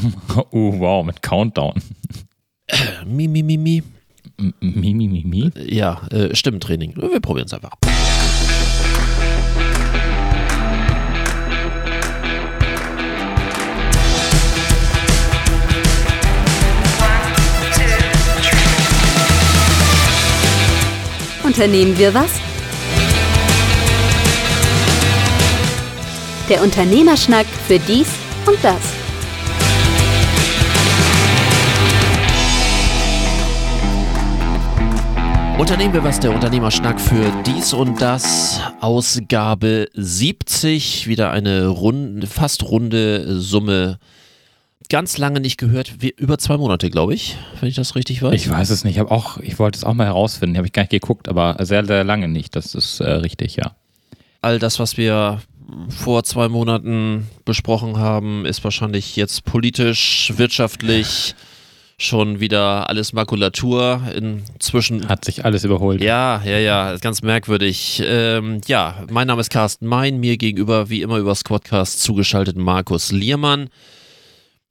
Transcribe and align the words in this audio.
oh, 0.52 0.78
wow, 0.78 1.04
mit 1.04 1.22
Countdown. 1.22 1.74
Mi, 3.06 3.28
mi, 3.28 3.42
mi, 3.42 3.56
mi. 3.56 3.82
M- 4.38 4.52
Mi, 4.60 4.92
mi, 4.92 5.08
mi, 5.08 5.22
mi. 5.24 5.50
Ja, 5.68 6.06
äh, 6.10 6.34
Stimmentraining. 6.34 6.94
Wir 6.96 7.20
probieren 7.20 7.46
es 7.46 7.54
einfach. 7.54 7.72
Unternehmen 21.44 21.96
wir 21.98 22.12
was? 22.12 22.30
Der 26.48 26.62
Unternehmerschnack 26.62 27.46
für 27.66 27.78
dies 27.78 28.08
und 28.46 28.58
das. 28.62 28.95
Unternehmen 35.58 35.94
wir 35.94 36.04
was, 36.04 36.20
der 36.20 36.34
Unternehmerschnack 36.34 37.00
für 37.00 37.32
dies 37.46 37.72
und 37.72 38.02
das. 38.02 38.60
Ausgabe 38.82 39.88
70. 39.94 41.06
Wieder 41.06 41.30
eine 41.30 41.68
runde, 41.68 42.26
fast 42.26 42.62
runde 42.64 43.40
Summe. 43.40 43.98
Ganz 44.90 45.16
lange 45.16 45.40
nicht 45.40 45.56
gehört. 45.56 45.94
Über 46.18 46.36
zwei 46.36 46.58
Monate, 46.58 46.90
glaube 46.90 47.14
ich, 47.14 47.38
wenn 47.58 47.70
ich 47.70 47.74
das 47.74 47.94
richtig 47.94 48.22
weiß. 48.22 48.34
Ich 48.34 48.50
weiß 48.50 48.68
es 48.68 48.84
nicht. 48.84 48.96
Ich, 48.96 49.00
hab 49.00 49.10
auch, 49.10 49.38
ich 49.38 49.58
wollte 49.58 49.78
es 49.78 49.84
auch 49.84 49.94
mal 49.94 50.04
herausfinden. 50.04 50.58
Habe 50.58 50.66
ich 50.66 50.74
gar 50.74 50.82
nicht 50.82 50.90
geguckt, 50.90 51.26
aber 51.26 51.56
sehr, 51.60 51.86
sehr 51.86 52.04
lange 52.04 52.28
nicht. 52.28 52.54
Das 52.54 52.74
ist 52.74 53.00
äh, 53.00 53.10
richtig, 53.10 53.56
ja. 53.56 53.74
All 54.42 54.58
das, 54.58 54.78
was 54.78 54.98
wir 54.98 55.40
vor 55.88 56.22
zwei 56.24 56.48
Monaten 56.48 57.28
besprochen 57.46 57.96
haben, 57.96 58.44
ist 58.44 58.62
wahrscheinlich 58.62 59.16
jetzt 59.16 59.46
politisch, 59.46 60.34
wirtschaftlich 60.36 61.34
schon 61.98 62.40
wieder 62.40 62.88
alles 62.88 63.12
Makulatur. 63.12 64.02
Inzwischen 64.14 65.08
Hat 65.08 65.24
sich 65.24 65.44
alles 65.44 65.64
überholt. 65.64 66.02
Ja, 66.02 66.42
ja, 66.44 66.58
ja, 66.58 66.92
ist 66.92 67.02
ganz 67.02 67.22
merkwürdig. 67.22 68.02
Ähm, 68.04 68.60
ja, 68.66 69.04
mein 69.10 69.26
Name 69.26 69.40
ist 69.40 69.50
Carsten 69.50 69.86
Mein, 69.86 70.20
mir 70.20 70.36
gegenüber 70.36 70.90
wie 70.90 71.02
immer 71.02 71.18
über 71.18 71.34
Squadcast 71.34 72.02
zugeschaltet 72.02 72.56
Markus 72.56 73.12
Liermann. 73.12 73.70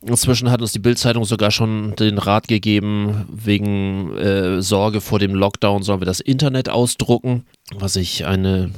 Inzwischen 0.08 0.52
hat 0.52 0.62
uns 0.62 0.72
die 0.72 0.80
Bild-Zeitung 0.80 1.26
sogar 1.26 1.50
schon 1.50 1.96
den 1.96 2.20
Rat 2.20 2.48
gegeben, 2.48 3.26
wegen 3.32 4.16
äh, 4.16 4.62
Sorge 4.62 5.02
vor 5.02 5.18
dem 5.18 5.34
Lockdown 5.34 5.82
sollen 5.82 6.02
wir 6.02 6.06
das 6.06 6.20
Internet 6.20 6.70
ausdrucken, 6.70 7.46
was 7.74 7.96
ich 7.96 8.26
eine 8.26 8.72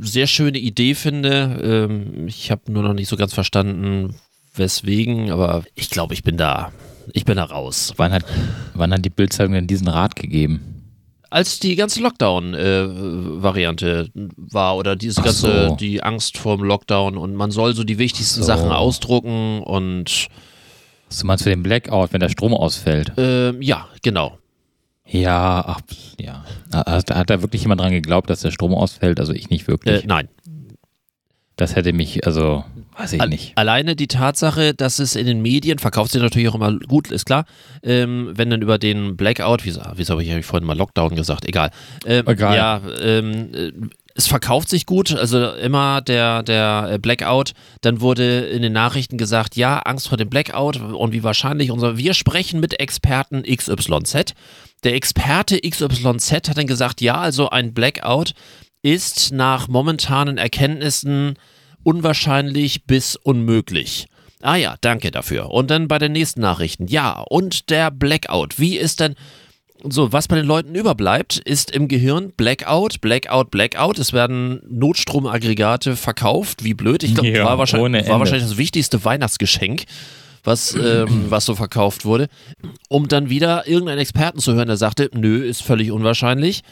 sehr 0.00 0.26
schöne 0.26 0.58
Idee 0.58 0.94
finde. 0.94 1.60
Ähm, 1.62 2.26
ich 2.26 2.50
habe 2.50 2.72
nur 2.72 2.82
noch 2.82 2.94
nicht 2.94 3.08
so 3.08 3.16
ganz 3.16 3.34
verstanden, 3.34 4.16
weswegen, 4.52 5.30
aber 5.30 5.62
ich 5.76 5.90
glaube, 5.90 6.14
ich 6.14 6.24
bin 6.24 6.36
da. 6.36 6.72
Ich 7.12 7.24
bin 7.24 7.36
da 7.36 7.44
raus. 7.44 7.92
Wann 7.96 8.12
hat, 8.12 8.24
wann 8.74 8.92
hat 8.92 9.04
die 9.04 9.10
Bildzeitung 9.10 9.52
denn 9.54 9.66
diesen 9.66 9.88
Rat 9.88 10.16
gegeben? 10.16 10.72
als 11.28 11.58
die 11.58 11.74
ganze 11.74 12.00
Lockdown-Variante 12.02 14.10
war 14.36 14.76
oder 14.76 14.96
diese 14.96 15.20
Ach 15.20 15.24
ganze, 15.24 15.68
so. 15.70 15.76
die 15.76 16.02
Angst 16.02 16.38
vorm 16.38 16.62
Lockdown 16.62 17.16
und 17.16 17.34
man 17.34 17.50
soll 17.50 17.74
so 17.74 17.84
die 17.84 17.98
wichtigsten 17.98 18.40
So. 18.40 18.46
Sachen 18.46 18.70
ausdrucken 18.70 19.60
und 19.62 20.28
Was 21.08 21.18
du 21.18 21.26
meinst 21.26 21.44
für 21.44 21.50
den 21.50 21.62
Blackout, 21.62 22.12
wenn 22.12 22.20
der 22.20 22.28
Strom 22.28 22.54
ausfällt? 22.54 23.12
ähm, 23.16 23.60
ja, 23.60 23.88
genau. 24.02 24.38
Ja, 25.04 25.64
ach, 25.66 25.80
ja. 26.20 26.44
Hat, 26.72 27.10
hat 27.14 27.30
da 27.30 27.42
wirklich 27.42 27.62
jemand 27.62 27.80
dran 27.80 27.92
geglaubt, 27.92 28.30
dass 28.30 28.40
der 28.40 28.50
Strom 28.50 28.74
ausfällt? 28.74 29.20
Also 29.20 29.32
ich 29.32 29.50
nicht 29.50 29.64
Äh, 29.64 29.68
wirklich. 29.68 30.06
nein. 30.06 30.28
das 31.56 31.76
hätte 31.76 31.92
mich, 31.92 32.26
also, 32.26 32.64
weiß 32.96 33.12
ich 33.14 33.24
nicht. 33.26 33.52
Alleine 33.56 33.96
die 33.96 34.08
Tatsache, 34.08 34.74
dass 34.74 34.98
es 34.98 35.16
in 35.16 35.26
den 35.26 35.42
Medien, 35.42 35.78
verkauft 35.78 36.12
sich 36.12 36.22
natürlich 36.22 36.48
auch 36.48 36.54
immer 36.54 36.78
gut, 36.78 37.10
ist 37.10 37.26
klar, 37.26 37.44
ähm, 37.82 38.32
wenn 38.34 38.50
dann 38.50 38.62
über 38.62 38.78
den 38.78 39.16
Blackout, 39.16 39.64
wieso, 39.64 39.80
wieso 39.94 40.12
habe 40.12 40.22
ich 40.22 40.30
eigentlich 40.30 40.46
vorhin 40.46 40.66
mal 40.66 40.76
Lockdown 40.76 41.14
gesagt, 41.14 41.46
egal. 41.46 41.70
Ähm, 42.06 42.26
Egal. 42.26 42.56
Ja, 42.56 42.80
ähm, 43.00 43.54
äh, 43.54 43.72
es 44.16 44.26
verkauft 44.26 44.70
sich 44.70 44.86
gut, 44.86 45.14
also 45.14 45.52
immer 45.52 46.00
der, 46.00 46.42
der 46.42 46.88
äh, 46.92 46.98
Blackout, 46.98 47.52
dann 47.82 48.00
wurde 48.00 48.46
in 48.46 48.62
den 48.62 48.72
Nachrichten 48.72 49.18
gesagt, 49.18 49.56
ja, 49.56 49.78
Angst 49.80 50.08
vor 50.08 50.16
dem 50.16 50.30
Blackout 50.30 50.78
und 50.78 51.12
wie 51.12 51.22
wahrscheinlich 51.22 51.70
unser, 51.70 51.98
wir 51.98 52.14
sprechen 52.14 52.58
mit 52.58 52.80
Experten 52.80 53.42
XYZ. 53.42 54.34
Der 54.84 54.94
Experte 54.94 55.60
XYZ 55.60 56.32
hat 56.32 56.56
dann 56.56 56.66
gesagt, 56.66 57.02
ja, 57.02 57.16
also 57.16 57.50
ein 57.50 57.74
Blackout 57.74 58.32
ist 58.82 59.32
nach 59.32 59.68
momentanen 59.68 60.38
Erkenntnissen 60.38 61.34
unwahrscheinlich 61.86 62.84
bis 62.84 63.14
unmöglich. 63.14 64.08
Ah 64.42 64.56
ja, 64.56 64.74
danke 64.80 65.12
dafür. 65.12 65.50
Und 65.50 65.70
dann 65.70 65.86
bei 65.86 65.98
den 65.98 66.12
nächsten 66.12 66.40
Nachrichten. 66.40 66.88
Ja, 66.88 67.20
und 67.20 67.70
der 67.70 67.90
Blackout. 67.92 68.58
Wie 68.58 68.76
ist 68.76 69.00
denn. 69.00 69.14
So, 69.88 70.12
was 70.12 70.26
bei 70.26 70.36
den 70.36 70.46
Leuten 70.46 70.74
überbleibt, 70.74 71.38
ist 71.38 71.70
im 71.70 71.86
Gehirn 71.86 72.32
Blackout, 72.36 73.00
Blackout, 73.02 73.50
Blackout. 73.50 73.98
Es 73.98 74.12
werden 74.12 74.60
Notstromaggregate 74.68 75.96
verkauft. 75.96 76.64
Wie 76.64 76.74
blöd. 76.74 77.04
Ich 77.04 77.14
glaube, 77.14 77.28
Ja, 77.28 77.44
war, 77.44 77.58
wahrscheinlich, 77.58 78.08
war 78.08 78.18
wahrscheinlich 78.18 78.48
das 78.48 78.56
wichtigste 78.56 79.04
Weihnachtsgeschenk, 79.04 79.84
was, 80.42 80.74
ähm, 80.74 81.26
was 81.28 81.44
so 81.44 81.54
verkauft 81.54 82.04
wurde. 82.04 82.28
Um 82.88 83.06
dann 83.06 83.30
wieder 83.30 83.68
irgendeinen 83.68 83.98
Experten 83.98 84.40
zu 84.40 84.54
hören, 84.54 84.66
der 84.66 84.76
sagte, 84.76 85.10
nö, 85.14 85.44
ist 85.44 85.62
völlig 85.62 85.92
unwahrscheinlich. 85.92 86.62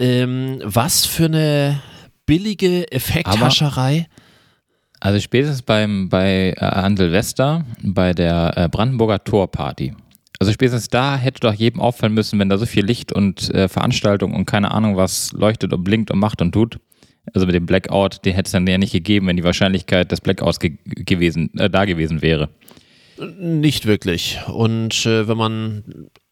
Ähm, 0.00 0.60
was 0.64 1.06
für 1.06 1.26
eine 1.26 1.80
billige 2.26 2.90
Effekthascherei. 2.90 4.06
Also 5.00 5.20
spätestens 5.20 5.62
beim, 5.62 6.08
bei 6.08 6.54
äh, 6.56 6.64
an 6.64 6.96
Silvester, 6.96 7.64
bei 7.82 8.12
der 8.12 8.52
äh, 8.56 8.68
Brandenburger 8.68 9.22
Torparty. 9.22 9.94
Also 10.40 10.52
spätestens 10.52 10.88
da 10.88 11.16
hätte 11.16 11.40
doch 11.40 11.54
jedem 11.54 11.80
auffallen 11.80 12.14
müssen, 12.14 12.38
wenn 12.38 12.48
da 12.48 12.58
so 12.58 12.66
viel 12.66 12.84
Licht 12.84 13.12
und 13.12 13.52
äh, 13.54 13.68
Veranstaltung 13.68 14.34
und 14.34 14.46
keine 14.46 14.70
Ahnung 14.70 14.96
was 14.96 15.32
leuchtet 15.32 15.72
und 15.72 15.82
blinkt 15.84 16.10
und 16.10 16.18
macht 16.18 16.40
und 16.40 16.52
tut. 16.52 16.78
Also 17.34 17.46
mit 17.46 17.54
dem 17.54 17.66
Blackout, 17.66 18.24
den 18.24 18.34
hätte 18.34 18.46
es 18.46 18.52
dann 18.52 18.66
ja 18.66 18.78
nicht 18.78 18.92
gegeben, 18.92 19.26
wenn 19.26 19.36
die 19.36 19.44
Wahrscheinlichkeit 19.44 20.10
des 20.10 20.20
Blackouts 20.20 20.60
ge 20.60 20.78
gewesen, 20.84 21.50
äh, 21.58 21.68
da 21.68 21.84
gewesen 21.84 22.22
wäre. 22.22 22.48
Nicht 23.38 23.86
wirklich. 23.86 24.38
Und 24.46 25.06
äh, 25.06 25.28
wenn 25.28 25.36
man 25.36 25.84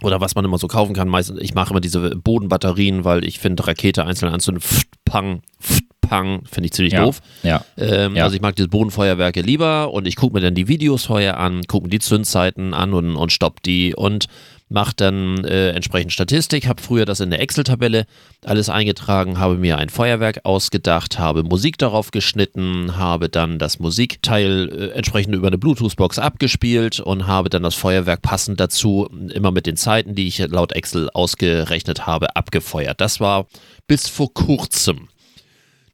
Oder 0.02 0.20
was 0.20 0.37
man 0.37 0.44
immer 0.44 0.58
so 0.58 0.69
kaufen 0.69 0.94
kann. 0.94 1.08
Meistens, 1.08 1.40
ich 1.40 1.55
mache 1.55 1.70
immer 1.70 1.81
diese 1.81 2.10
Bodenbatterien, 2.16 3.05
weil 3.05 3.25
ich 3.25 3.40
finde, 3.40 3.66
Rakete 3.66 4.05
einzeln 4.05 4.32
anzünden, 4.32 4.60
pft, 4.62 4.87
pang, 5.05 5.43
pft, 5.60 5.82
pang, 6.00 6.44
finde 6.46 6.66
ich 6.66 6.72
ziemlich 6.72 6.93
Ja. 6.93 7.05
doof. 7.05 7.20
Ja. 7.43 7.64
Ähm, 7.76 8.14
Ja. 8.14 8.22
Also 8.22 8.37
ich 8.37 8.40
mag 8.43 8.55
diese 8.55 8.69
Bodenfeuerwerke 8.69 9.40
lieber 9.40 9.93
und 9.93 10.06
ich 10.06 10.14
gucke 10.14 10.34
mir 10.34 10.40
dann 10.40 10.55
die 10.55 10.69
Videos 10.69 11.06
vorher 11.06 11.40
an, 11.40 11.62
gucke 11.66 11.87
mir 11.87 11.90
die 11.90 11.99
Zündzeiten 11.99 12.75
an 12.75 12.94
und, 12.94 13.16
und 13.16 13.32
stopp 13.32 13.60
die 13.64 13.93
und 13.96 14.26
mache 14.69 14.93
dann 14.97 15.44
äh, 15.44 15.70
entsprechend 15.70 16.12
Statistik. 16.12 16.67
Habe 16.67 16.82
früher 16.82 17.05
das 17.05 17.20
in 17.20 17.31
der 17.31 17.41
Excel-Tabelle 17.41 18.06
alles 18.44 18.69
eingetragen, 18.69 19.38
habe 19.38 19.56
mir 19.56 19.79
ein 19.79 19.88
Feuerwerk 19.88 20.44
ausgedacht, 20.44 21.19
habe 21.19 21.43
Musik 21.43 21.79
darauf 21.79 22.11
geschnitten, 22.11 22.97
habe 22.97 23.29
dann 23.29 23.59
das 23.59 23.79
Musikteil 23.79 24.69
äh, 24.69 24.97
entsprechend 24.97 25.35
über 25.35 25.49
eine 25.49 25.59
Bluetooth-Box 25.59 26.19
abgespielt 26.19 27.00
und 27.00 27.26
habe 27.26 27.49
dann 27.49 27.62
das 27.62 27.75
Feuerwerk 27.75 28.23
passend 28.23 28.61
dazu 28.61 29.09
immer 29.32 29.50
mit 29.50 29.67
den 29.67 29.76
Zeiten, 29.76 30.15
die 30.15 30.26
ich 30.26 30.38
laut 30.38 30.73
Excel 30.73 31.11
ausgerechnet 31.11 32.06
habe, 32.06 32.37
abgefeuert. 32.37 33.00
Das 33.00 33.20
war 33.20 33.47
bis 33.87 34.09
vor 34.09 34.32
kurzem. 34.32 35.09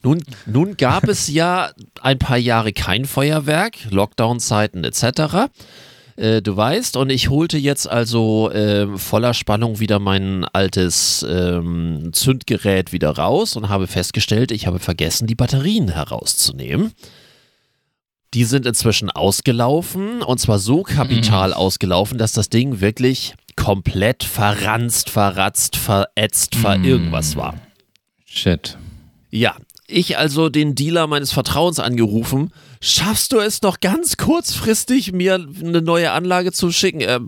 Nun, 0.04 0.22
nun 0.44 0.76
gab 0.76 1.08
es 1.08 1.28
ja 1.28 1.70
ein 2.02 2.18
paar 2.18 2.36
Jahre 2.36 2.74
kein 2.74 3.06
Feuerwerk, 3.06 3.78
Lockdown-Zeiten 3.90 4.84
etc. 4.84 5.48
Äh, 6.16 6.42
du 6.42 6.56
weißt, 6.56 6.96
und 6.96 7.10
ich 7.10 7.28
holte 7.30 7.58
jetzt 7.58 7.88
also 7.88 8.50
äh, 8.50 8.86
voller 8.96 9.34
Spannung 9.34 9.80
wieder 9.80 9.98
mein 9.98 10.44
altes 10.44 11.24
ähm, 11.28 12.10
Zündgerät 12.12 12.92
wieder 12.92 13.10
raus 13.10 13.56
und 13.56 13.68
habe 13.68 13.86
festgestellt, 13.86 14.52
ich 14.52 14.66
habe 14.66 14.78
vergessen, 14.78 15.26
die 15.26 15.34
Batterien 15.34 15.88
herauszunehmen. 15.88 16.92
Die 18.32 18.44
sind 18.44 18.66
inzwischen 18.66 19.10
ausgelaufen 19.10 20.22
und 20.22 20.38
zwar 20.38 20.58
so 20.58 20.82
kapital 20.82 21.50
mhm. 21.50 21.54
ausgelaufen, 21.54 22.18
dass 22.18 22.32
das 22.32 22.48
Ding 22.48 22.80
wirklich 22.80 23.34
komplett 23.56 24.24
verranzt, 24.24 25.10
verratzt, 25.10 25.76
verätzt, 25.76 26.56
ver 26.56 26.78
mhm. 26.78 26.84
irgendwas 26.84 27.36
war. 27.36 27.54
Shit. 28.24 28.76
Ja, 29.30 29.56
ich 29.86 30.18
also 30.18 30.48
den 30.48 30.74
Dealer 30.74 31.06
meines 31.06 31.32
Vertrauens 31.32 31.78
angerufen. 31.78 32.50
Schaffst 32.86 33.32
du 33.32 33.38
es 33.38 33.62
noch 33.62 33.80
ganz 33.80 34.18
kurzfristig, 34.18 35.12
mir 35.12 35.36
eine 35.36 35.80
neue 35.80 36.12
Anlage 36.12 36.52
zu 36.52 36.70
schicken? 36.70 37.00
Er, 37.00 37.22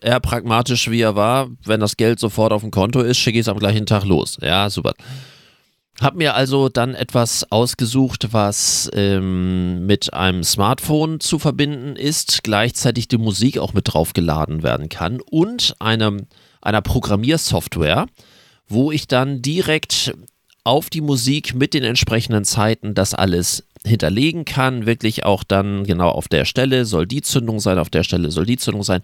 er 0.00 0.18
pragmatisch 0.18 0.90
wie 0.90 1.02
er 1.02 1.14
war, 1.14 1.50
wenn 1.62 1.80
das 1.80 1.98
Geld 1.98 2.18
sofort 2.18 2.54
auf 2.54 2.62
dem 2.62 2.70
Konto 2.70 3.02
ist, 3.02 3.18
schicke 3.18 3.38
ich 3.38 3.42
es 3.42 3.48
am 3.50 3.58
gleichen 3.58 3.84
Tag 3.84 4.04
los. 4.04 4.38
Ja, 4.40 4.70
super. 4.70 4.94
Hab 6.00 6.14
mir 6.14 6.34
also 6.34 6.70
dann 6.70 6.94
etwas 6.94 7.52
ausgesucht, 7.52 8.28
was 8.30 8.90
ähm, 8.94 9.84
mit 9.84 10.14
einem 10.14 10.42
Smartphone 10.42 11.20
zu 11.20 11.38
verbinden 11.38 11.96
ist, 11.96 12.42
gleichzeitig 12.42 13.06
die 13.06 13.18
Musik 13.18 13.58
auch 13.58 13.74
mit 13.74 13.92
draufgeladen 13.92 14.62
werden 14.62 14.88
kann 14.88 15.20
und 15.20 15.74
einem, 15.80 16.28
einer 16.62 16.80
Programmiersoftware, 16.80 18.06
wo 18.68 18.90
ich 18.90 19.06
dann 19.06 19.42
direkt 19.42 20.14
auf 20.64 20.88
die 20.88 21.02
Musik 21.02 21.54
mit 21.54 21.74
den 21.74 21.84
entsprechenden 21.84 22.46
Zeiten 22.46 22.94
das 22.94 23.12
alles 23.12 23.64
hinterlegen 23.86 24.44
kann. 24.44 24.86
Wirklich 24.86 25.24
auch 25.24 25.44
dann 25.44 25.84
genau 25.84 26.08
auf 26.10 26.28
der 26.28 26.44
Stelle 26.44 26.84
soll 26.84 27.06
die 27.06 27.22
Zündung 27.22 27.60
sein, 27.60 27.78
auf 27.78 27.90
der 27.90 28.02
Stelle 28.04 28.30
soll 28.30 28.46
die 28.46 28.56
Zündung 28.56 28.82
sein. 28.82 29.02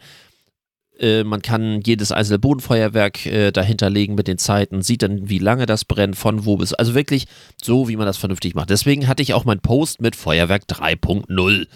Äh, 0.99 1.25
man 1.25 1.41
kann 1.43 1.81
jedes 1.82 2.12
einzelne 2.12 2.38
Bodenfeuerwerk 2.38 3.25
äh, 3.27 3.50
dahinterlegen 3.53 4.15
mit 4.15 4.29
den 4.29 4.38
Zeiten, 4.38 4.82
sieht 4.82 5.03
dann, 5.03 5.29
wie 5.29 5.38
lange 5.38 5.67
das 5.67 5.85
brennt, 5.85 6.17
von 6.17 6.44
wo 6.44 6.56
bis. 6.56 6.75
Also 6.75 6.94
wirklich 6.94 7.27
so, 7.62 7.88
wie 7.88 7.97
man 7.97 8.06
das 8.06 8.19
vernünftig 8.19 8.55
macht. 8.55 8.71
Deswegen 8.71 9.09
hatte 9.09 9.23
ich 9.23 9.32
auch 9.35 9.44
meinen 9.44 9.61
Post 9.61 10.00
mit 10.03 10.15
Feuerwerk 10.17 10.65
3.0. 10.69 11.67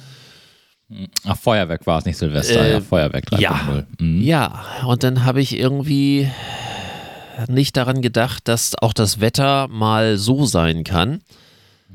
Ach, 1.27 1.37
Feuerwerk 1.39 1.87
war 1.87 1.99
es 1.99 2.05
nicht 2.05 2.19
Silvester, 2.19 2.61
Äh, 2.62 2.73
ja, 2.73 2.81
Feuerwerk 2.81 3.25
3.0. 3.31 3.41
ja. 3.41 3.85
Mhm. 3.99 4.21
Ja, 4.23 4.65
und 4.87 5.03
dann 5.03 5.25
habe 5.25 5.41
ich 5.41 5.59
irgendwie 5.59 6.29
nicht 7.49 7.77
daran 7.77 8.03
gedacht, 8.03 8.47
dass 8.47 8.75
auch 8.81 8.93
das 8.93 9.21
Wetter 9.21 9.67
mal 9.69 10.19
so 10.19 10.45
sein 10.45 10.85
kann, 10.85 11.21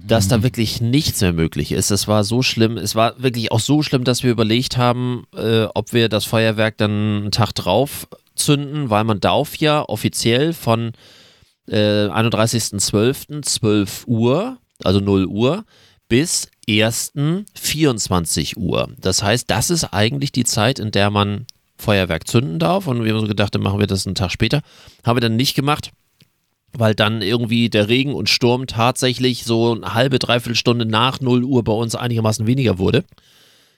dass 0.08 0.28
da 0.28 0.44
wirklich 0.44 0.82
nichts 0.82 1.22
mehr 1.22 1.34
möglich 1.34 1.72
ist. 1.72 1.92
Es 1.92 2.08
war 2.08 2.24
so 2.24 2.42
schlimm, 2.42 2.78
es 2.78 2.96
war 2.96 3.22
wirklich 3.22 3.52
auch 3.52 3.60
so 3.60 3.84
schlimm, 3.84 4.04
dass 4.04 4.24
wir 4.24 4.32
überlegt 4.32 4.78
haben, 4.78 5.26
äh, 5.36 5.66
ob 5.74 5.94
wir 5.94 6.10
das 6.10 6.26
Feuerwerk 6.26 6.78
dann 6.78 6.92
einen 6.92 7.32
Tag 7.32 7.54
drauf 7.54 8.08
zünden, 8.36 8.90
weil 8.90 9.04
man 9.04 9.20
darf 9.20 9.58
ja 9.58 9.84
offiziell 9.84 10.54
von 10.54 10.94
äh, 11.68 12.08
31.12. 12.08 13.42
12 13.44 14.04
Uhr, 14.08 14.58
also 14.84 15.00
0 15.00 15.26
Uhr, 15.26 15.66
bis 16.08 16.50
1. 16.68 17.14
24 17.54 18.58
Uhr. 18.58 18.90
Das 18.98 19.22
heißt, 19.24 19.50
das 19.50 19.70
ist 19.70 19.86
eigentlich 19.86 20.32
die 20.32 20.46
Zeit, 20.46 20.80
in 20.80 20.92
der 20.92 21.10
man 21.10 21.46
Feuerwerk 21.78 22.28
zünden 22.28 22.60
darf. 22.60 22.88
Und 22.88 23.04
wir 23.04 23.14
haben 23.14 23.22
so 23.22 23.28
gedacht, 23.28 23.56
dann 23.56 23.62
machen 23.62 23.80
wir 23.80 23.88
das 23.88 24.06
einen 24.06 24.16
Tag 24.16 24.32
später. 24.32 24.62
Haben 25.04 25.18
wir 25.18 25.22
dann 25.22 25.36
nicht 25.36 25.56
gemacht, 25.56 25.92
weil 26.78 26.96
dann 26.96 27.22
irgendwie 27.22 27.70
der 27.70 27.90
Regen 27.90 28.14
und 28.14 28.30
Sturm 28.30 28.68
tatsächlich 28.68 29.44
so 29.44 29.74
eine 29.74 29.94
halbe, 29.94 30.20
dreiviertel 30.20 30.56
Stunde 30.56 30.86
nach 30.86 31.20
0 31.20 31.44
Uhr 31.44 31.64
bei 31.64 31.74
uns 31.74 31.96
einigermaßen 31.96 32.48
weniger 32.48 32.78
wurde. 32.78 33.06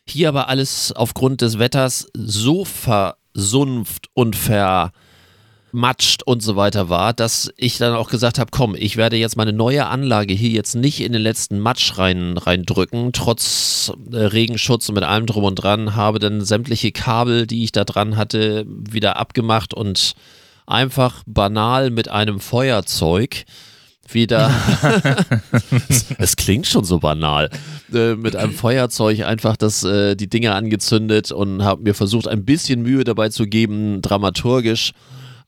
Hier 0.08 0.30
aber 0.30 0.50
alles 0.50 0.92
aufgrund 0.92 1.42
des 1.42 1.60
Wetters 1.60 2.08
so 2.14 2.66
versumpft 2.66 4.10
und 4.14 4.36
vermatscht 4.36 6.24
und 6.24 6.42
so 6.42 6.56
weiter 6.56 6.90
war, 6.90 7.14
dass 7.14 7.52
ich 7.56 7.78
dann 7.78 7.94
auch 7.94 8.10
gesagt 8.10 8.40
habe, 8.40 8.52
komm, 8.52 8.76
ich 8.76 8.98
werde 8.98 9.16
jetzt 9.16 9.38
meine 9.38 9.54
neue 9.54 9.86
Anlage 9.86 10.34
hier 10.34 10.50
jetzt 10.50 10.76
nicht 10.76 11.02
in 11.02 11.14
den 11.14 11.22
letzten 11.22 11.60
Matsch 11.60 11.98
rein, 11.98 12.38
reindrücken, 12.38 13.14
trotz 13.14 13.94
äh, 14.12 14.18
Regenschutz 14.18 14.90
und 14.90 14.96
mit 14.96 15.04
allem 15.04 15.28
drum 15.28 15.44
und 15.44 15.56
dran, 15.56 15.96
habe 15.96 16.20
dann 16.20 16.44
sämtliche 16.44 16.92
Kabel, 16.92 17.48
die 17.48 17.64
ich 17.64 17.72
da 17.72 17.84
dran 17.84 18.18
hatte, 18.18 18.66
wieder 18.68 19.18
abgemacht 19.18 19.74
und 19.74 20.16
einfach 20.72 21.24
banal 21.26 21.90
mit 21.90 22.10
einem 22.10 22.40
Feuerzeug 22.40 23.46
wieder. 24.10 24.52
es, 26.18 26.36
klingt 26.36 26.68
schon 26.68 26.84
so 26.84 27.00
banal. 27.00 27.50
Äh, 27.94 28.16
mit 28.16 28.36
einem 28.36 28.54
Feuerzeug 28.54 29.26
einfach 29.26 29.58
das, 29.58 29.84
äh, 29.84 30.16
die 30.16 30.30
Dinge 30.30 30.54
angezündet 30.54 31.32
und 31.32 31.64
habe 31.64 31.84
mir 31.84 31.94
versucht, 31.94 32.28
ein 32.28 32.46
bisschen 32.46 32.82
Mühe 32.82 33.04
dabei 33.04 33.30
zu 33.30 33.46
geben, 33.46 34.02
dramaturgisch. 34.02 34.92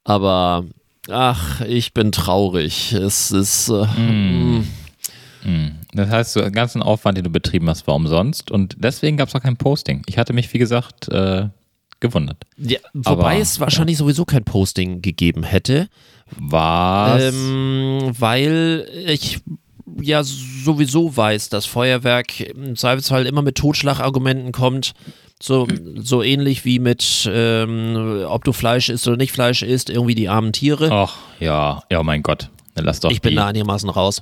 Aber 0.03 0.65
ach, 1.09 1.61
ich 1.61 1.93
bin 1.93 2.11
traurig. 2.11 2.93
Es 2.93 3.31
ist. 3.31 3.69
Äh, 3.69 3.85
Mm. 3.99 4.67
Mhm. 5.45 5.71
Das 5.93 6.09
heißt, 6.09 6.33
so 6.33 6.41
den 6.41 6.53
ganzen 6.53 6.81
Aufwand, 6.81 7.17
den 7.17 7.25
du 7.25 7.29
betrieben 7.29 7.69
hast, 7.69 7.85
war 7.85 7.95
umsonst 7.95 8.49
und 8.49 8.77
deswegen 8.79 9.17
gab 9.17 9.27
es 9.27 9.35
auch 9.35 9.41
kein 9.41 9.57
Posting. 9.57 10.01
Ich 10.05 10.17
hatte 10.17 10.31
mich, 10.31 10.53
wie 10.53 10.57
gesagt, 10.57 11.09
gewundert. 12.03 12.43
ja, 12.57 12.77
wobei 12.93 13.33
Aber, 13.33 13.41
es 13.41 13.59
wahrscheinlich 13.59 13.97
sowieso 13.97 14.25
kein 14.25 14.43
Posting 14.43 15.01
gegeben 15.01 15.43
hätte. 15.43 15.87
Was? 16.37 17.33
Ähm, 17.33 18.11
weil 18.19 18.87
ich 19.07 19.39
ja 20.01 20.23
sowieso 20.23 21.15
weiß, 21.15 21.49
dass 21.49 21.65
Feuerwerk 21.65 22.39
im 22.41 22.75
Zweifelsfall 22.75 23.25
immer 23.25 23.41
mit 23.41 23.55
Totschlagargumenten 23.55 24.51
kommt. 24.51 24.93
So, 25.41 25.67
so 25.95 26.21
ähnlich 26.21 26.63
wie 26.63 26.79
mit, 26.79 27.29
ähm, 27.31 28.25
ob 28.27 28.43
du 28.43 28.53
Fleisch 28.53 28.89
isst 28.89 29.07
oder 29.07 29.17
nicht 29.17 29.31
Fleisch 29.31 29.61
isst, 29.61 29.89
irgendwie 29.89 30.15
die 30.15 30.29
armen 30.29 30.53
Tiere. 30.53 30.89
Ach, 30.91 31.17
ja, 31.39 31.83
ja, 31.89 32.03
mein 32.03 32.21
Gott. 32.21 32.49
Dann 32.75 32.85
lass 32.85 32.99
doch 32.99 33.11
ich 33.11 33.21
bin 33.21 33.35
da 33.35 33.47
einigermaßen 33.47 33.89
raus. 33.89 34.21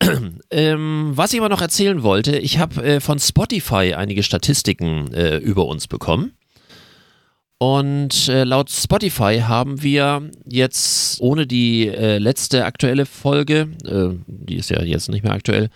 ähm, 0.50 1.12
was 1.14 1.32
ich 1.32 1.40
aber 1.40 1.48
noch 1.48 1.62
erzählen 1.62 2.02
wollte, 2.02 2.36
ich 2.38 2.58
habe 2.58 2.82
äh, 2.82 3.00
von 3.00 3.18
Spotify 3.18 3.94
einige 3.94 4.22
Statistiken 4.22 5.12
äh, 5.12 5.36
über 5.36 5.66
uns 5.66 5.86
bekommen. 5.86 6.32
Und 7.62 8.26
äh, 8.26 8.42
laut 8.42 8.70
Spotify 8.70 9.38
haben 9.46 9.84
wir 9.84 10.28
jetzt 10.48 11.20
ohne 11.20 11.46
die 11.46 11.86
äh, 11.86 12.18
letzte 12.18 12.64
aktuelle 12.64 13.06
Folge, 13.06 13.68
äh, 13.84 14.18
die 14.26 14.56
ist 14.56 14.70
ja 14.70 14.82
jetzt 14.82 15.08
nicht 15.08 15.22
mehr 15.22 15.32
aktuell, 15.32 15.70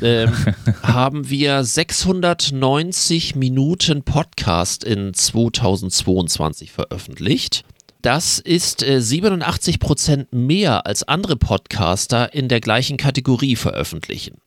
ähm, 0.00 0.32
haben 0.82 1.28
wir 1.28 1.62
690 1.62 3.34
Minuten 3.34 4.02
Podcast 4.02 4.82
in 4.82 5.12
2022 5.12 6.72
veröffentlicht. 6.72 7.64
Das 8.00 8.38
ist 8.38 8.82
äh, 8.82 9.02
87 9.02 9.78
Prozent 9.78 10.32
mehr 10.32 10.86
als 10.86 11.02
andere 11.02 11.36
Podcaster 11.36 12.32
in 12.32 12.48
der 12.48 12.60
gleichen 12.60 12.96
Kategorie 12.96 13.56
veröffentlichen. 13.56 14.38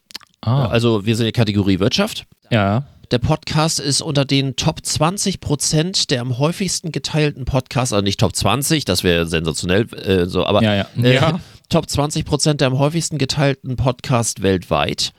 ah, 0.41 0.65
Also 0.65 1.05
wir 1.05 1.15
sind 1.15 1.27
in 1.27 1.33
der 1.33 1.39
Kategorie 1.39 1.79
Wirtschaft. 1.79 2.25
ja. 2.49 2.87
Der 3.11 3.17
Podcast 3.17 3.79
ist 3.79 4.01
unter 4.01 4.23
den 4.23 4.55
Top 4.55 4.85
20 4.85 5.39
Prozent 5.39 6.11
der 6.11 6.21
am 6.21 6.37
häufigsten 6.37 6.91
geteilten 6.91 7.43
Podcasts, 7.45 7.91
also 7.91 8.03
nicht 8.03 8.19
Top 8.19 8.35
20, 8.35 8.85
das 8.85 9.03
wäre 9.03 9.25
sensationell, 9.25 9.87
äh, 9.95 10.27
so, 10.27 10.45
aber 10.45 10.61
Ja, 10.61 10.75
ja. 10.75 10.87
Äh, 11.01 11.15
Ja. 11.15 11.39
Top 11.69 11.89
20 11.89 12.23
Prozent 12.25 12.61
der 12.61 12.67
am 12.67 12.77
häufigsten 12.77 13.17
geteilten 13.17 13.77
Podcasts 13.77 14.43
weltweit. 14.43 15.13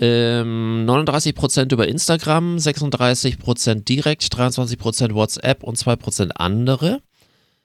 Ähm, 0.00 0.86
39 0.86 1.34
Prozent 1.34 1.72
über 1.72 1.86
Instagram, 1.86 2.58
36 2.58 3.38
Prozent 3.38 3.88
direkt, 3.90 4.34
23 4.34 4.78
Prozent 4.78 5.14
WhatsApp 5.14 5.62
und 5.62 5.76
2 5.76 5.96
Prozent 5.96 6.40
andere. 6.40 7.02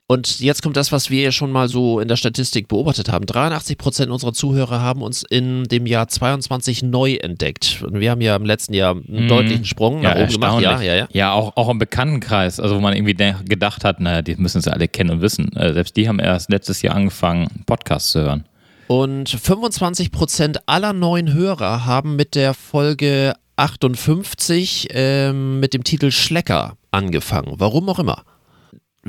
Und 0.09 0.39
jetzt 0.39 0.61
kommt 0.63 0.77
das, 0.77 0.93
was 0.93 1.09
wir 1.09 1.21
ja 1.21 1.31
schon 1.33 1.51
mal 1.51 1.67
so 1.67 1.99
in 1.99 2.07
der 2.07 2.15
Statistik 2.15 2.69
beobachtet 2.69 3.11
haben. 3.11 3.25
83 3.25 3.77
Prozent 3.77 4.09
unserer 4.09 4.31
Zuhörer 4.31 4.79
haben 4.79 5.01
uns 5.01 5.21
in 5.29 5.65
dem 5.65 5.85
Jahr 5.85 6.07
22 6.07 6.81
neu 6.83 7.15
entdeckt. 7.15 7.83
Und 7.85 7.99
wir 7.99 8.11
haben 8.11 8.21
ja 8.21 8.33
im 8.37 8.45
letzten 8.45 8.73
Jahr 8.73 8.91
einen 8.95 9.25
Mhm. 9.25 9.27
deutlichen 9.27 9.65
Sprung 9.65 10.01
Ja, 10.01 10.13
nach 10.15 10.21
oben 10.23 10.31
gemacht. 10.31 10.61
Ja, 10.61 10.81
ja, 10.81 10.95
ja. 10.95 11.07
Ja, 11.11 11.33
auch, 11.33 11.57
auch 11.57 11.67
im 11.67 11.77
Bekanntenkreis, 11.77 12.61
also 12.61 12.77
wo 12.77 12.79
man 12.79 12.93
irgendwie 12.95 13.15
gedacht 13.49 13.83
hat, 13.83 13.99
naja, 13.99 14.21
die 14.21 14.37
müssen 14.37 14.59
es 14.59 14.67
alle 14.69 14.87
kennen 14.87 15.09
und 15.09 15.21
wissen. 15.21 15.51
Äh, 15.57 15.73
selbst 15.73 15.97
die 15.97 16.07
haben 16.07 16.19
erst 16.19 16.49
letztes 16.49 16.81
Jahr 16.81 16.95
angefangen, 16.95 17.63
Podcasts 17.65 18.11
zu 18.11 18.21
hören. 18.21 18.45
Und 18.87 19.27
25 19.29 20.13
Prozent 20.13 20.61
aller 20.69 20.93
neuen 20.93 21.33
Hörer 21.33 21.85
haben 21.85 22.15
mit 22.15 22.33
der 22.35 22.53
Folge 22.53 23.33
58 23.57 24.87
ähm, 24.91 25.59
mit 25.59 25.73
dem 25.73 25.83
Titel 25.83 26.11
Schlecker 26.11 26.77
angefangen. 26.91 27.55
Warum 27.57 27.89
auch 27.89 27.99
immer. 27.99 28.23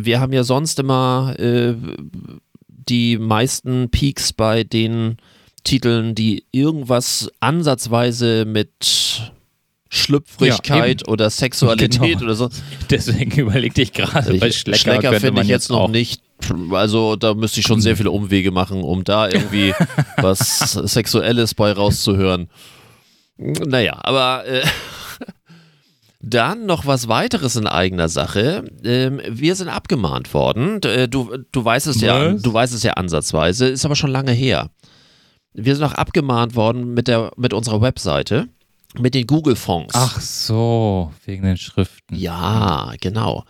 Wir 0.00 0.20
haben 0.20 0.32
ja 0.32 0.44
sonst 0.44 0.78
immer 0.78 1.34
äh, 1.38 1.74
die 2.68 3.18
meisten 3.18 3.90
Peaks 3.90 4.32
bei 4.32 4.64
den 4.64 5.16
Titeln, 5.64 6.14
die 6.14 6.44
irgendwas 6.52 7.28
ansatzweise 7.40 8.44
mit 8.46 8.70
Schlüpfrigkeit 9.90 11.02
Ja, 11.06 11.12
oder 11.12 11.30
Sexualität 11.30 12.00
Genau. 12.18 12.24
oder 12.24 12.34
so. 12.34 12.48
Deswegen 12.90 13.38
überlegte 13.40 13.82
ich 13.82 13.92
gerade, 13.92 14.34
bei 14.34 14.48
Ich, 14.48 14.58
Schlecker, 14.58 14.78
Schlecker 14.78 15.20
finde 15.20 15.42
ich 15.42 15.48
jetzt 15.48 15.70
noch 15.70 15.80
auch- 15.80 15.88
nicht. 15.90 16.22
Also 16.70 17.16
da 17.16 17.34
müsste 17.34 17.58
ich 17.60 17.66
schon 17.66 17.80
sehr 17.80 17.96
viele 17.96 18.12
Umwege 18.12 18.52
machen, 18.52 18.82
um 18.82 19.02
da 19.02 19.28
irgendwie 19.28 19.74
was 20.18 20.58
Sexuelles 20.72 21.54
bei 21.54 21.72
rauszuhören. 21.72 22.48
Naja, 23.36 23.98
aber 24.02 24.46
äh, 24.46 24.62
dann 26.20 26.66
noch 26.66 26.84
was 26.86 27.08
weiteres 27.08 27.56
in 27.56 27.66
eigener 27.66 28.08
Sache. 28.08 28.64
Ähm, 28.84 29.20
wir 29.28 29.54
sind 29.54 29.68
abgemahnt 29.68 30.34
worden. 30.34 30.80
Äh, 30.82 31.08
Du, 31.08 31.36
du 31.52 31.64
weißt 31.64 31.86
es 31.86 32.00
ja, 32.00 32.34
Was? 32.34 32.42
du 32.42 32.52
weißt 32.52 32.74
es 32.74 32.82
ja 32.82 32.94
ansatzweise, 32.94 33.68
ist 33.68 33.84
aber 33.84 33.96
schon 33.96 34.10
lange 34.10 34.32
her. 34.32 34.70
Wir 35.54 35.74
sind 35.74 35.84
auch 35.84 35.94
abgemahnt 35.94 36.54
worden 36.56 36.94
mit 36.94 37.08
der 37.08 37.32
mit 37.36 37.52
unserer 37.52 37.80
Webseite, 37.80 38.48
mit 38.98 39.14
den 39.14 39.26
Google-Fonds. 39.26 39.94
Ach 39.96 40.20
so, 40.20 41.12
wegen 41.24 41.44
den 41.44 41.56
Schriften. 41.56 42.14
Ja, 42.14 42.92
genau. 43.00 43.44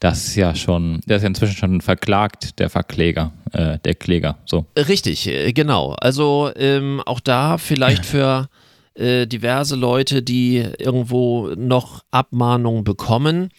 Das 0.00 0.26
ist 0.28 0.36
ja 0.36 0.54
schon, 0.54 1.00
der 1.06 1.16
ist 1.16 1.22
ja 1.22 1.28
inzwischen 1.28 1.56
schon 1.56 1.80
verklagt, 1.80 2.58
der 2.58 2.68
Verkläger, 2.68 3.32
äh, 3.52 3.78
der 3.78 3.94
Kläger. 3.94 4.38
So. 4.44 4.66
Richtig, 4.76 5.26
äh, 5.26 5.52
genau. 5.52 5.92
Also 6.00 6.50
ähm, 6.54 7.00
auch 7.06 7.20
da 7.20 7.58
vielleicht 7.58 8.04
für 8.06 8.48
äh, 8.96 9.26
diverse 9.26 9.76
Leute, 9.76 10.22
die 10.22 10.64
irgendwo 10.78 11.48
noch 11.56 12.02
Abmahnungen 12.10 12.84
bekommen. 12.84 13.50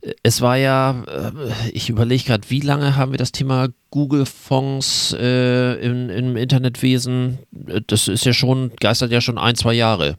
Äh, 0.00 0.12
Es 0.22 0.40
war 0.40 0.56
ja, 0.56 1.02
äh, 1.06 1.30
ich 1.72 1.88
überlege 1.88 2.24
gerade, 2.24 2.48
wie 2.50 2.60
lange 2.60 2.96
haben 2.96 3.12
wir 3.12 3.18
das 3.18 3.32
Thema 3.32 3.68
Google-Fonds 3.90 5.16
äh, 5.18 5.74
im, 5.84 6.10
im 6.10 6.36
Internetwesen? 6.36 7.38
Das 7.86 8.08
ist 8.08 8.24
ja 8.24 8.32
schon, 8.32 8.72
geistert 8.80 9.12
ja 9.12 9.20
schon 9.20 9.38
ein, 9.38 9.54
zwei 9.54 9.74
Jahre 9.74 10.16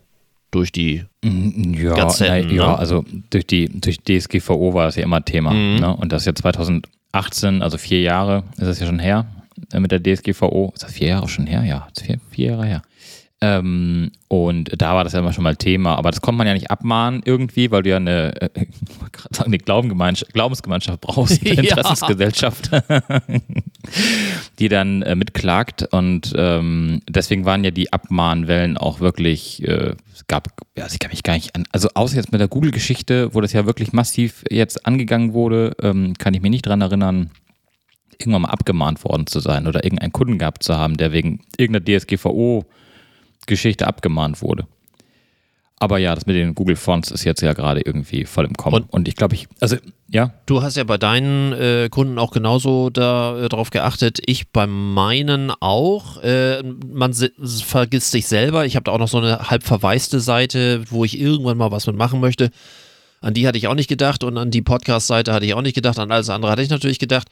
durch 0.52 0.72
die. 0.72 1.04
Mm, 1.24 1.74
Ja, 1.74 1.94
Gazetten, 1.94 2.48
na, 2.48 2.54
ja 2.54 2.68
ne? 2.72 2.80
also 2.80 3.04
durch 3.30 3.46
die 3.46 3.68
durch 3.82 3.98
DSGVO 4.00 4.74
war 4.74 4.86
das 4.86 4.96
ja 4.96 5.04
immer 5.04 5.24
Thema. 5.24 5.52
Mhm. 5.52 5.80
Ne? 5.80 5.96
Und 5.96 6.12
das 6.12 6.22
ist 6.24 6.28
ja 6.28 6.36
2018, 6.36 7.62
also 7.62 7.78
vier 7.78 8.02
Jahre 8.02 8.44
ist 8.58 8.68
das 8.68 8.80
ja 8.80 8.86
schon 8.86 9.00
her 9.00 9.26
mit 9.74 9.92
der 9.92 10.02
DSGVO. 10.02 10.72
Ist 10.74 10.84
das 10.84 10.94
vier 10.94 11.08
Jahre 11.10 11.28
schon 11.28 11.48
her? 11.48 11.64
Ja, 11.64 11.88
vier, 12.00 12.20
vier 12.30 12.52
Jahre 12.52 12.66
her. 12.66 12.82
Ähm, 13.40 14.12
und 14.30 14.82
da 14.82 14.96
war 14.96 15.04
das 15.04 15.14
ja 15.14 15.20
immer 15.20 15.32
schon 15.32 15.44
mal 15.44 15.56
Thema, 15.56 15.96
aber 15.96 16.10
das 16.10 16.22
konnte 16.22 16.40
man 16.40 16.48
ja 16.48 16.56
nicht 16.56 16.72
abmahnen 16.72 17.22
irgendwie, 17.24 17.70
weil 17.70 17.84
du 17.84 17.92
ja 17.92 17.98
eine, 17.98 18.42
äh, 18.42 18.50
sagen, 19.32 19.48
eine 19.54 19.60
Glaubensgemeinschaft 19.60 21.02
brauchst, 21.02 21.42
eine. 21.46 21.62
Interessensgesellschaft, 21.62 22.72
die 24.60 24.70
dann 24.70 25.04
äh, 25.04 25.16
mitklagt 25.16 25.84
und 25.92 26.34
ähm, 26.36 27.02
deswegen 27.08 27.46
waren 27.46 27.64
ja 27.64 27.70
die 27.70 27.94
Abmahnwellen 27.94 28.76
auch 28.76 29.02
wirklich, 29.02 29.64
äh, 29.68 29.94
es 30.12 30.26
gab, 30.26 30.48
ja, 30.76 30.86
also 30.86 30.96
ich 30.96 31.00
kann 31.00 31.12
mich 31.12 31.22
gar 31.22 31.36
nicht 31.36 31.56
an, 31.56 31.66
also 31.72 31.90
außer 31.94 32.16
jetzt 32.16 32.32
mit 32.32 32.42
der 32.42 32.48
Google-Geschichte, 32.48 33.36
wo 33.36 33.42
das 33.42 33.54
ja 33.54 33.68
wirklich 33.68 33.94
massiv 33.94 34.46
jetzt 34.50 34.88
angegangen 34.88 35.34
wurde, 35.34 35.76
ähm, 35.84 36.16
kann 36.18 36.34
ich 36.34 36.42
mich 36.42 36.50
nicht 36.50 36.66
dran 36.66 36.82
erinnern, 36.82 37.30
irgendwann 38.18 38.42
mal 38.42 38.50
abgemahnt 38.50 39.04
worden 39.04 39.28
zu 39.28 39.40
sein 39.42 39.68
oder 39.68 39.84
irgendeinen 39.84 40.12
Kunden 40.12 40.40
gehabt 40.40 40.64
zu 40.64 40.76
haben, 40.76 40.98
der 40.98 41.12
wegen 41.12 41.42
irgendeiner 41.56 41.86
DSGVO-Geschichte 43.48 43.88
abgemahnt 43.88 44.42
wurde. 44.42 44.68
Aber 45.80 46.00
ja, 46.00 46.16
das 46.16 46.26
mit 46.26 46.36
den 46.36 46.56
Google 46.56 46.76
Fonts 46.76 47.12
ist 47.12 47.24
jetzt 47.24 47.42
ja 47.42 47.54
gerade 47.54 47.82
irgendwie 47.82 48.26
voll 48.26 48.46
im 48.46 48.54
Kommen. 48.56 48.82
Und- 48.84 48.94
Und, 48.94 49.08
ich 49.08 49.16
glaube, 49.16 49.36
ich, 49.36 49.48
also 49.60 49.76
ja, 50.10 50.34
Du 50.48 50.64
hast 50.64 50.76
ja 50.76 50.84
bei 50.84 50.98
deinen 50.98 51.54
äh, 51.54 51.88
Kunden 51.92 52.18
auch 52.18 52.32
genauso 52.32 52.90
da, 52.90 53.46
äh, 53.46 53.64
geachtet. 53.70 54.20
Ich 54.26 54.50
bei 54.50 54.66
meinen 54.66 55.52
auch. 55.60 56.18
Äh, 56.24 56.64
man 56.64 57.14
vergisst 57.14 58.10
sich 58.12 58.26
selber. 58.28 58.66
Ich 58.66 58.76
habe 58.76 58.86
da 58.86 58.92
auch 58.92 58.98
noch 58.98 59.08
so 59.08 59.20
eine 59.20 59.50
halb 59.52 59.64
verwaiste 59.64 60.20
Seite, 60.20 60.84
wo 60.90 61.06
ich 61.06 61.20
irgendwann 61.20 61.58
mal 61.58 61.70
was 61.70 61.86
mitmachen 61.86 62.20
möchte. 62.22 62.50
An 63.22 63.36
die 63.36 63.48
hatte 63.48 63.60
ich 63.60 63.68
auch 63.68 63.76
nicht 63.76 63.90
gedacht 63.90 64.24
und 64.24 64.36
an 64.38 64.50
die 64.50 64.62
Podcast-Seite 64.64 65.32
hatte 65.32 65.46
ich 65.46 65.54
auch 65.54 65.62
nicht 65.62 65.76
gedacht. 65.76 66.00
An 66.00 66.12
alles 66.12 66.30
andere 66.32 66.52
hatte 66.52 66.64
ich 66.64 66.70
natürlich 66.70 66.98
gedacht. 67.00 67.28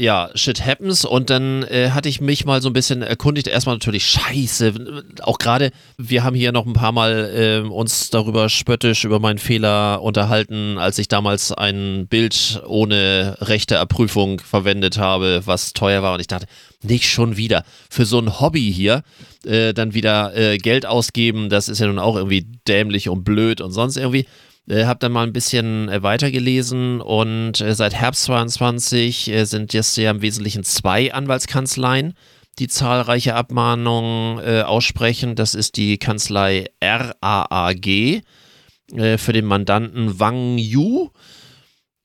Ja, 0.00 0.30
shit 0.34 0.64
happens. 0.64 1.04
Und 1.04 1.28
dann 1.28 1.62
äh, 1.64 1.90
hatte 1.90 2.08
ich 2.08 2.22
mich 2.22 2.46
mal 2.46 2.62
so 2.62 2.70
ein 2.70 2.72
bisschen 2.72 3.02
erkundigt. 3.02 3.46
Erstmal 3.46 3.74
natürlich 3.74 4.06
scheiße. 4.06 5.04
Auch 5.20 5.36
gerade, 5.36 5.72
wir 5.98 6.24
haben 6.24 6.34
hier 6.34 6.52
noch 6.52 6.64
ein 6.64 6.72
paar 6.72 6.92
Mal 6.92 7.62
äh, 7.66 7.68
uns 7.68 8.08
darüber 8.08 8.48
spöttisch 8.48 9.04
über 9.04 9.20
meinen 9.20 9.36
Fehler 9.36 10.00
unterhalten, 10.00 10.78
als 10.78 10.98
ich 10.98 11.08
damals 11.08 11.52
ein 11.52 12.06
Bild 12.08 12.62
ohne 12.66 13.36
rechte 13.42 13.74
Erprüfung 13.74 14.40
verwendet 14.40 14.96
habe, 14.96 15.42
was 15.44 15.74
teuer 15.74 16.02
war. 16.02 16.14
Und 16.14 16.20
ich 16.20 16.28
dachte, 16.28 16.46
nicht 16.82 17.06
schon 17.06 17.36
wieder. 17.36 17.62
Für 17.90 18.06
so 18.06 18.20
ein 18.20 18.40
Hobby 18.40 18.72
hier 18.72 19.02
äh, 19.44 19.74
dann 19.74 19.92
wieder 19.92 20.34
äh, 20.34 20.56
Geld 20.56 20.86
ausgeben, 20.86 21.50
das 21.50 21.68
ist 21.68 21.78
ja 21.78 21.86
nun 21.86 21.98
auch 21.98 22.16
irgendwie 22.16 22.46
dämlich 22.66 23.10
und 23.10 23.22
blöd 23.22 23.60
und 23.60 23.72
sonst 23.72 23.98
irgendwie. 23.98 24.24
Äh, 24.70 24.86
hab 24.86 25.00
dann 25.00 25.12
mal 25.12 25.26
ein 25.26 25.32
bisschen 25.32 25.88
äh, 25.88 26.02
weitergelesen 26.02 27.00
und 27.00 27.60
äh, 27.60 27.74
seit 27.74 27.92
Herbst 27.92 28.22
22 28.24 29.28
äh, 29.28 29.44
sind 29.44 29.72
jetzt 29.72 29.96
ja 29.96 30.12
im 30.12 30.22
Wesentlichen 30.22 30.62
zwei 30.62 31.12
Anwaltskanzleien, 31.12 32.14
die 32.60 32.68
zahlreiche 32.68 33.34
Abmahnungen 33.34 34.38
äh, 34.38 34.62
aussprechen. 34.62 35.34
Das 35.34 35.54
ist 35.54 35.76
die 35.76 35.98
Kanzlei 35.98 36.66
RAAG 36.80 37.86
äh, 37.86 39.18
für 39.18 39.32
den 39.32 39.46
Mandanten 39.46 40.20
Wang 40.20 40.56
Yu 40.58 41.08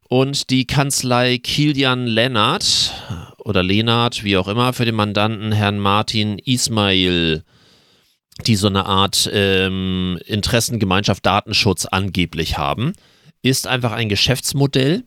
und 0.10 0.50
die 0.50 0.66
Kanzlei 0.66 1.38
Kilian 1.38 2.08
Lennart 2.08 2.94
oder 3.38 3.62
Lenart, 3.62 4.24
wie 4.24 4.38
auch 4.38 4.48
immer, 4.48 4.74
für 4.74 4.86
den 4.86 4.96
Mandanten 4.96 5.52
Herrn 5.52 5.78
Martin 5.78 6.40
Ismail 6.40 7.44
die 8.46 8.56
so 8.56 8.68
eine 8.68 8.86
Art 8.86 9.30
ähm, 9.32 10.20
Interessengemeinschaft 10.26 11.26
Datenschutz 11.26 11.86
angeblich 11.86 12.58
haben, 12.58 12.94
ist 13.42 13.68
einfach 13.68 13.92
ein 13.92 14.10
Geschäftsmodell. 14.10 15.04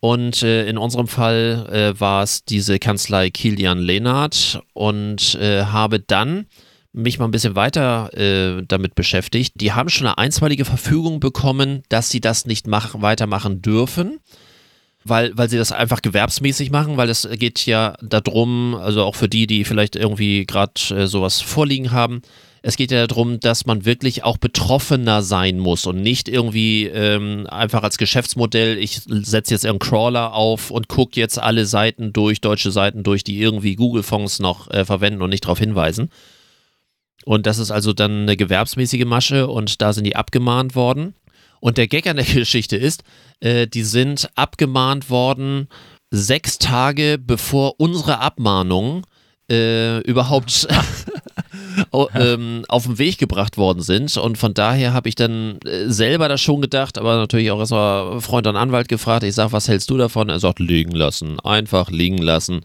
Und 0.00 0.42
äh, 0.42 0.66
in 0.66 0.78
unserem 0.78 1.06
Fall 1.06 1.68
äh, 1.70 2.00
war 2.00 2.24
es 2.24 2.44
diese 2.44 2.78
Kanzlei 2.78 3.30
Kilian 3.30 3.78
Lehnert 3.78 4.60
und 4.72 5.36
äh, 5.36 5.64
habe 5.64 6.00
dann 6.00 6.46
mich 6.92 7.18
mal 7.18 7.26
ein 7.26 7.30
bisschen 7.30 7.54
weiter 7.54 8.12
äh, 8.14 8.64
damit 8.66 8.94
beschäftigt. 8.94 9.54
Die 9.60 9.72
haben 9.72 9.88
schon 9.88 10.06
eine 10.08 10.18
einstweilige 10.18 10.64
Verfügung 10.64 11.20
bekommen, 11.20 11.84
dass 11.88 12.10
sie 12.10 12.20
das 12.20 12.46
nicht 12.46 12.66
mach 12.66 13.00
weitermachen 13.00 13.62
dürfen 13.62 14.18
weil, 15.04 15.36
weil 15.36 15.48
sie 15.48 15.58
das 15.58 15.72
einfach 15.72 16.02
gewerbsmäßig 16.02 16.70
machen, 16.70 16.96
weil 16.96 17.10
es 17.10 17.28
geht 17.32 17.66
ja 17.66 17.94
darum, 18.02 18.74
also 18.74 19.02
auch 19.04 19.14
für 19.14 19.28
die, 19.28 19.46
die 19.46 19.64
vielleicht 19.64 19.96
irgendwie 19.96 20.46
gerade 20.46 20.72
äh, 20.90 21.06
sowas 21.06 21.40
vorliegen 21.40 21.90
haben, 21.92 22.22
es 22.62 22.76
geht 22.76 22.92
ja 22.92 23.06
darum, 23.06 23.40
dass 23.40 23.66
man 23.66 23.84
wirklich 23.84 24.22
auch 24.22 24.36
betroffener 24.38 25.22
sein 25.22 25.58
muss 25.58 25.84
und 25.86 26.00
nicht 26.00 26.28
irgendwie 26.28 26.86
ähm, 26.86 27.46
einfach 27.48 27.82
als 27.82 27.98
Geschäftsmodell, 27.98 28.78
ich 28.78 29.00
setze 29.04 29.52
jetzt 29.54 29.64
irgendeinen 29.64 29.90
Crawler 29.90 30.34
auf 30.34 30.70
und 30.70 30.88
gucke 30.88 31.18
jetzt 31.18 31.38
alle 31.40 31.66
Seiten 31.66 32.12
durch, 32.12 32.40
deutsche 32.40 32.70
Seiten 32.70 33.02
durch, 33.02 33.24
die 33.24 33.40
irgendwie 33.40 33.74
Google-Fonds 33.74 34.38
noch 34.38 34.70
äh, 34.70 34.84
verwenden 34.84 35.22
und 35.22 35.30
nicht 35.30 35.44
darauf 35.44 35.58
hinweisen. 35.58 36.10
Und 37.24 37.46
das 37.46 37.58
ist 37.58 37.70
also 37.70 37.92
dann 37.92 38.22
eine 38.22 38.36
gewerbsmäßige 38.36 39.04
Masche 39.04 39.48
und 39.48 39.82
da 39.82 39.92
sind 39.92 40.04
die 40.04 40.16
abgemahnt 40.16 40.74
worden. 40.74 41.14
Und 41.60 41.78
der 41.78 41.88
Gag 41.88 42.06
an 42.06 42.16
der 42.16 42.24
Geschichte 42.32 42.76
ist, 42.76 43.02
äh, 43.40 43.66
die 43.66 43.82
sind 43.84 44.28
abgemahnt 44.36 45.10
worden 45.10 45.68
sechs 46.10 46.58
Tage 46.58 47.18
bevor 47.18 47.80
unsere 47.80 48.18
Abmahnungen 48.18 49.02
äh, 49.50 49.98
überhaupt 50.02 50.68
au- 50.70 50.74
ähm, 52.14 52.64
auf 52.68 52.84
den 52.84 52.98
Weg 52.98 53.18
gebracht 53.18 53.56
worden 53.56 53.82
sind. 53.82 54.16
Und 54.16 54.38
von 54.38 54.54
daher 54.54 54.92
habe 54.92 55.08
ich 55.08 55.14
dann 55.14 55.58
äh, 55.62 55.88
selber 55.88 56.28
das 56.28 56.40
schon 56.40 56.60
gedacht, 56.60 56.98
aber 56.98 57.16
natürlich 57.16 57.50
auch 57.50 57.58
erstmal 57.58 58.20
Freund 58.20 58.46
und 58.46 58.56
Anwalt 58.56 58.88
gefragt. 58.88 59.24
Ich 59.24 59.34
sage, 59.34 59.52
was 59.52 59.68
hältst 59.68 59.90
du 59.90 59.96
davon? 59.96 60.28
Er 60.28 60.40
sagt, 60.40 60.58
liegen 60.58 60.92
lassen, 60.92 61.40
einfach 61.40 61.90
liegen 61.90 62.18
lassen. 62.18 62.62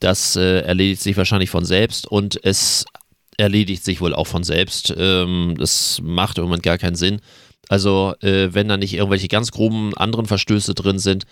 Das 0.00 0.36
äh, 0.36 0.60
erledigt 0.60 1.02
sich 1.02 1.16
wahrscheinlich 1.16 1.50
von 1.50 1.64
selbst 1.64 2.06
und 2.06 2.38
es 2.44 2.84
erledigt 3.36 3.84
sich 3.84 4.00
wohl 4.00 4.14
auch 4.14 4.26
von 4.26 4.44
selbst. 4.44 4.94
Ähm, 4.96 5.54
das 5.58 6.00
macht 6.02 6.38
im 6.38 6.44
Moment 6.44 6.62
gar 6.62 6.78
keinen 6.78 6.96
Sinn. 6.96 7.20
Also, 7.68 8.14
äh, 8.20 8.52
wenn 8.52 8.68
da 8.68 8.76
nicht 8.76 8.94
irgendwelche 8.94 9.28
ganz 9.28 9.50
groben 9.50 9.94
anderen 9.94 10.26
Verstöße 10.26 10.74
drin 10.74 10.98
sind, 10.98 11.24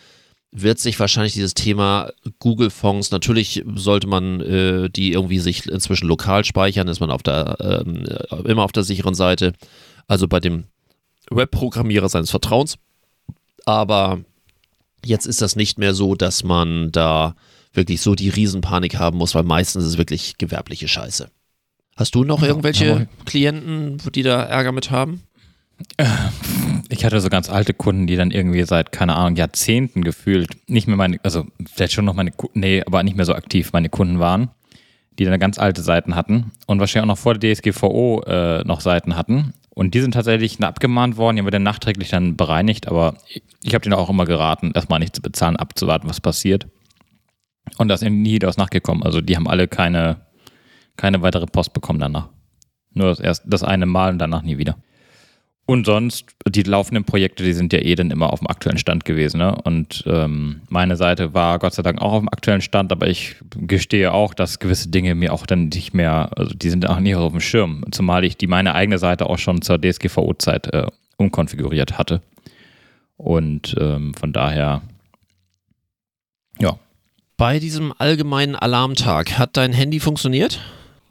wird 0.55 0.79
sich 0.79 1.01
wahrscheinlich 1.01 1.33
dieses 1.33 1.55
Thema 1.55 2.11
Google-Fonds, 2.39 3.11
natürlich 3.11 3.65
sollte 3.75 4.07
man 4.07 4.41
äh, 4.43 4.91
die 4.91 5.13
irgendwie 5.13 5.39
sich 5.39 5.67
inzwischen 5.67 6.07
lokal 6.09 6.45
speichern, 6.45 6.89
ist 6.89 7.01
man 7.01 7.11
auf 7.11 7.23
der, 7.23 7.57
ähm, 7.61 8.05
äh, 8.07 8.37
immer 8.51 8.63
auf 8.65 8.73
der 8.73 8.83
sicheren 8.83 9.15
Seite, 9.15 9.55
also 10.07 10.29
bei 10.29 10.41
dem 10.41 10.65
Webprogrammierer 11.31 12.09
seines 12.11 12.31
Vertrauens. 12.31 12.77
Aber 13.65 14.21
jetzt 15.05 15.27
ist 15.27 15.41
das 15.41 15.57
nicht 15.57 15.79
mehr 15.79 15.95
so, 15.95 16.15
dass 16.15 16.45
man 16.45 16.93
da 16.93 17.35
wirklich 17.73 18.03
so 18.03 18.15
die 18.15 18.29
Riesenpanik 18.29 18.99
haben 18.99 19.17
muss, 19.19 19.35
weil 19.35 19.45
meistens 19.45 19.85
ist 19.85 19.91
es 19.93 19.99
wirklich 19.99 20.37
gewerbliche 20.37 20.89
Scheiße. 20.89 21.31
Hast 21.97 22.15
du 22.15 22.25
noch 22.25 22.43
Ja, 22.43 22.49
irgendwelche 22.49 22.93
aber- 22.93 23.07
Klienten, 23.25 23.99
die 24.15 24.23
da 24.23 24.43
Ärger 24.43 24.73
mit 24.73 24.91
haben? 24.91 25.23
Ich 26.89 27.05
hatte 27.05 27.21
so 27.21 27.29
ganz 27.29 27.49
alte 27.49 27.75
Kunden, 27.75 28.07
die 28.07 28.17
dann 28.17 28.31
irgendwie 28.31 28.63
seit, 28.65 28.93
keine 28.93 29.15
Ahnung, 29.15 29.37
Jahrzehnten 29.37 30.05
gefühlt 30.05 30.51
nicht 30.69 30.87
mehr 30.87 30.97
meine, 30.97 31.19
also 31.23 31.47
vielleicht 31.73 31.93
schon 31.93 32.05
noch 32.05 32.15
meine, 32.15 32.33
nee, 32.55 32.83
aber 32.85 33.03
nicht 33.03 33.17
mehr 33.17 33.25
so 33.25 33.35
aktiv 33.35 33.73
meine 33.73 33.89
Kunden 33.89 34.19
waren, 34.19 34.51
die 35.19 35.25
dann 35.25 35.41
ganz 35.41 35.59
alte 35.59 35.83
Seiten 35.83 36.15
hatten 36.15 36.53
und 36.67 36.81
wahrscheinlich 36.81 37.05
auch 37.05 37.15
noch 37.15 37.19
vor 37.19 37.35
der 37.35 37.55
DSGVO 37.55 38.23
äh, 38.27 38.65
noch 38.65 38.81
Seiten 38.81 39.17
hatten 39.17 39.55
Und 39.71 39.95
die 39.95 40.01
sind 40.01 40.13
tatsächlich 40.13 40.63
abgemahnt 40.63 41.17
worden, 41.17 41.37
die 41.37 41.41
haben 41.41 41.47
wir 41.47 41.53
dann 41.53 41.63
nachträglich 41.63 42.11
dann 42.11 42.37
bereinigt, 42.37 42.89
aber 42.89 43.15
ich 43.63 43.75
habe 43.75 43.83
denen 43.83 43.95
auch 43.95 44.11
immer 44.11 44.27
geraten, 44.27 44.73
erstmal 44.75 44.99
nicht 44.99 45.17
zu 45.17 45.23
bezahlen, 45.23 45.57
abzuwarten, 45.57 46.09
was 46.09 46.21
passiert. 46.21 46.67
Und 47.79 47.89
da 47.89 47.95
ist 47.95 48.03
eben 48.03 48.23
nie 48.23 48.39
was 48.43 48.57
nachgekommen. 48.57 49.03
Also 49.03 49.21
die 49.21 49.37
haben 49.37 49.49
alle 49.49 49.69
keine, 49.69 50.27
keine 50.97 51.23
weitere 51.23 51.47
Post 51.47 51.73
bekommen 51.73 52.01
danach. 52.01 52.29
Nur 52.95 53.09
das, 53.09 53.21
erst, 53.21 53.45
das 53.47 53.63
eine 53.63 53.87
Mal 53.87 54.13
und 54.13 54.19
danach 54.19 54.43
nie 54.43 54.59
wieder. 54.59 54.77
Und 55.65 55.87
sonst, 55.87 56.27
die 56.49 56.65
laufenden 56.65 57.05
Projekte, 57.05 57.45
die 57.45 57.53
sind 57.53 57.73
ja 57.73 57.79
eh 57.79 57.95
dann 57.95 58.11
immer 58.11 58.33
auf 58.33 58.41
dem 58.41 58.49
aktuellen 58.49 58.79
Stand 58.79 59.05
gewesen. 59.05 59.39
Ne? 59.39 59.55
Und 59.63 60.03
ähm, 60.07 60.63
meine 60.69 60.97
Seite 60.97 61.35
war 61.35 61.61
Gott 61.61 61.75
sei 61.75 61.83
Dank 61.83 62.03
auch 62.03 62.13
auf 62.13 62.21
dem 62.21 62.29
aktuellen 62.29 62.61
Stand, 62.61 62.91
aber 62.91 63.07
ich 63.07 63.37
gestehe 63.57 64.13
auch, 64.13 64.35
dass 64.35 64.59
gewisse 64.59 64.89
Dinge 64.89 65.15
mir 65.15 65.33
auch 65.33 65.47
dann 65.47 65.69
nicht 65.69 65.95
mehr, 65.95 66.31
also 66.37 66.53
die 66.55 66.69
sind 66.69 66.89
auch 66.89 66.99
nicht 66.99 67.15
auf 67.15 67.31
dem 67.31 67.41
Schirm. 67.41 67.85
Zumal 67.93 68.25
ich 68.25 68.37
die 68.37 68.49
meine 68.49 68.75
eigene 68.75 68.99
Seite 68.99 69.31
auch 69.31 69.39
schon 69.39 69.63
zur 69.63 69.81
DSGVO-Zeit 69.81 70.67
äh, 70.75 70.87
umkonfiguriert 71.17 71.97
hatte. 71.97 72.23
Und 73.17 73.77
ähm, 73.79 74.15
von 74.15 74.33
daher, 74.33 74.83
ja. 76.59 76.77
Bei 77.37 77.61
diesem 77.61 77.95
allgemeinen 77.97 78.57
Alarmtag 78.57 79.39
hat 79.39 79.57
dein 79.57 79.73
Handy 79.73 80.01
funktioniert? 80.01 80.61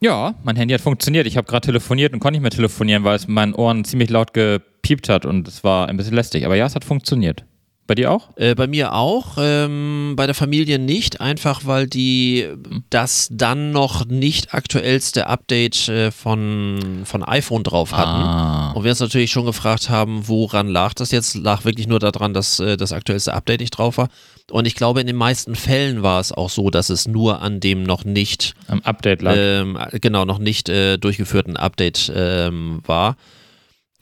Ja, 0.04 0.34
mein 0.44 0.56
Handy 0.56 0.74
hat 0.74 0.82
funktioniert. 0.82 1.28
Ich 1.28 1.38
habe 1.38 1.46
gerade 1.48 1.64
telefoniert 1.68 2.12
und 2.12 2.20
konnte 2.20 2.34
nicht 2.34 2.42
mehr 2.42 2.50
telefonieren, 2.50 3.04
weil 3.04 3.16
es 3.16 3.26
in 3.26 3.36
meinen 3.36 3.54
Ohren 3.54 3.86
ziemlich 3.86 4.10
laut 4.10 4.34
gepiept 4.34 5.10
hat 5.10 5.28
und 5.28 5.48
es 5.48 5.64
war 5.64 5.90
ein 5.90 5.98
bisschen 5.98 6.16
lästig. 6.16 6.44
Aber 6.44 6.56
ja, 6.56 6.66
es 6.66 6.74
hat 6.74 6.84
funktioniert. 6.84 7.46
Bei 7.92 7.96
dir 7.96 8.10
auch? 8.10 8.30
Äh, 8.38 8.56
bei 8.56 8.68
mir 8.68 8.94
auch. 8.94 9.36
Ähm, 9.38 10.14
bei 10.16 10.26
der 10.26 10.34
Familie 10.34 10.80
nicht, 10.80 11.20
einfach 11.20 11.66
weil 11.66 11.88
die 11.88 12.48
das 12.90 13.28
dann 13.30 13.72
noch 13.72 14.06
nicht 14.06 14.54
aktuellste 14.54 15.28
Update 15.28 15.90
äh, 15.90 16.10
von, 16.10 17.02
von 17.04 17.22
iPhone 17.22 17.64
drauf 17.64 17.92
hatten. 17.92 18.24
Ah. 18.24 18.72
Und 18.72 18.86
wir 18.86 18.92
uns 18.92 19.02
natürlich 19.02 19.30
schon 19.30 19.44
gefragt 19.44 19.90
haben, 19.90 20.30
woran 20.30 20.70
lag 20.70 20.94
das 20.94 21.12
jetzt? 21.12 21.36
Lag 21.36 21.66
wirklich 21.66 21.86
nur 21.86 22.00
daran, 22.00 22.34
dass 22.34 22.62
äh, 22.62 22.78
das 22.78 22.94
aktuellste 22.94 23.34
Update 23.34 23.60
nicht 23.60 23.72
drauf 23.72 23.98
war. 23.98 24.08
Und 24.50 24.68
ich 24.68 24.76
glaube, 24.76 25.02
in 25.02 25.08
den 25.08 25.18
meisten 25.18 25.56
Fällen 25.56 26.02
war 26.02 26.22
es 26.22 26.32
auch 26.32 26.50
so, 26.50 26.70
dass 26.70 26.90
es 26.90 27.10
nur 27.10 27.42
an 27.42 27.60
dem 27.60 27.84
noch 27.84 28.06
nicht 28.06 28.54
Am 28.68 28.82
Update 28.84 29.22
lag. 29.22 29.36
ähm, 29.36 29.78
genau 30.00 30.24
noch 30.24 30.40
nicht 30.40 30.70
äh, 30.70 30.96
durchgeführten 30.96 31.58
Update 31.58 32.10
ähm, 32.16 32.80
war. 32.86 33.18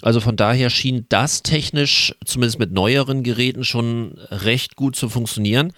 Also 0.02 0.22
von 0.22 0.36
daher 0.36 0.70
schien 0.70 1.06
das 1.10 1.44
technisch, 1.44 2.16
zumindest 2.26 2.60
mit 2.60 2.72
neueren 2.72 3.24
Geräten, 3.24 3.66
schon 3.66 4.14
recht 4.32 4.76
gut 4.76 4.96
zu 4.96 5.10
funktionieren. 5.10 5.74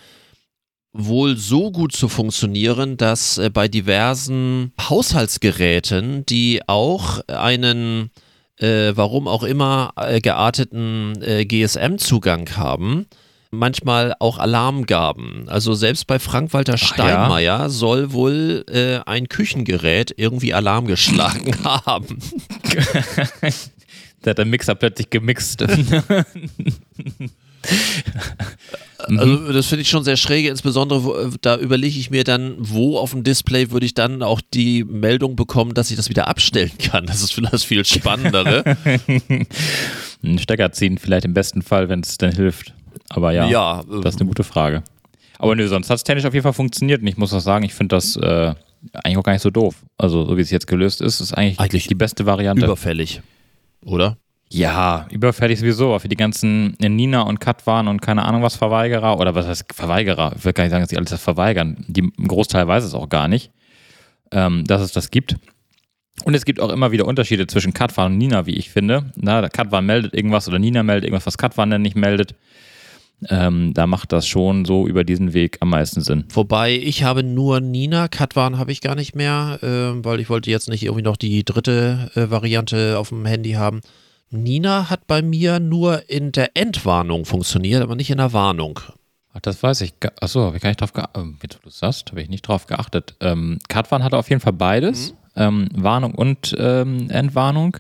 Wohl 0.94 1.38
so 1.38 1.72
gut 1.72 1.94
zu 1.94 2.10
funktionieren, 2.10 2.98
dass 2.98 3.38
äh, 3.38 3.50
bei 3.50 3.68
diversen 3.68 4.74
Haushaltsgeräten, 4.80 6.26
die 6.26 6.62
auch 6.68 7.22
einen, 7.28 8.12
äh, 8.58 8.92
warum 8.96 9.28
auch 9.28 9.44
immer, 9.44 9.94
äh, 9.96 10.20
gearteten 10.20 11.22
äh, 11.22 11.46
GSM-Zugang 11.46 12.58
haben, 12.58 13.08
manchmal 13.52 14.16
auch 14.20 14.38
Alarm 14.38 14.86
gaben. 14.86 15.46
Also 15.48 15.74
selbst 15.74 16.08
bei 16.08 16.20
Frank-Walter 16.20 16.74
ja? 16.74 16.78
Steinmeier 16.78 17.70
soll 17.70 18.12
wohl 18.12 18.66
äh, 18.70 19.00
ein 19.10 19.30
Küchengerät 19.30 20.14
irgendwie 20.18 20.54
Alarm 20.54 20.88
geschlagen 20.88 21.56
haben. 21.64 22.20
Da 24.22 24.32
hat 24.32 24.38
der 24.38 24.46
Mixer 24.46 24.76
plötzlich 24.76 25.10
gemixt. 25.10 25.64
Also 29.08 29.52
das 29.52 29.68
finde 29.68 29.82
ich 29.82 29.90
schon 29.90 30.04
sehr 30.04 30.16
schräge, 30.18 30.50
insbesondere 30.50 31.04
wo, 31.04 31.16
äh, 31.16 31.30
da 31.42 31.58
überlege 31.58 31.98
ich 32.00 32.12
mir 32.12 32.24
dann, 32.24 32.56
wo 32.60 32.98
auf 32.98 33.12
dem 33.12 33.24
Display 33.24 33.72
würde 33.72 33.86
ich 33.86 33.94
dann 33.94 34.22
auch 34.22 34.42
die 34.54 34.84
Meldung 34.84 35.36
bekommen, 35.36 35.74
dass 35.74 35.90
ich 35.90 35.98
das 35.98 36.10
wieder 36.10 36.28
abstellen 36.28 36.72
kann. 36.78 37.06
Das 37.08 37.22
ist 37.22 37.34
vielleicht 37.34 37.54
das 37.54 37.64
viel 37.64 37.84
Spannendere. 37.84 38.64
Einen 40.24 40.40
Stecker 40.40 40.72
ziehen, 40.72 40.98
vielleicht 40.98 41.26
im 41.26 41.34
besten 41.34 41.62
Fall, 41.62 41.90
wenn 41.90 42.02
es 42.02 42.18
dann 42.18 42.32
hilft. 42.32 42.74
Aber 43.10 43.32
ja, 43.32 43.48
Ja, 43.48 43.84
das 44.04 44.16
ist 44.16 44.22
eine 44.22 44.28
gute 44.28 44.44
Frage. 44.44 44.84
Aber 45.40 45.56
nö, 45.56 45.68
sonst 45.68 45.90
hat 45.90 45.98
es 45.98 46.04
technisch 46.04 46.26
auf 46.26 46.34
jeden 46.34 46.44
Fall 46.44 46.54
funktioniert. 46.54 47.02
Und 47.02 47.08
ich 47.08 47.18
muss 47.18 47.34
auch 47.34 47.40
sagen, 47.40 47.66
ich 47.66 47.74
finde 47.74 47.96
das 47.96 48.16
äh, 48.18 48.54
eigentlich 48.94 49.18
auch 49.18 49.24
gar 49.24 49.34
nicht 49.34 49.42
so 49.42 49.50
doof. 49.50 49.76
Also, 49.98 50.26
so 50.26 50.38
wie 50.38 50.42
es 50.42 50.52
jetzt 50.52 50.68
gelöst 50.68 51.02
ist, 51.02 51.20
ist 51.20 51.34
eigentlich, 51.34 51.60
Eigentlich 51.60 51.88
die 51.88 51.96
beste 51.96 52.28
Variante. 52.28 52.66
Überfällig, 52.66 53.22
oder? 53.86 54.18
Ja, 54.54 55.08
überfällig 55.10 55.60
sowieso, 55.60 55.90
aber 55.90 56.02
für 56.02 56.10
die 56.10 56.18
ganzen 56.18 56.76
Nina 56.80 57.22
und 57.22 57.40
Katwan 57.40 57.88
und 57.88 58.02
keine 58.02 58.26
Ahnung 58.26 58.44
was 58.44 58.58
Verweigerer 58.58 59.18
oder 59.18 59.34
was 59.34 59.48
heißt 59.48 59.74
Verweigerer, 59.74 60.34
ich 60.36 60.44
will 60.44 60.52
gar 60.52 60.66
nicht 60.66 60.72
sagen, 60.72 60.84
dass 60.84 60.90
die 60.90 60.98
alles 60.98 61.12
das 61.12 61.24
verweigern. 61.24 61.86
Die, 61.88 62.02
ein 62.02 62.28
Großteil 62.28 62.68
weiß 62.68 62.84
es 62.84 62.94
auch 62.94 63.08
gar 63.08 63.30
nicht, 63.30 63.52
ähm, 64.32 64.66
dass 64.66 64.82
es 64.82 64.92
das 64.92 65.10
gibt. 65.10 65.38
Und 66.26 66.34
es 66.34 66.44
gibt 66.44 66.60
auch 66.60 66.70
immer 66.70 66.92
wieder 66.92 67.06
Unterschiede 67.06 67.48
zwischen 67.48 67.74
Katwan 67.74 68.12
und 68.12 68.18
Nina, 68.18 68.46
wie 68.46 68.56
ich 68.56 68.70
finde. 68.70 69.12
Na, 69.16 69.40
der 69.40 69.50
Katwan 69.50 69.86
meldet 69.86 70.14
irgendwas 70.14 70.50
oder 70.50 70.60
Nina 70.60 70.84
meldet 70.84 71.06
irgendwas, 71.06 71.26
was 71.26 71.38
Katwan 71.38 71.70
dann 71.70 71.82
nicht 71.82 71.96
meldet. 71.96 72.36
Ähm, 73.30 73.74
da 73.74 73.86
macht 73.88 74.12
das 74.12 74.28
schon 74.28 74.66
so 74.66 74.88
über 74.88 75.04
diesen 75.04 75.34
Weg 75.34 75.58
am 75.62 75.70
meisten 75.70 76.02
Sinn. 76.02 76.26
Wobei 76.34 76.74
ich 76.76 77.04
habe 77.04 77.24
nur 77.24 77.60
Nina, 77.60 78.08
Katwan 78.08 78.58
habe 78.58 78.72
ich 78.72 78.82
gar 78.82 78.96
nicht 78.96 79.16
mehr, 79.16 79.60
äh, 79.62 80.04
weil 80.04 80.20
ich 80.20 80.30
wollte 80.30 80.50
jetzt 80.50 80.70
nicht 80.70 80.84
irgendwie 80.84 81.04
noch 81.04 81.18
die 81.18 81.44
dritte 81.46 82.10
äh, 82.16 82.32
Variante 82.32 82.98
auf 82.98 83.10
dem 83.10 83.26
Handy 83.26 83.52
haben. 83.52 83.82
Nina 84.32 84.90
hat 84.90 85.08
bei 85.08 85.22
mir 85.22 85.60
nur 85.60 86.10
in 86.10 86.32
der 86.32 86.52
Entwarnung 86.56 87.26
funktioniert, 87.26 87.84
aber 87.84 87.96
nicht 87.96 88.10
in 88.10 88.18
der 88.18 88.34
Warnung. 88.34 88.80
Ach, 89.34 89.40
das 89.42 89.62
weiß 89.62 89.82
ich. 89.82 90.00
gar- 90.00 90.14
Achso, 90.20 90.42
habe 90.46 90.58
ich 90.58 90.64
gar 90.64 90.70
nicht 90.70 90.82
drauf 90.82 90.94
geachtet. 90.94 91.24
Jetzt, 91.44 91.58
wo 91.58 91.64
du 91.64 91.70
sagst, 91.70 92.10
habe 92.12 92.22
ich 92.22 92.30
nicht 92.30 92.42
drauf 92.48 92.66
geachtet. 92.66 93.16
Ähm, 93.20 93.60
Katwan 93.68 94.04
hatte 94.04 94.18
auf 94.18 94.30
jeden 94.30 94.42
Fall 94.42 94.54
beides. 94.54 95.14
Ähm, 95.36 95.70
Warnung 95.74 96.16
und 96.16 96.56
ähm, 96.58 97.10
Entwarnung. 97.10 97.78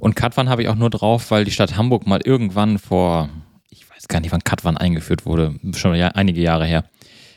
Und 0.00 0.16
Katwan 0.16 0.48
habe 0.48 0.62
ich 0.62 0.68
auch 0.68 0.74
nur 0.74 0.90
drauf, 0.90 1.30
weil 1.30 1.44
die 1.44 1.50
Stadt 1.50 1.76
Hamburg 1.76 2.06
mal 2.06 2.20
irgendwann 2.24 2.78
vor, 2.78 3.28
weiß 4.02 4.08
gar 4.08 4.20
nicht, 4.20 4.32
wann 4.32 4.44
Katwan 4.44 4.76
eingeführt 4.76 5.26
wurde, 5.26 5.54
schon 5.74 5.94
einige 5.94 6.40
Jahre 6.40 6.66
her, 6.66 6.84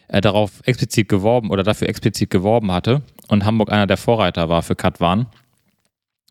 äh, 0.08 0.22
darauf 0.22 0.62
explizit 0.66 1.08
geworben 1.10 1.52
oder 1.52 1.64
dafür 1.64 1.90
explizit 1.90 2.30
geworben 2.30 2.72
hatte. 2.72 3.02
Und 3.28 3.46
Hamburg 3.46 3.72
einer 3.72 3.88
der 3.88 3.98
Vorreiter 3.98 4.50
war 4.50 4.64
für 4.64 4.76
Katwan. 4.76 5.28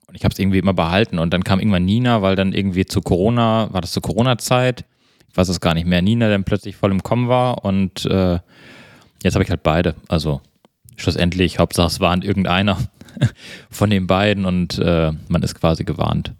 Und 0.07 0.15
ich 0.15 0.25
habe 0.25 0.33
es 0.33 0.39
irgendwie 0.39 0.59
immer 0.59 0.75
behalten. 0.75 1.19
Und 1.19 1.33
dann 1.33 1.45
kam 1.45 1.61
irgendwann 1.61 1.85
Nina, 1.85 2.23
weil 2.23 2.37
dann 2.37 2.53
irgendwie 2.53 2.85
zu 2.85 3.01
Corona, 3.01 3.73
war 3.73 3.81
das 3.81 3.93
zur 3.93 4.03
Corona-Zeit? 4.03 4.85
Ich 5.31 5.37
weiß 5.37 5.49
es 5.49 5.61
gar 5.61 5.75
nicht 5.75 5.87
mehr. 5.87 6.03
Nina 6.03 6.29
dann 6.29 6.45
plötzlich 6.45 6.77
voll 6.77 6.91
im 6.91 7.03
Kommen 7.03 7.29
war 7.29 7.65
und 7.65 8.07
äh, 8.07 8.39
jetzt 9.23 9.35
habe 9.35 9.43
ich 9.43 9.51
halt 9.51 9.65
beide. 9.65 9.97
Also 10.09 10.41
schlussendlich, 10.97 11.59
Hauptsache 11.59 11.89
es 11.89 12.01
warnt 12.01 12.25
irgendeiner 12.25 12.79
von 13.71 13.91
den 13.91 14.07
beiden 14.07 14.45
und 14.45 14.79
äh, 14.79 15.13
man 15.29 15.43
ist 15.43 15.57
quasi 15.57 15.85
gewarnt. 15.85 16.33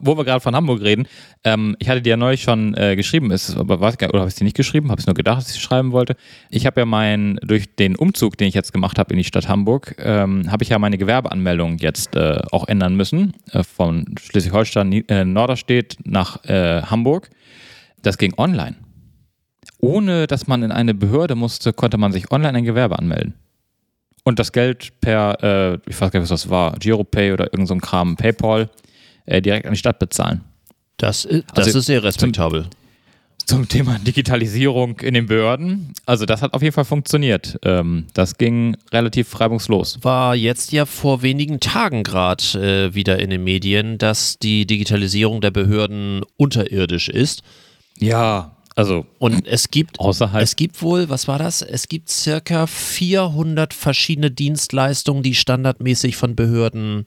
Wo 0.00 0.16
wir 0.16 0.24
gerade 0.24 0.40
von 0.40 0.54
Hamburg 0.54 0.80
reden, 0.80 1.06
ähm, 1.44 1.76
ich 1.78 1.88
hatte 1.88 2.02
dir 2.02 2.10
ja 2.10 2.16
neulich 2.16 2.42
schon 2.42 2.74
äh, 2.74 2.96
geschrieben, 2.96 3.30
ist, 3.30 3.56
aber 3.56 3.76
oder 3.76 3.84
habe 3.86 4.00
ich 4.00 4.26
es 4.26 4.34
dir 4.34 4.44
nicht 4.44 4.56
geschrieben? 4.56 4.90
Habe 4.90 5.00
ich 5.00 5.06
nur 5.06 5.14
gedacht, 5.14 5.38
dass 5.38 5.50
ich 5.50 5.56
es 5.56 5.62
schreiben 5.62 5.92
wollte. 5.92 6.16
Ich 6.50 6.66
habe 6.66 6.80
ja 6.80 6.86
mein, 6.86 7.38
durch 7.42 7.74
den 7.76 7.96
Umzug, 7.96 8.36
den 8.36 8.48
ich 8.48 8.54
jetzt 8.54 8.72
gemacht 8.72 8.98
habe 8.98 9.12
in 9.12 9.18
die 9.18 9.24
Stadt 9.24 9.48
Hamburg, 9.48 9.96
ähm, 9.98 10.50
habe 10.50 10.62
ich 10.62 10.70
ja 10.70 10.78
meine 10.78 10.98
Gewerbeanmeldung 10.98 11.78
jetzt 11.78 12.16
äh, 12.16 12.40
auch 12.50 12.68
ändern 12.68 12.96
müssen. 12.96 13.34
Äh, 13.52 13.62
von 13.62 14.04
Schleswig-Holstein, 14.20 14.92
äh, 15.08 15.24
Norderstedt 15.24 15.96
nach 16.04 16.44
äh, 16.44 16.82
Hamburg. 16.82 17.30
Das 18.02 18.18
ging 18.18 18.34
online. 18.36 18.76
Ohne 19.80 20.26
dass 20.26 20.46
man 20.46 20.62
in 20.62 20.72
eine 20.72 20.94
Behörde 20.94 21.34
musste, 21.34 21.72
konnte 21.72 21.98
man 21.98 22.12
sich 22.12 22.30
online 22.30 22.58
ein 22.58 22.64
Gewerbe 22.64 22.98
anmelden. 22.98 23.34
Und 24.24 24.38
das 24.38 24.52
Geld 24.52 25.00
per, 25.00 25.42
äh, 25.42 25.78
ich 25.86 25.98
weiß 26.00 26.10
gar 26.10 26.20
nicht, 26.20 26.30
was 26.30 26.42
das 26.42 26.50
war, 26.50 26.72
Giropay 26.78 27.32
oder 27.32 27.46
irgend 27.52 27.68
so 27.68 27.76
Kram, 27.76 28.16
PayPal, 28.16 28.68
äh, 29.28 29.42
direkt 29.42 29.66
an 29.66 29.72
die 29.72 29.78
Stadt 29.78 29.98
bezahlen. 29.98 30.42
Das, 30.96 31.24
ist, 31.24 31.44
das 31.54 31.66
Also 31.66 31.78
ist 31.78 31.86
sehr 31.86 32.02
respektabel. 32.02 32.66
Zum 33.46 33.66
Thema 33.66 33.98
Digitalisierung 33.98 35.00
in 35.00 35.14
den 35.14 35.26
Behörden. 35.26 35.94
Also 36.04 36.26
das 36.26 36.42
hat 36.42 36.52
auf 36.52 36.60
jeden 36.60 36.74
Fall 36.74 36.84
funktioniert. 36.84 37.58
Ähm, 37.64 38.06
das 38.12 38.36
ging 38.36 38.76
relativ 38.92 39.40
reibungslos. 39.40 40.00
War 40.02 40.34
jetzt 40.34 40.70
ja 40.72 40.84
vor 40.84 41.22
wenigen 41.22 41.58
Tagen 41.58 42.02
gerade 42.02 42.90
äh, 42.90 42.94
wieder 42.94 43.18
in 43.20 43.30
den 43.30 43.44
Medien, 43.44 43.96
dass 43.96 44.38
die 44.38 44.66
Digitalisierung 44.66 45.40
der 45.40 45.50
Behörden 45.50 46.24
unterirdisch 46.36 47.08
ist. 47.08 47.42
Ja, 47.98 48.54
also 48.74 49.06
Und 49.18 49.46
es 49.46 49.70
gibt 49.70 49.98
außerhalb. 49.98 50.42
Es 50.42 50.54
gibt 50.54 50.82
wohl, 50.82 51.08
was 51.08 51.26
war 51.26 51.38
das? 51.38 51.62
Es 51.62 51.88
gibt 51.88 52.10
circa 52.10 52.66
400 52.66 53.72
verschiedene 53.72 54.30
Dienstleistungen, 54.30 55.22
die 55.22 55.34
standardmäßig 55.34 56.16
von 56.16 56.36
Behörden 56.36 57.06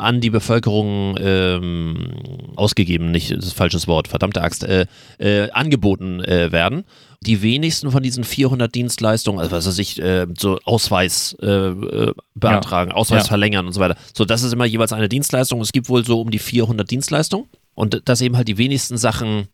an 0.00 0.20
die 0.20 0.30
Bevölkerung 0.30 1.16
ähm, 1.20 2.10
ausgegeben, 2.56 3.10
nicht 3.10 3.30
das 3.30 3.46
ist 3.46 3.52
ein 3.52 3.56
falsches 3.56 3.86
Wort, 3.86 4.08
verdammte 4.08 4.42
Axt, 4.42 4.64
äh, 4.64 4.86
äh, 5.18 5.50
angeboten 5.50 6.20
äh, 6.24 6.50
werden. 6.52 6.84
Die 7.26 7.42
wenigsten 7.42 7.90
von 7.90 8.02
diesen 8.02 8.24
400 8.24 8.74
Dienstleistungen, 8.74 9.40
also 9.40 9.52
was 9.54 9.66
weiß 9.66 9.78
ich, 9.78 10.00
äh, 10.00 10.26
so 10.38 10.58
Ausweis 10.64 11.36
äh, 11.42 11.46
äh, 11.46 12.14
beantragen, 12.34 12.92
Ausweis 12.92 13.24
Ja. 13.24 13.28
verlängern 13.28 13.66
und 13.66 13.72
so 13.74 13.80
weiter. 13.80 13.96
So, 14.14 14.24
das 14.24 14.42
ist 14.42 14.52
immer 14.54 14.64
jeweils 14.64 14.92
eine 14.92 15.08
Dienstleistung. 15.08 15.60
Es 15.60 15.72
gibt 15.72 15.88
wohl 15.90 16.04
so 16.04 16.20
um 16.20 16.30
die 16.30 16.38
400 16.38 16.90
Dienstleistungen 16.90 17.46
und 17.74 18.02
dass 18.08 18.20
eben 18.22 18.36
halt 18.36 18.48
die 18.48 18.56
wenigsten 18.58 18.96
Sachen 18.96 19.48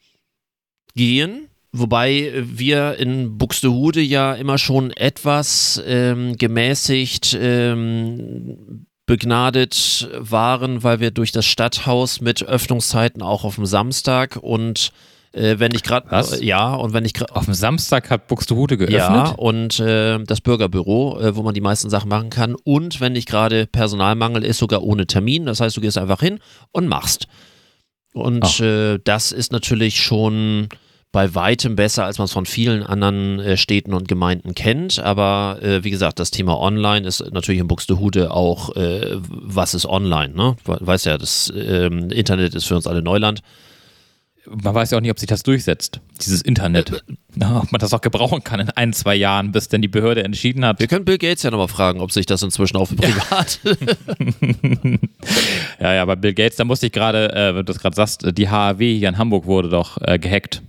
gehen. 0.94 1.48
Wobei 1.72 2.32
wir 2.36 2.96
in 2.98 3.36
Buxtehude 3.36 4.00
ja 4.00 4.32
immer 4.34 4.56
schon 4.58 4.92
etwas 4.92 5.82
ähm, 5.86 6.36
gemäßigt 6.36 7.36
ähm, 7.38 8.86
begnadet 9.06 10.08
waren, 10.18 10.82
weil 10.82 11.00
wir 11.00 11.12
durch 11.12 11.32
das 11.32 11.46
Stadthaus 11.46 12.20
mit 12.20 12.42
Öffnungszeiten 12.42 13.22
auch 13.22 13.44
auf 13.44 13.54
dem 13.54 13.66
Samstag 13.66 14.36
und 14.36 14.90
äh, 15.32 15.58
wenn 15.58 15.74
ich 15.74 15.82
gerade 15.82 16.08
äh, 16.10 16.44
ja 16.44 16.74
und 16.74 16.92
wenn 16.92 17.04
ich 17.04 17.12
gerade 17.12 17.36
Auf 17.36 17.44
dem 17.44 17.54
Samstag 17.54 18.10
hat 18.10 18.26
Buxtehude 18.26 18.76
geöffnet. 18.76 18.98
ja 18.98 19.28
und 19.30 19.78
äh, 19.78 20.18
das 20.24 20.40
Bürgerbüro, 20.40 21.20
äh, 21.20 21.36
wo 21.36 21.42
man 21.42 21.54
die 21.54 21.60
meisten 21.60 21.90
Sachen 21.90 22.08
machen 22.08 22.30
kann 22.30 22.56
und 22.64 23.00
wenn 23.00 23.12
nicht 23.12 23.28
gerade 23.28 23.66
Personalmangel 23.66 24.44
ist, 24.44 24.58
sogar 24.58 24.82
ohne 24.82 25.06
Termin. 25.06 25.46
Das 25.46 25.60
heißt, 25.60 25.76
du 25.76 25.80
gehst 25.80 25.98
einfach 25.98 26.20
hin 26.20 26.40
und 26.72 26.88
machst. 26.88 27.28
Und 28.12 28.44
Ach. 28.44 28.60
äh, 28.60 28.98
das 29.04 29.30
ist 29.30 29.52
natürlich 29.52 30.00
schon 30.00 30.68
bei 31.12 31.34
weitem 31.34 31.76
besser, 31.76 32.04
als 32.04 32.18
man 32.18 32.26
es 32.26 32.32
von 32.32 32.44
vielen 32.46 32.82
anderen 32.82 33.38
äh, 33.40 33.56
Städten 33.56 33.94
und 33.94 34.06
Gemeinden 34.06 34.54
kennt. 34.54 34.98
Aber 34.98 35.58
äh, 35.62 35.82
wie 35.82 35.90
gesagt, 35.90 36.18
das 36.18 36.30
Thema 36.30 36.58
Online 36.60 37.06
ist 37.06 37.24
natürlich 37.32 37.60
in 37.60 37.68
Buxtehude 37.68 38.30
auch, 38.32 38.76
äh, 38.76 39.16
was 39.30 39.72
ist 39.74 39.86
online? 39.86 40.34
Ne? 40.34 40.56
We- 40.64 40.78
Weiß 40.80 41.04
ja, 41.04 41.16
das 41.16 41.50
ähm, 41.56 42.10
Internet 42.10 42.54
ist 42.54 42.66
für 42.66 42.76
uns 42.76 42.86
alle 42.86 43.02
Neuland. 43.02 43.40
Man 44.48 44.74
weiß 44.76 44.92
ja 44.92 44.98
auch 44.98 45.02
nicht, 45.02 45.10
ob 45.10 45.18
sich 45.18 45.26
das 45.26 45.42
durchsetzt, 45.42 46.00
dieses 46.24 46.40
Internet. 46.42 47.02
Na, 47.34 47.62
ob 47.62 47.72
man 47.72 47.80
das 47.80 47.92
auch 47.94 48.00
gebrauchen 48.00 48.44
kann 48.44 48.60
in 48.60 48.70
ein, 48.70 48.92
zwei 48.92 49.16
Jahren, 49.16 49.50
bis 49.50 49.66
denn 49.68 49.82
die 49.82 49.88
Behörde 49.88 50.22
entschieden 50.22 50.64
hat. 50.64 50.78
Wir 50.78 50.86
können 50.86 51.04
Bill 51.04 51.18
Gates 51.18 51.42
ja 51.42 51.50
nochmal 51.50 51.66
fragen, 51.66 52.00
ob 52.00 52.12
sich 52.12 52.26
das 52.26 52.42
inzwischen 52.44 52.76
auch 52.76 52.86
für 52.86 52.94
privat. 52.96 53.58
Ja, 55.80 55.94
ja, 55.94 56.04
bei 56.04 56.16
Bill 56.16 56.34
Gates, 56.34 56.56
da 56.56 56.64
musste 56.64 56.86
ich 56.86 56.92
gerade, 56.92 57.32
äh, 57.34 57.48
wenn 57.54 57.56
du 57.56 57.72
das 57.72 57.78
gerade 57.80 57.96
sagst, 57.96 58.26
die 58.38 58.48
HAW 58.48 58.78
hier 58.98 59.08
in 59.08 59.18
Hamburg 59.18 59.46
wurde 59.46 59.68
doch 59.68 59.98
äh, 60.00 60.18
gehackt. 60.18 60.62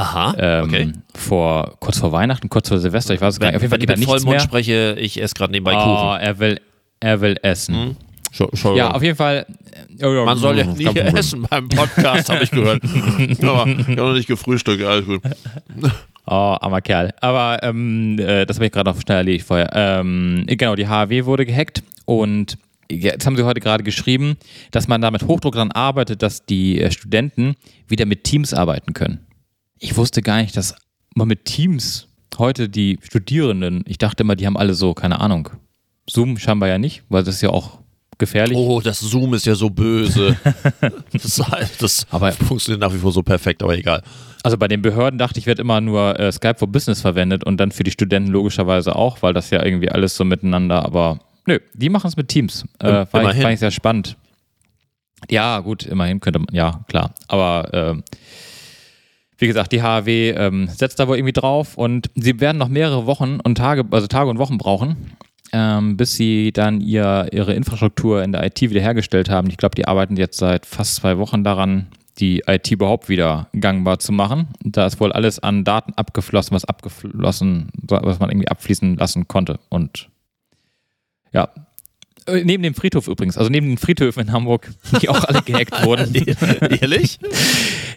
Aha, 0.00 0.34
Ähm, 0.38 0.64
okay. 0.64 0.92
vor, 1.14 1.76
kurz 1.80 1.98
vor 1.98 2.12
Weihnachten, 2.12 2.48
kurz 2.48 2.68
vor 2.68 2.78
Silvester, 2.78 3.12
ich 3.14 3.20
weiß 3.20 3.34
es 3.34 3.40
gar 3.40 3.48
Wenn, 3.48 3.54
nicht. 3.54 3.56
Auf 3.56 3.62
jeden 3.62 3.70
Fall 3.70 3.78
wenn 3.78 3.82
ich 3.82 3.86
geht 3.86 3.96
da 3.96 4.00
mit 4.00 4.08
nichts 4.08 4.12
Vollmond 4.22 4.36
mehr. 4.36 4.40
spreche, 4.40 4.96
ich 4.98 5.20
esse 5.22 5.34
gerade 5.34 5.52
nebenbei 5.52 5.74
Oh, 5.76 5.82
Kuchen. 5.82 6.20
er 6.20 6.38
will, 6.38 6.60
er 7.00 7.20
will 7.20 7.36
essen. 7.42 7.96
Entschuldigung. 8.32 8.76
Ja, 8.76 8.92
auf 8.92 9.02
jeden 9.02 9.16
Fall. 9.16 9.44
äh, 9.98 10.04
oh, 10.06 10.24
Man 10.24 10.38
soll 10.38 10.56
ja 10.58 10.64
Problem. 10.64 11.16
essen 11.16 11.46
beim 11.50 11.68
Podcast, 11.68 12.28
habe 12.30 12.44
ich 12.44 12.50
gehört. 12.50 12.82
Aber 13.42 13.66
ich 13.66 13.86
habe 13.86 13.92
noch 13.96 14.12
nicht 14.14 14.28
gefrühstückt, 14.28 14.82
alles 14.84 15.06
gut. 15.06 15.20
Oh, 16.26 16.56
armer 16.60 16.80
Kerl. 16.80 17.12
Aber 17.20 17.58
ähm, 17.64 18.16
äh, 18.20 18.46
das 18.46 18.58
habe 18.58 18.66
ich 18.66 18.70
gerade 18.72 18.88
noch 18.88 19.00
schnell 19.00 19.16
erledigt 19.18 19.44
vorher. 19.44 19.68
Ähm, 19.74 20.44
genau, 20.46 20.76
die 20.76 20.86
HAW 20.86 21.24
wurde 21.24 21.44
gehackt 21.44 21.82
und 22.04 22.56
jetzt 22.88 23.26
haben 23.26 23.36
sie 23.36 23.42
heute 23.42 23.58
gerade 23.58 23.82
geschrieben, 23.82 24.36
dass 24.70 24.86
man 24.86 25.00
da 25.00 25.10
mit 25.10 25.24
Hochdruck 25.24 25.54
daran 25.54 25.72
arbeitet, 25.72 26.22
dass 26.22 26.46
die 26.46 26.80
äh, 26.80 26.92
Studenten 26.92 27.56
wieder 27.88 28.06
mit 28.06 28.22
Teams 28.22 28.54
arbeiten 28.54 28.92
können. 28.92 29.26
Ich 29.80 29.96
wusste 29.96 30.20
gar 30.22 30.40
nicht, 30.42 30.56
dass 30.56 30.74
man 31.14 31.26
mit 31.26 31.46
Teams 31.46 32.06
heute 32.38 32.68
die 32.68 32.98
Studierenden, 33.02 33.82
ich 33.86 33.98
dachte 33.98 34.22
immer, 34.22 34.36
die 34.36 34.46
haben 34.46 34.56
alle 34.58 34.74
so, 34.74 34.94
keine 34.94 35.20
Ahnung. 35.20 35.48
Zoom 36.08 36.38
scheinbar 36.38 36.68
ja 36.68 36.78
nicht, 36.78 37.02
weil 37.08 37.24
das 37.24 37.36
ist 37.36 37.40
ja 37.40 37.48
auch 37.48 37.78
gefährlich. 38.18 38.56
Oh, 38.56 38.80
das 38.82 39.00
Zoom 39.00 39.32
ist 39.34 39.46
ja 39.46 39.54
so 39.54 39.70
böse. 39.70 40.36
Das, 41.12 41.42
das 41.78 42.06
Aber- 42.10 42.32
funktioniert 42.32 42.80
nach 42.80 42.92
wie 42.92 42.98
vor 42.98 43.10
so 43.12 43.22
perfekt, 43.22 43.62
aber 43.62 43.76
egal. 43.76 44.02
Also 44.42 44.56
bei 44.58 44.68
den 44.68 44.82
Behörden 44.82 45.18
dachte 45.18 45.38
ich, 45.38 45.46
wird 45.46 45.58
immer 45.58 45.80
nur 45.80 46.18
äh, 46.18 46.30
Skype 46.30 46.56
for 46.58 46.68
Business 46.68 47.00
verwendet 47.00 47.44
und 47.44 47.58
dann 47.58 47.72
für 47.72 47.82
die 47.82 47.90
Studenten 47.90 48.30
logischerweise 48.30 48.94
auch, 48.96 49.22
weil 49.22 49.32
das 49.34 49.50
ja 49.50 49.62
irgendwie 49.64 49.90
alles 49.90 50.14
so 50.16 50.24
miteinander, 50.24 50.84
aber 50.84 51.20
nö, 51.46 51.58
die 51.74 51.88
machen 51.88 52.08
es 52.08 52.16
mit 52.16 52.28
Teams. 52.28 52.64
Äh, 52.78 53.06
fand, 53.06 53.34
ich, 53.34 53.42
fand 53.42 53.54
ich 53.54 53.60
sehr 53.60 53.70
spannend. 53.70 54.16
Ja, 55.30 55.60
gut, 55.60 55.84
immerhin 55.84 56.20
könnte 56.20 56.38
man, 56.38 56.48
ja, 56.52 56.84
klar. 56.88 57.12
Aber 57.28 57.68
ähm, 57.72 58.02
wie 59.40 59.46
gesagt, 59.46 59.72
die 59.72 59.82
HAW 59.82 60.08
ähm, 60.08 60.68
setzt 60.68 61.00
da 61.00 61.08
wohl 61.08 61.16
irgendwie 61.16 61.32
drauf 61.32 61.76
und 61.76 62.10
sie 62.14 62.40
werden 62.40 62.58
noch 62.58 62.68
mehrere 62.68 63.06
Wochen 63.06 63.40
und 63.40 63.56
Tage, 63.56 63.84
also 63.90 64.06
Tage 64.06 64.28
und 64.28 64.38
Wochen 64.38 64.58
brauchen, 64.58 65.16
ähm, 65.52 65.96
bis 65.96 66.14
sie 66.14 66.52
dann 66.52 66.80
ihr, 66.80 67.28
ihre 67.32 67.54
Infrastruktur 67.54 68.22
in 68.22 68.32
der 68.32 68.44
IT 68.44 68.60
wiederhergestellt 68.60 69.30
haben. 69.30 69.48
Ich 69.48 69.56
glaube, 69.56 69.74
die 69.74 69.88
arbeiten 69.88 70.16
jetzt 70.16 70.38
seit 70.38 70.66
fast 70.66 70.96
zwei 70.96 71.18
Wochen 71.18 71.42
daran, 71.42 71.88
die 72.18 72.42
IT 72.46 72.70
überhaupt 72.70 73.08
wieder 73.08 73.48
gangbar 73.58 73.98
zu 73.98 74.12
machen. 74.12 74.48
Da 74.62 74.86
ist 74.86 75.00
wohl 75.00 75.12
alles 75.12 75.38
an 75.38 75.64
Daten 75.64 75.94
abgeflossen, 75.94 76.54
was 76.54 76.66
abgeflossen, 76.66 77.70
was 77.80 78.18
man 78.18 78.30
irgendwie 78.30 78.48
abfließen 78.48 78.96
lassen 78.96 79.26
konnte. 79.26 79.58
Und 79.70 80.10
ja, 81.32 81.48
neben 82.32 82.62
dem 82.62 82.74
Friedhof 82.74 83.08
übrigens, 83.08 83.36
also 83.38 83.50
neben 83.50 83.68
den 83.68 83.78
Friedhöfen 83.78 84.22
in 84.22 84.32
Hamburg, 84.32 84.70
die 85.02 85.08
auch 85.08 85.24
alle 85.24 85.42
gehackt 85.42 85.84
wurden. 85.84 86.14
Ehrlich? 86.80 87.18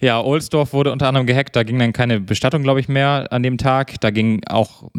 Ja, 0.02 0.20
Ohlsdorf 0.22 0.74
wurde 0.74 0.92
unter 0.92 1.08
anderem 1.08 1.26
gehackt. 1.26 1.56
Da 1.56 1.64
ging 1.64 1.80
dann 1.80 1.94
keine 1.94 2.20
Bestattung, 2.20 2.62
glaube 2.62 2.82
ich, 2.82 2.90
mehr 2.90 3.32
an 3.32 3.42
dem 3.42 3.58
Tag. 3.58 4.02
Da 4.02 4.10
ging 4.10 4.42
auch, 4.48 4.90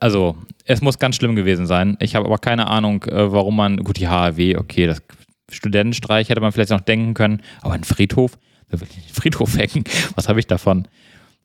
also 0.00 0.36
es 0.64 0.80
muss 0.80 1.00
ganz 1.00 1.16
schlimm 1.16 1.34
gewesen 1.34 1.66
sein. 1.66 1.96
Ich 1.98 2.14
habe 2.14 2.26
aber 2.26 2.38
keine 2.38 2.68
Ahnung, 2.68 3.02
äh, 3.02 3.32
warum 3.32 3.56
man, 3.56 3.78
gut, 3.78 3.98
die 3.98 4.06
HAW, 4.06 4.56
okay, 4.56 4.86
das 4.86 5.02
Studentenstreich 5.50 6.28
hätte 6.28 6.40
man 6.40 6.52
vielleicht 6.52 6.70
noch 6.70 6.80
denken 6.80 7.14
können, 7.14 7.42
aber 7.62 7.74
ein 7.74 7.82
Friedhof, 7.82 8.38
wer 8.68 8.80
will 8.80 8.88
den 8.88 9.12
Friedhof 9.12 9.56
hacken? 9.58 9.84
Was 10.14 10.28
habe 10.28 10.38
ich 10.38 10.46
davon, 10.46 10.86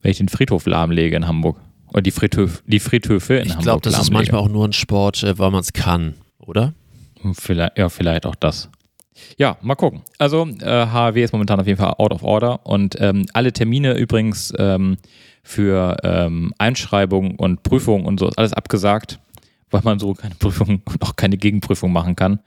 wenn 0.01 0.11
ich 0.11 0.17
den 0.17 0.29
Friedhof 0.29 0.67
lahmlege 0.67 1.15
in 1.15 1.27
Hamburg? 1.27 1.59
Oder 1.87 2.03
die, 2.03 2.11
Friedhöf, 2.11 2.61
die 2.67 2.79
Friedhöfe 2.79 3.35
in 3.35 3.47
Ich 3.47 3.49
Hamburg 3.49 3.63
glaube, 3.63 3.81
das 3.81 3.99
ist 3.99 4.11
manchmal 4.11 4.41
auch 4.41 4.49
nur 4.49 4.67
ein 4.67 4.73
Sport, 4.73 5.23
äh, 5.23 5.37
weil 5.39 5.51
man 5.51 5.61
es 5.61 5.73
kann, 5.73 6.13
oder? 6.37 6.73
Vielleicht, 7.33 7.77
ja, 7.77 7.89
vielleicht 7.89 8.25
auch 8.25 8.35
das. 8.35 8.69
Ja, 9.37 9.57
mal 9.61 9.75
gucken. 9.75 10.01
Also 10.17 10.47
äh, 10.61 10.65
HAW 10.87 11.21
ist 11.21 11.33
momentan 11.33 11.59
auf 11.59 11.67
jeden 11.67 11.79
Fall 11.79 11.93
out 11.97 12.11
of 12.13 12.23
order 12.23 12.65
und 12.65 12.95
ähm, 12.99 13.25
alle 13.33 13.51
Termine 13.51 13.93
übrigens 13.97 14.53
ähm, 14.57 14.97
für 15.43 15.97
ähm, 16.03 16.53
Einschreibung 16.57 17.35
und 17.35 17.63
Prüfung 17.63 18.05
und 18.05 18.19
so 18.19 18.27
ist 18.27 18.37
alles 18.37 18.53
abgesagt, 18.53 19.19
weil 19.71 19.81
man 19.83 19.99
so 19.99 20.13
keine 20.13 20.35
Prüfung 20.35 20.81
und 20.85 21.01
auch 21.01 21.15
keine 21.15 21.37
Gegenprüfung 21.37 21.91
machen 21.91 22.15
kann, 22.15 22.39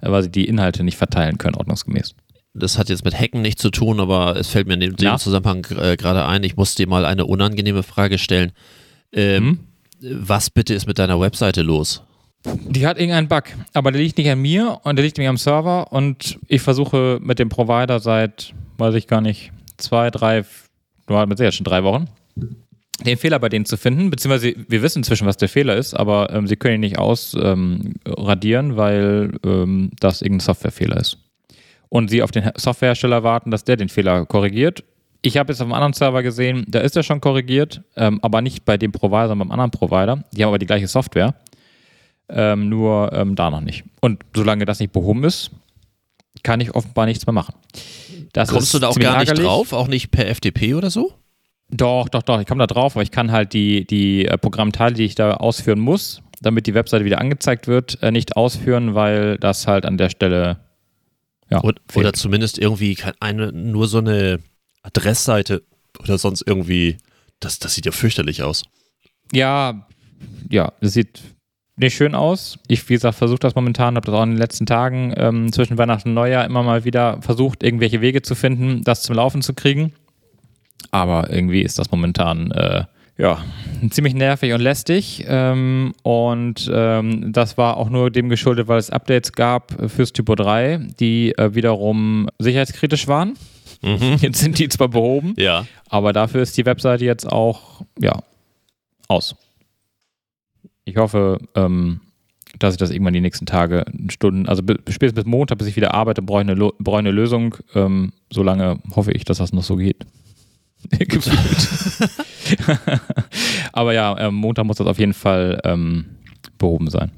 äh, 0.00 0.10
weil 0.10 0.22
sie 0.22 0.30
die 0.30 0.46
Inhalte 0.46 0.82
nicht 0.82 0.96
verteilen 0.96 1.36
können, 1.38 1.56
ordnungsgemäß. 1.56 2.14
Das 2.54 2.78
hat 2.78 2.88
jetzt 2.88 3.04
mit 3.04 3.18
Hacken 3.18 3.42
nichts 3.42 3.60
zu 3.60 3.70
tun, 3.70 3.98
aber 4.00 4.36
es 4.36 4.48
fällt 4.48 4.68
mir 4.68 4.74
in 4.74 4.80
dem, 4.80 4.94
Ja. 5.00 5.18
Zusammenhang 5.18 5.66
äh, 5.76 5.96
gerade 5.96 6.24
ein, 6.24 6.44
ich 6.44 6.56
muss 6.56 6.74
dir 6.76 6.86
mal 6.88 7.04
eine 7.04 7.26
unangenehme 7.26 7.82
Frage 7.82 8.16
stellen. 8.16 8.52
Ähm, 9.12 9.58
Was 10.00 10.50
bitte 10.50 10.72
ist 10.72 10.86
mit 10.86 10.98
deiner 10.98 11.20
Webseite 11.20 11.62
los? 11.62 12.02
Die 12.44 12.86
hat 12.86 12.98
irgendeinen 12.98 13.28
Bug, 13.28 13.44
aber 13.72 13.90
der 13.90 14.02
liegt 14.02 14.18
nicht 14.18 14.30
an 14.30 14.40
mir 14.40 14.80
und 14.82 14.96
der 14.96 15.04
liegt 15.04 15.16
nämlich 15.16 15.30
am 15.30 15.38
Server 15.38 15.92
und 15.92 16.38
ich 16.46 16.60
versuche 16.60 17.18
mit 17.22 17.38
dem 17.38 17.48
Provider 17.48 18.00
seit, 18.00 18.52
weiß 18.76 18.94
ich 18.96 19.06
gar 19.06 19.20
nicht, 19.20 19.50
zwei, 19.78 20.10
drei, 20.10 20.44
war 21.06 21.26
mit 21.26 21.38
Sicherheit 21.38 21.54
schon 21.54 21.64
drei 21.64 21.84
Wochen, 21.84 22.06
den 23.04 23.16
Fehler 23.16 23.38
bei 23.38 23.48
denen 23.48 23.64
zu 23.64 23.76
finden, 23.76 24.10
beziehungsweise 24.10 24.54
wir 24.68 24.82
wissen 24.82 24.98
inzwischen, 24.98 25.26
was 25.26 25.36
der 25.36 25.48
Fehler 25.48 25.76
ist, 25.76 25.94
aber 25.94 26.30
ähm, 26.32 26.46
sie 26.46 26.56
können 26.56 26.74
ihn 26.74 26.80
nicht 26.80 26.98
ausradieren, 26.98 28.70
ähm, 28.70 28.76
weil 28.76 29.32
ähm, 29.44 29.90
das 29.98 30.22
irgendein 30.22 30.40
Softwarefehler 30.40 30.98
ist. 30.98 31.18
Und 31.88 32.10
sie 32.10 32.22
auf 32.22 32.30
den 32.30 32.50
Softwarehersteller 32.56 33.22
warten, 33.22 33.50
dass 33.50 33.64
der 33.64 33.76
den 33.76 33.88
Fehler 33.88 34.26
korrigiert. 34.26 34.84
Ich 35.22 35.38
habe 35.38 35.52
jetzt 35.52 35.60
auf 35.60 35.66
einem 35.66 35.74
anderen 35.74 35.92
Server 35.94 36.22
gesehen, 36.22 36.64
da 36.68 36.80
ist 36.80 36.96
er 36.96 37.02
schon 37.02 37.20
korrigiert, 37.20 37.82
ähm, 37.96 38.18
aber 38.22 38.42
nicht 38.42 38.64
bei 38.64 38.76
dem 38.76 38.92
Provider, 38.92 39.28
sondern 39.28 39.48
beim 39.48 39.52
anderen 39.52 39.70
Provider. 39.70 40.22
Die 40.32 40.42
haben 40.42 40.48
aber 40.48 40.58
die 40.58 40.66
gleiche 40.66 40.86
Software. 40.86 41.34
Ähm, 42.28 42.68
nur 42.68 43.12
ähm, 43.12 43.36
da 43.36 43.50
noch 43.50 43.60
nicht. 43.60 43.84
Und 44.00 44.24
solange 44.34 44.64
das 44.64 44.80
nicht 44.80 44.92
behoben 44.92 45.24
ist, 45.24 45.50
kann 46.42 46.60
ich 46.60 46.74
offenbar 46.74 47.06
nichts 47.06 47.26
mehr 47.26 47.34
machen. 47.34 47.54
Das 48.32 48.48
Kommst 48.48 48.72
du 48.74 48.78
da 48.78 48.88
auch 48.88 48.98
gar 48.98 49.18
nicht 49.18 49.28
ärgerlich. 49.28 49.46
drauf? 49.46 49.72
Auch 49.72 49.88
nicht 49.88 50.10
per 50.10 50.26
FTP 50.34 50.74
oder 50.74 50.90
so? 50.90 51.12
Doch, 51.70 52.08
doch, 52.08 52.22
doch. 52.22 52.40
Ich 52.40 52.46
komme 52.46 52.60
da 52.60 52.66
drauf, 52.66 52.96
aber 52.96 53.02
ich 53.02 53.10
kann 53.10 53.30
halt 53.30 53.52
die, 53.52 53.86
die 53.86 54.26
äh, 54.26 54.38
Programmteile, 54.38 54.94
die 54.94 55.04
ich 55.04 55.14
da 55.14 55.34
ausführen 55.34 55.80
muss, 55.80 56.22
damit 56.40 56.66
die 56.66 56.74
Webseite 56.74 57.04
wieder 57.04 57.20
angezeigt 57.20 57.68
wird, 57.68 58.02
äh, 58.02 58.10
nicht 58.10 58.36
ausführen, 58.36 58.94
weil 58.94 59.38
das 59.38 59.66
halt 59.66 59.86
an 59.86 59.98
der 59.98 60.10
Stelle 60.10 60.58
ja, 61.50 61.62
Oder, 61.62 61.80
oder 61.94 62.12
zumindest 62.12 62.58
irgendwie 62.58 62.96
eine, 63.20 63.52
nur 63.52 63.86
so 63.86 63.98
eine 63.98 64.40
Adressseite 64.82 65.62
oder 66.00 66.18
sonst 66.18 66.42
irgendwie. 66.46 66.96
Das, 67.40 67.58
das 67.58 67.74
sieht 67.74 67.86
ja 67.86 67.92
fürchterlich 67.92 68.42
aus. 68.42 68.64
Ja, 69.32 69.86
ja, 70.50 70.72
das 70.80 70.94
sieht 70.94 71.20
nicht 71.76 71.94
schön 71.96 72.14
aus. 72.14 72.58
Ich, 72.68 72.88
wie 72.88 72.94
gesagt, 72.94 73.16
versuche 73.16 73.40
das 73.40 73.54
momentan, 73.54 73.96
habe 73.96 74.06
das 74.06 74.14
auch 74.14 74.22
in 74.22 74.30
den 74.30 74.38
letzten 74.38 74.66
Tagen 74.66 75.12
ähm, 75.16 75.52
zwischen 75.52 75.76
Weihnachten 75.78 76.10
und 76.10 76.14
Neujahr 76.14 76.44
immer 76.44 76.62
mal 76.62 76.84
wieder 76.84 77.20
versucht, 77.20 77.62
irgendwelche 77.62 78.00
Wege 78.00 78.22
zu 78.22 78.34
finden, 78.34 78.82
das 78.84 79.02
zum 79.02 79.16
Laufen 79.16 79.42
zu 79.42 79.54
kriegen. 79.54 79.92
Aber 80.90 81.30
irgendwie 81.30 81.62
ist 81.62 81.78
das 81.78 81.90
momentan 81.90 82.52
äh, 82.52 82.84
ja 83.18 83.42
ziemlich 83.90 84.14
nervig 84.14 84.52
und 84.52 84.60
lästig. 84.60 85.24
Ähm, 85.26 85.94
und 86.02 86.70
ähm, 86.72 87.32
das 87.32 87.58
war 87.58 87.76
auch 87.76 87.90
nur 87.90 88.10
dem 88.10 88.28
geschuldet, 88.28 88.68
weil 88.68 88.78
es 88.78 88.90
Updates 88.90 89.32
gab 89.32 89.74
fürs 89.90 90.12
Typo 90.12 90.34
3, 90.36 90.78
die 91.00 91.32
äh, 91.36 91.54
wiederum 91.54 92.28
sicherheitskritisch 92.38 93.08
waren. 93.08 93.34
Jetzt 94.20 94.38
sind 94.38 94.58
die 94.58 94.68
zwar 94.68 94.88
behoben, 94.88 95.34
Ja. 95.36 95.66
aber 95.90 96.12
dafür 96.12 96.40
ist 96.42 96.56
die 96.56 96.64
Webseite 96.64 97.04
jetzt 97.04 97.30
auch, 97.30 97.82
ja, 98.00 98.22
aus. 99.08 99.36
Ich 100.84 100.96
hoffe, 100.96 101.38
ähm, 101.54 102.00
dass 102.58 102.74
ich 102.74 102.78
das 102.78 102.90
irgendwann 102.90 103.14
die 103.14 103.20
nächsten 103.20 103.46
Tage, 103.46 103.84
Stunden, 104.08 104.48
also 104.48 104.62
spätestens 104.88 105.14
bis 105.14 105.24
Montag, 105.24 105.58
bis 105.58 105.68
ich 105.68 105.76
wieder 105.76 105.94
arbeite, 105.94 106.22
brauche 106.22 106.42
ich 106.42 106.48
eine, 106.48 106.70
brauche 106.78 106.98
eine 106.98 107.10
Lösung. 107.10 107.56
Ähm, 107.74 108.12
solange 108.30 108.78
hoffe 108.94 109.12
ich, 109.12 109.24
dass 109.24 109.38
das 109.38 109.52
noch 109.52 109.64
so 109.64 109.76
geht. 109.76 110.06
Gefühlt. 110.90 112.10
aber 113.72 113.94
ja, 113.94 114.16
ähm, 114.18 114.34
Montag 114.34 114.66
muss 114.66 114.76
das 114.76 114.86
auf 114.86 114.98
jeden 114.98 115.14
Fall 115.14 115.60
ähm, 115.64 116.04
behoben 116.58 116.90
sein. 116.90 117.10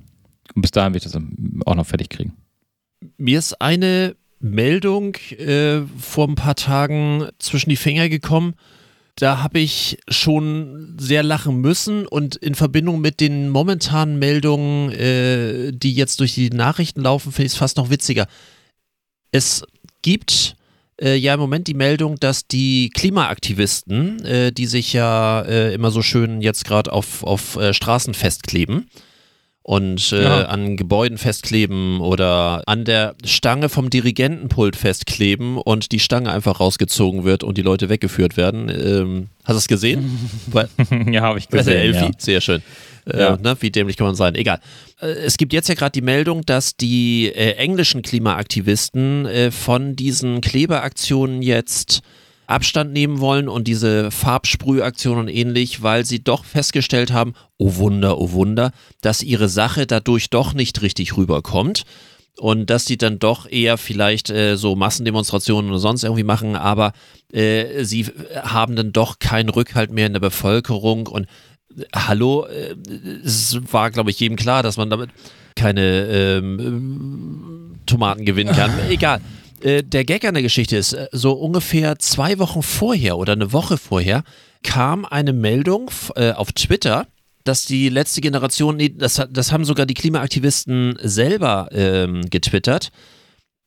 Und 0.55 0.63
bis 0.63 0.71
dahin 0.71 0.93
will 0.93 0.99
ich 0.99 1.05
das 1.05 1.15
ähm, 1.15 1.63
auch 1.67 1.75
noch 1.75 1.87
fertig 1.87 2.09
kriegen. 2.09 2.33
Mir 3.19 3.39
ist 3.39 3.61
eine 3.61 4.17
Meldung 4.39 5.17
äh, 5.39 5.81
vor 5.99 6.29
ein 6.29 6.35
paar 6.35 6.55
Tagen 6.55 7.27
zwischen 7.39 7.71
die 7.71 7.77
Finger 7.77 8.09
gekommen. 8.09 8.55
Da 9.17 9.43
habe 9.43 9.61
ich 9.61 9.99
schon 10.09 10.95
sehr 11.01 11.23
lachen 11.23 11.63
müssen 11.63 12.07
und 12.07 12.37
in 12.37 12.55
Verbindung 12.55 13.01
mit 13.01 13.21
den 13.21 13.49
momentanen 13.49 14.19
Meldungen, 14.19 14.93
äh, 14.93 15.73
die 15.73 15.95
jetzt 15.95 16.21
durch 16.21 16.35
die 16.35 16.51
Nachrichten 16.51 17.01
laufen, 17.01 17.33
finde 17.33 17.47
ich 17.47 17.53
es 17.53 17.59
fast 17.59 17.79
noch 17.79 17.89
witziger. 17.89 18.29
Es 19.33 19.65
gibt 20.03 20.57
äh, 21.01 21.17
ja 21.17 21.33
im 21.33 21.41
Moment 21.41 21.67
die 21.67 21.75
Meldung, 21.75 22.21
dass 22.21 22.47
die 22.47 22.91
Klimaaktivisten, 22.91 24.23
äh, 24.25 24.53
die 24.53 24.67
sich 24.67 24.93
ja 24.93 25.41
äh, 25.43 25.73
immer 25.73 25.91
so 25.91 26.03
schön 26.03 26.43
jetzt 26.43 26.67
gerade 26.67 26.93
auf, 26.93 27.23
auf 27.23 27.57
äh, 27.57 27.73
Straßen 27.73 28.13
festkleben, 28.13 28.91
und 29.67 30.13
äh, 30.13 30.23
ja. 30.23 30.45
an 30.45 30.77
Gebäuden 30.77 31.19
festkleben 31.19 32.01
oder 32.01 32.63
an 32.67 32.85
der 32.85 33.17
Stange 33.25 33.69
vom 33.69 33.91
Dirigentenpult 33.91 34.77
festkleben 34.77 35.59
und 35.59 35.91
die 35.91 35.99
Stange 35.99 36.31
einfach 36.31 36.61
rausgezogen 36.61 37.25
wird 37.25 37.43
und 37.43 37.59
die 37.59 37.63
Leute 37.63 37.89
weggeführt 37.89 38.37
werden. 38.37 38.69
Ähm, 38.69 39.27
hast 39.43 39.55
du 39.55 39.59
es 39.59 39.67
gesehen? 39.67 40.31
ja, 41.11 41.23
habe 41.23 41.41
ich 41.41 41.49
gesehen. 41.49 41.79
Elfie, 41.79 42.05
ja. 42.05 42.11
sehr 42.17 42.41
schön. 42.41 42.63
Äh, 43.07 43.19
ja. 43.19 43.37
ne, 43.37 43.57
wie 43.59 43.73
dämlich 43.73 43.97
kann 43.97 44.07
man 44.07 44.15
sein? 44.15 44.37
Egal. 44.37 44.61
Äh, 45.01 45.07
es 45.07 45.37
gibt 45.37 45.53
jetzt 45.53 45.69
ja 45.69 45.75
gerade 45.75 45.91
die 45.91 46.01
Meldung, 46.01 46.47
dass 46.47 46.77
die 46.77 47.27
äh, 47.35 47.57
englischen 47.57 48.03
Klimaaktivisten 48.03 49.27
äh, 49.27 49.51
von 49.51 49.97
diesen 49.97 50.43
Klebeaktionen 50.43 51.43
jetzt 51.43 52.03
Abstand 52.47 52.93
nehmen 52.93 53.21
wollen 53.21 53.49
und 53.49 53.67
diese 53.67 54.11
Farbsprühaktion 54.11 55.19
und 55.19 55.29
ähnlich, 55.29 55.83
weil 55.83 56.05
sie 56.05 56.23
doch 56.23 56.45
festgestellt 56.45 57.13
haben, 57.13 57.35
oh 57.59 57.77
Wunder, 57.77 58.19
oh 58.19 58.33
Wunder, 58.33 58.73
dass 59.01 59.23
ihre 59.23 59.49
Sache 59.49 59.87
dadurch 59.87 60.31
doch 60.31 60.55
nicht 60.55 60.83
richtig 60.83 61.17
rüberkommt 61.17 61.85
und 62.39 62.71
dass 62.71 62.85
sie 62.85 62.99
dann 62.99 63.19
doch 63.19 63.51
eher 63.51 63.79
vielleicht 63.79 64.31
äh, 64.31 64.57
so 64.57 64.77
Massendemonstrationen 64.77 65.71
oder 65.71 65.81
sonst 65.81 66.05
irgendwie 66.05 66.23
machen, 66.23 66.55
aber 66.55 66.93
äh, 67.33 67.85
sie 67.85 68.07
haben 68.35 68.77
dann 68.77 68.93
doch 68.93 69.19
keinen 69.19 69.49
Rückhalt 69.49 69.91
mehr 69.91 70.07
in 70.07 70.13
der 70.13 70.21
Bevölkerung 70.21 71.07
und 71.07 71.27
äh, 71.77 71.85
hallo, 71.95 72.45
äh, 72.47 72.77
es 73.25 73.59
war 73.73 73.91
glaube 73.91 74.11
ich 74.11 74.21
jedem 74.21 74.37
klar, 74.37 74.63
dass 74.63 74.77
man 74.77 74.91
damit 74.91 75.11
keine 75.57 76.07
ähm, 76.07 77.77
Tomaten 77.87 78.25
gewinnen 78.25 78.55
kann. 78.55 78.71
Egal. 78.91 79.21
Äh, 79.67 79.83
der 79.83 80.05
Gag 80.05 80.25
an 80.25 80.35
der 80.35 80.45
Geschichte 80.45 80.77
ist, 80.77 80.93
äh, 80.93 81.09
so 81.11 81.33
ungefähr 81.33 81.99
zwei 81.99 82.39
Wochen 82.39 82.63
vorher 82.63 83.19
oder 83.19 83.33
eine 83.33 83.53
Woche 83.53 83.79
vorher 83.79 84.23
kam 84.63 85.05
eine 85.05 85.33
Meldung 85.33 85.91
äh, 86.15 86.31
auf 86.31 86.53
Twitter, 86.53 87.09
dass 87.43 87.65
die 87.65 87.89
letzte 87.89 88.21
Generation, 88.21 88.79
das, 88.97 89.21
das 89.29 89.51
haben 89.51 89.65
sogar 89.65 89.87
die 89.87 89.95
Klimaaktivisten 89.95 90.97
selber 91.03 91.69
ähm, 91.73 92.23
getwittert, 92.31 92.91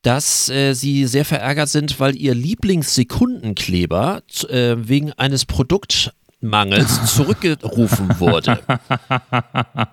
dass 0.02 0.48
äh, 0.48 0.74
sie 0.74 1.06
sehr 1.06 1.26
verärgert 1.26 1.68
sind, 1.68 2.00
weil 2.00 2.16
ihr 2.16 2.34
Lieblingssekundenkleber 2.34 4.22
äh, 4.48 4.76
wegen 4.78 5.12
eines 5.14 5.46
Produktmangels 5.46 7.14
zurückgerufen 7.14 8.22
wurde. 8.22 8.60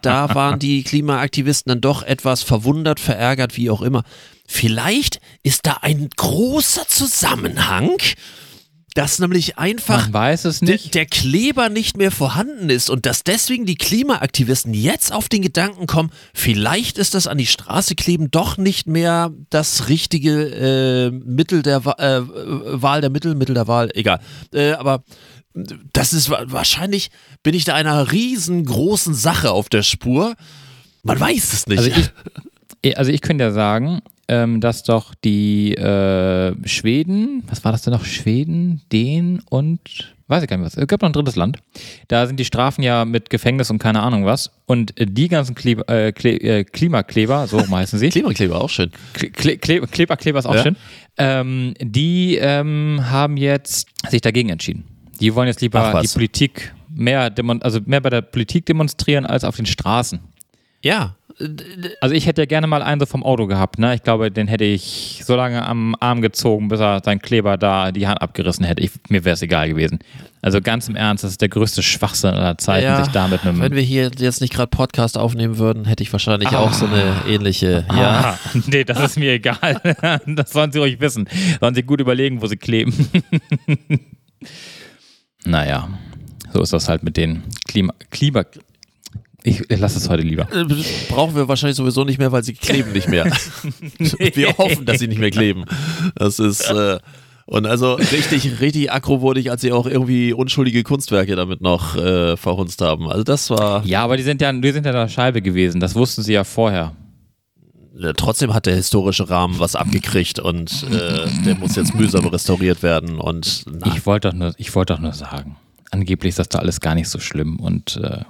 da 0.03 0.35
waren 0.37 0.61
die 0.61 0.85
Klimaaktivisten 0.85 1.71
dann 1.71 1.81
doch 1.81 2.05
etwas 2.05 2.45
verwundert, 2.45 3.01
verärgert, 3.01 3.57
wie 3.57 3.71
auch 3.71 3.83
immer. 3.83 4.05
Vielleicht 4.47 5.21
ist 5.43 5.67
da 5.67 5.79
ein 5.83 6.09
großer 6.17 6.87
Zusammenhang, 6.89 7.97
dass 8.97 9.19
nämlich 9.19 9.59
einfach. 9.59 10.07
Der, 10.67 10.79
der 10.79 11.07
Kleber 11.07 11.69
nicht 11.69 11.97
mehr 11.97 12.11
vorhanden 12.11 12.71
ist 12.71 12.89
und 12.89 13.05
dass 13.05 13.25
deswegen 13.25 13.67
die 13.67 13.75
Klimaaktivisten 13.75 14.73
jetzt 14.73 15.13
auf 15.13 15.29
den 15.29 15.43
Gedanken 15.43 15.87
kommen, 15.87 16.11
vielleicht 16.33 16.97
ist 16.97 17.15
das 17.15 17.27
an 17.27 17.37
die 17.39 17.47
Straße 17.47 17.95
kleben 17.95 18.31
doch 18.31 18.57
nicht 18.57 18.87
mehr 18.87 19.33
das 19.51 19.89
richtige 19.89 21.11
äh, 21.11 21.11
Mittel 21.11 21.63
der 21.63 21.79
äh, 21.99 22.23
Wahl 22.83 23.03
der 23.03 23.11
Mittel, 23.11 23.35
Mittel 23.35 23.55
der 23.55 23.69
Wahl, 23.69 23.91
egal. 23.95 24.21
Äh, 24.53 24.73
aber 24.73 25.05
das 25.93 26.13
ist 26.13 26.31
wahrscheinlich, 26.31 27.11
bin 27.43 27.55
ich 27.55 27.65
da 27.65 27.75
einer 27.75 28.13
riesengroßen 28.13 29.15
Sache 29.15 29.51
auf 29.51 29.69
der 29.69 29.83
Spur. 29.83 30.35
Man 31.03 31.19
weiß 31.19 31.53
es 31.53 31.67
nicht. 31.67 31.79
Also 31.79 31.91
ich, 32.83 32.99
also 32.99 33.11
ich 33.11 33.21
könnte 33.21 33.45
ja 33.45 33.53
sagen, 33.53 34.03
ähm, 34.29 34.61
dass 34.61 34.83
doch 34.83 35.15
die 35.15 35.75
äh, 35.75 36.55
Schweden, 36.67 37.45
was 37.49 37.65
war 37.65 37.73
das 37.73 37.83
denn 37.83 37.93
noch? 37.93 38.05
Schweden, 38.05 38.83
Dänen 38.93 39.43
und 39.49 40.17
weiß 40.29 40.43
ich 40.43 40.49
gar 40.49 40.57
nicht 40.57 40.67
was. 40.67 40.77
Es 40.77 40.87
gab 40.89 41.03
noch 41.03 41.09
ein 41.09 41.13
drittes 41.13 41.37
Land. 41.37 41.59
Da 42.09 42.27
sind 42.27 42.41
die 42.41 42.45
Strafen 42.45 42.83
ja 42.83 43.05
mit 43.05 43.31
Gefängnis 43.31 43.71
und 43.71 43.79
keine 43.79 44.03
Ahnung 44.03 44.25
was. 44.25 44.51
Und 44.67 44.99
äh, 44.99 45.07
die 45.07 45.29
ganzen 45.29 45.55
Kleber, 45.55 45.89
äh, 45.89 46.13
Kle 46.13 46.41
äh, 46.41 46.65
Klimakleber, 46.65 47.47
so 47.47 47.59
heißen 47.71 47.99
sie. 47.99 48.09
Klimakleber 48.09 48.61
auch 48.61 48.71
schön. 48.71 48.91
Kle 49.15 49.59
Kle 49.59 49.81
Kleberkleber 49.83 50.39
ist 50.39 50.47
auch 50.47 50.55
ja. 50.55 50.63
schön. 50.63 50.77
Ähm, 51.19 51.75
die 51.81 52.37
ähm, 52.37 53.01
haben 53.09 53.37
jetzt 53.37 53.89
sich 54.09 54.21
dagegen 54.21 54.49
entschieden. 54.49 54.85
Die 55.21 55.35
wollen 55.35 55.49
jetzt 55.49 55.61
lieber 55.61 56.01
die 56.03 56.09
Politik 56.09 56.75
mehr, 56.89 57.33
also 57.61 57.81
mehr 57.87 58.01
bei 58.01 58.11
der 58.11 58.23
Politik 58.23 58.67
demonstrieren 58.67 59.25
als 59.25 59.45
auf 59.45 59.57
den 59.57 59.67
Straßen. 59.67 60.21
Ja, 60.83 61.17
also 62.01 62.15
ich 62.15 62.27
hätte 62.27 62.43
ja 62.43 62.47
gerne 62.47 62.67
mal 62.67 62.83
einen 62.83 62.99
so 62.99 63.07
vom 63.07 63.23
Auto 63.23 63.47
gehabt, 63.47 63.79
ne? 63.79 63.95
Ich 63.95 64.03
glaube, 64.03 64.31
den 64.31 64.49
hätte 64.49 64.65
ich 64.65 65.21
so 65.25 65.37
lange 65.37 65.67
am 65.67 65.95
Arm 66.01 66.23
gezogen, 66.23 66.69
bis 66.69 66.81
er 66.81 67.03
seinen 67.05 67.21
Kleber 67.21 67.59
da 67.59 67.93
die 67.93 68.07
Hand 68.07 68.23
abgerissen 68.23 68.65
hätte. 68.65 68.83
Ich, 68.83 68.93
mir 69.11 69.25
wäre 69.25 69.35
es 69.35 69.43
egal 69.43 69.69
gewesen. 69.69 69.99
Also 70.41 70.63
ganz 70.63 70.89
im 70.89 70.97
Ernst, 70.97 71.25
das 71.25 71.33
ist 71.33 71.43
der 71.43 71.51
größte 71.51 71.83
Schwachsinn 71.83 72.31
aller 72.31 72.57
Zeiten, 72.57 72.87
ja, 72.87 73.05
sich 73.05 73.13
damit 73.13 73.45
einem. 73.45 73.61
Wenn 73.61 73.75
wir 73.75 73.83
hier 73.83 74.11
jetzt 74.17 74.41
nicht 74.41 74.55
gerade 74.55 74.69
Podcast 74.69 75.19
aufnehmen 75.19 75.59
würden, 75.59 75.85
hätte 75.85 76.03
ich 76.03 76.13
wahrscheinlich 76.13 76.51
ah. 76.51 76.61
auch 76.61 76.73
so 76.73 76.87
eine 76.87 77.15
ähnliche. 77.29 77.85
Ah. 77.89 78.01
Ja. 78.01 78.39
Nee, 78.67 78.85
das 78.85 78.99
ist 79.01 79.19
mir 79.19 79.33
egal. 79.33 79.81
das 80.27 80.53
sollen 80.53 80.73
sie 80.73 80.79
ruhig 80.79 81.01
wissen. 81.01 81.29
Sollen 81.61 81.75
sie 81.75 81.83
gut 81.83 82.01
überlegen, 82.01 82.41
wo 82.41 82.47
sie 82.47 82.57
kleben. 82.57 82.95
naja, 85.45 85.89
so 86.53 86.63
ist 86.63 86.73
das 86.73 86.89
halt 86.89 87.03
mit 87.03 87.19
den 87.19 87.43
Klima, 87.69 87.93
Klima, 88.11 88.45
ich, 89.47 89.71
ich 89.71 89.79
lasse 89.79 89.99
es 89.99 90.09
heute 90.09 90.23
lieber. 90.23 90.49
Äh, 90.53 90.65
brauchen 91.09 91.37
wir 91.37 91.47
wahrscheinlich 91.47 91.77
sowieso 91.77 92.05
nicht 92.05 92.19
mehr, 92.19 92.33
weil 92.33 92.43
sie 92.43 92.53
kleben 92.53 92.93
nicht 92.93 93.09
mehr. 93.09 93.27
wir 94.35 94.59
hoffen, 94.59 94.85
dass 94.85 94.99
sie 94.99 95.07
nicht 95.07 95.21
mehr 95.21 95.31
kleben. 95.31 95.65
Das 96.17 96.41
ist. 96.41 96.69
Äh, 96.69 96.99
und 97.47 97.65
also 97.65 97.95
richtig, 97.95 98.61
richtig 98.61 98.91
aggro 98.91 99.21
wurde 99.21 99.39
ich, 99.39 99.53
als 99.53 99.61
sie 99.61 99.71
auch 99.71 99.87
irgendwie 99.87 100.33
unschuldige 100.33 100.83
Kunstwerke 100.83 101.37
damit 101.37 101.61
noch 101.61 101.95
äh, 101.95 102.37
verhunzt 102.37 102.83
haben. 102.83 103.09
Also 103.09 103.23
das 103.23 103.49
war. 103.51 103.87
Ja, 103.87 104.03
aber 104.03 104.17
die 104.17 104.25
sind 104.25 104.43
ja, 104.43 104.53
die 104.53 104.73
sind 104.73 104.85
ja 104.85 104.91
da 104.91 105.09
Scheibe 105.09 105.41
gewesen. 105.41 105.79
Das 105.79 105.95
wussten 105.95 106.23
sie 106.23 106.33
ja 106.33 106.43
vorher. 106.43 106.97
Ja, 107.97 108.13
trotzdem 108.15 108.53
hat 108.53 108.67
der 108.67 108.75
historische 108.75 109.31
Rahmen 109.31 109.61
was 109.61 109.77
abgekriegt 109.77 110.41
und 110.41 110.87
äh, 110.91 111.29
der 111.47 111.55
muss 111.55 111.77
jetzt 111.77 111.95
mühsam 111.95 112.27
restauriert 112.27 112.83
werden. 112.83 113.21
Und 113.21 113.65
na. 113.71 113.95
ich 113.95 114.05
wollte 114.07 114.31
doch 114.31 114.35
nur, 114.35 114.55
ich 114.59 114.75
wollte 114.75 114.95
doch 114.95 115.01
nur 115.01 115.13
sagen, 115.13 115.55
angeblich 115.93 116.31
ist 116.31 116.41
das 116.41 116.49
da 116.49 116.59
alles 116.59 116.81
gar 116.81 116.97
nicht 116.97 117.09
so 117.09 117.21
schlimm 117.21 117.61
und 117.61 118.01
äh, 118.03 118.25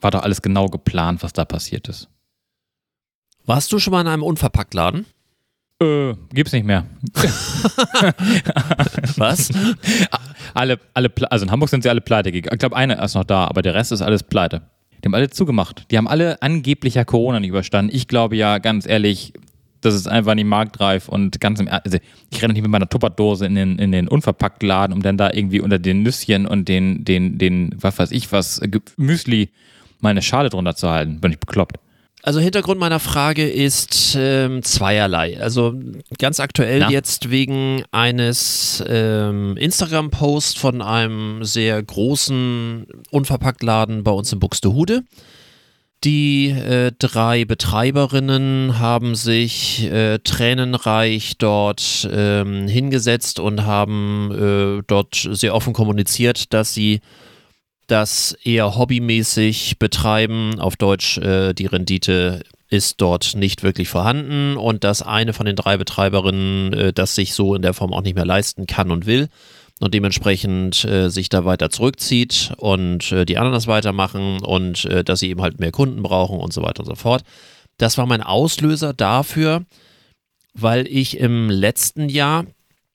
war 0.00 0.10
doch 0.10 0.22
alles 0.22 0.42
genau 0.42 0.66
geplant, 0.66 1.22
was 1.22 1.32
da 1.32 1.44
passiert 1.44 1.88
ist. 1.88 2.08
Warst 3.46 3.72
du 3.72 3.78
schon 3.78 3.92
mal 3.92 4.02
in 4.02 4.06
einem 4.06 4.22
Unverpacktladen? 4.22 5.06
Äh, 5.82 6.14
gibt's 6.32 6.52
nicht 6.52 6.66
mehr. 6.66 6.84
was? 9.16 9.50
alle, 10.52 10.78
alle, 10.92 11.10
also 11.30 11.46
in 11.46 11.50
Hamburg 11.50 11.70
sind 11.70 11.82
sie 11.82 11.88
alle 11.88 12.02
pleite 12.02 12.32
gegangen. 12.32 12.54
Ich 12.54 12.58
glaube, 12.58 12.76
einer 12.76 13.02
ist 13.02 13.14
noch 13.14 13.24
da, 13.24 13.46
aber 13.46 13.62
der 13.62 13.74
Rest 13.74 13.90
ist 13.92 14.02
alles 14.02 14.22
pleite. 14.22 14.62
Die 15.02 15.06
haben 15.06 15.14
alle 15.14 15.30
zugemacht. 15.30 15.86
Die 15.90 15.96
haben 15.96 16.06
alle 16.06 16.42
angeblich 16.42 16.94
ja 16.94 17.04
Corona 17.04 17.40
nicht 17.40 17.48
überstanden. 17.48 17.94
Ich 17.94 18.08
glaube 18.08 18.36
ja, 18.36 18.58
ganz 18.58 18.86
ehrlich, 18.86 19.32
das 19.80 19.94
ist 19.94 20.06
einfach 20.06 20.34
nicht 20.34 20.44
marktreif 20.44 21.08
und 21.08 21.40
ganz 21.40 21.58
im 21.60 21.66
Ernst, 21.66 21.86
also 21.86 21.98
ich 22.30 22.42
renne 22.42 22.52
nicht 22.52 22.62
mit 22.62 22.70
meiner 22.70 22.88
Tupperdose 22.88 23.46
in 23.46 23.54
den, 23.54 23.78
in 23.78 23.92
den 23.92 24.08
Unverpacktladen, 24.08 24.94
um 24.94 25.02
dann 25.02 25.16
da 25.16 25.32
irgendwie 25.32 25.60
unter 25.60 25.78
den 25.78 26.02
Nüsschen 26.02 26.46
und 26.46 26.68
den, 26.68 27.04
den, 27.04 27.38
den, 27.38 27.74
was 27.80 27.98
weiß 27.98 28.10
ich 28.10 28.30
was, 28.32 28.60
Müsli 28.98 29.48
meine 30.02 30.22
Schale 30.22 30.50
drunter 30.50 30.74
zu 30.74 30.88
halten. 30.88 31.20
Bin 31.20 31.32
ich 31.32 31.38
bekloppt. 31.38 31.76
Also 32.22 32.38
Hintergrund 32.38 32.78
meiner 32.78 33.00
Frage 33.00 33.48
ist 33.48 34.14
ähm, 34.18 34.62
zweierlei. 34.62 35.40
Also 35.40 35.74
ganz 36.18 36.38
aktuell 36.38 36.80
Na? 36.80 36.90
jetzt 36.90 37.30
wegen 37.30 37.82
eines 37.92 38.84
ähm, 38.86 39.56
Instagram-Posts 39.56 40.58
von 40.58 40.82
einem 40.82 41.44
sehr 41.44 41.82
großen 41.82 42.86
Unverpacktladen 43.10 44.04
bei 44.04 44.10
uns 44.10 44.32
in 44.32 44.38
Buxtehude. 44.38 45.02
Die 46.04 46.48
äh, 46.48 46.92
drei 46.98 47.44
Betreiberinnen 47.44 48.78
haben 48.78 49.14
sich 49.14 49.84
äh, 49.90 50.18
tränenreich 50.18 51.36
dort 51.38 52.08
ähm, 52.10 52.68
hingesetzt 52.68 53.38
und 53.38 53.64
haben 53.64 54.78
äh, 54.78 54.82
dort 54.86 55.28
sehr 55.30 55.54
offen 55.54 55.72
kommuniziert, 55.72 56.52
dass 56.52 56.74
sie 56.74 57.00
das 57.90 58.36
eher 58.44 58.76
hobbymäßig 58.76 59.78
betreiben. 59.78 60.60
Auf 60.60 60.76
Deutsch, 60.76 61.18
äh, 61.18 61.52
die 61.54 61.66
Rendite 61.66 62.42
ist 62.68 63.00
dort 63.00 63.34
nicht 63.34 63.62
wirklich 63.62 63.88
vorhanden 63.88 64.56
und 64.56 64.84
dass 64.84 65.02
eine 65.02 65.32
von 65.32 65.46
den 65.46 65.56
drei 65.56 65.76
Betreiberinnen 65.76 66.72
äh, 66.72 66.92
das 66.92 67.14
sich 67.14 67.34
so 67.34 67.54
in 67.54 67.62
der 67.62 67.74
Form 67.74 67.92
auch 67.92 68.02
nicht 68.02 68.14
mehr 68.14 68.24
leisten 68.24 68.66
kann 68.66 68.92
und 68.92 69.06
will 69.06 69.28
und 69.80 69.94
dementsprechend 69.94 70.84
äh, 70.84 71.08
sich 71.08 71.28
da 71.30 71.44
weiter 71.44 71.70
zurückzieht 71.70 72.52
und 72.58 73.10
äh, 73.10 73.24
die 73.24 73.38
anderen 73.38 73.54
das 73.54 73.66
weitermachen 73.66 74.40
und 74.40 74.84
äh, 74.84 75.02
dass 75.02 75.20
sie 75.20 75.30
eben 75.30 75.42
halt 75.42 75.58
mehr 75.58 75.72
Kunden 75.72 76.02
brauchen 76.02 76.38
und 76.38 76.52
so 76.52 76.62
weiter 76.62 76.80
und 76.80 76.86
so 76.86 76.94
fort. 76.94 77.24
Das 77.76 77.98
war 77.98 78.06
mein 78.06 78.22
Auslöser 78.22 78.92
dafür, 78.92 79.64
weil 80.54 80.86
ich 80.86 81.18
im 81.18 81.50
letzten 81.50 82.08
Jahr 82.08 82.44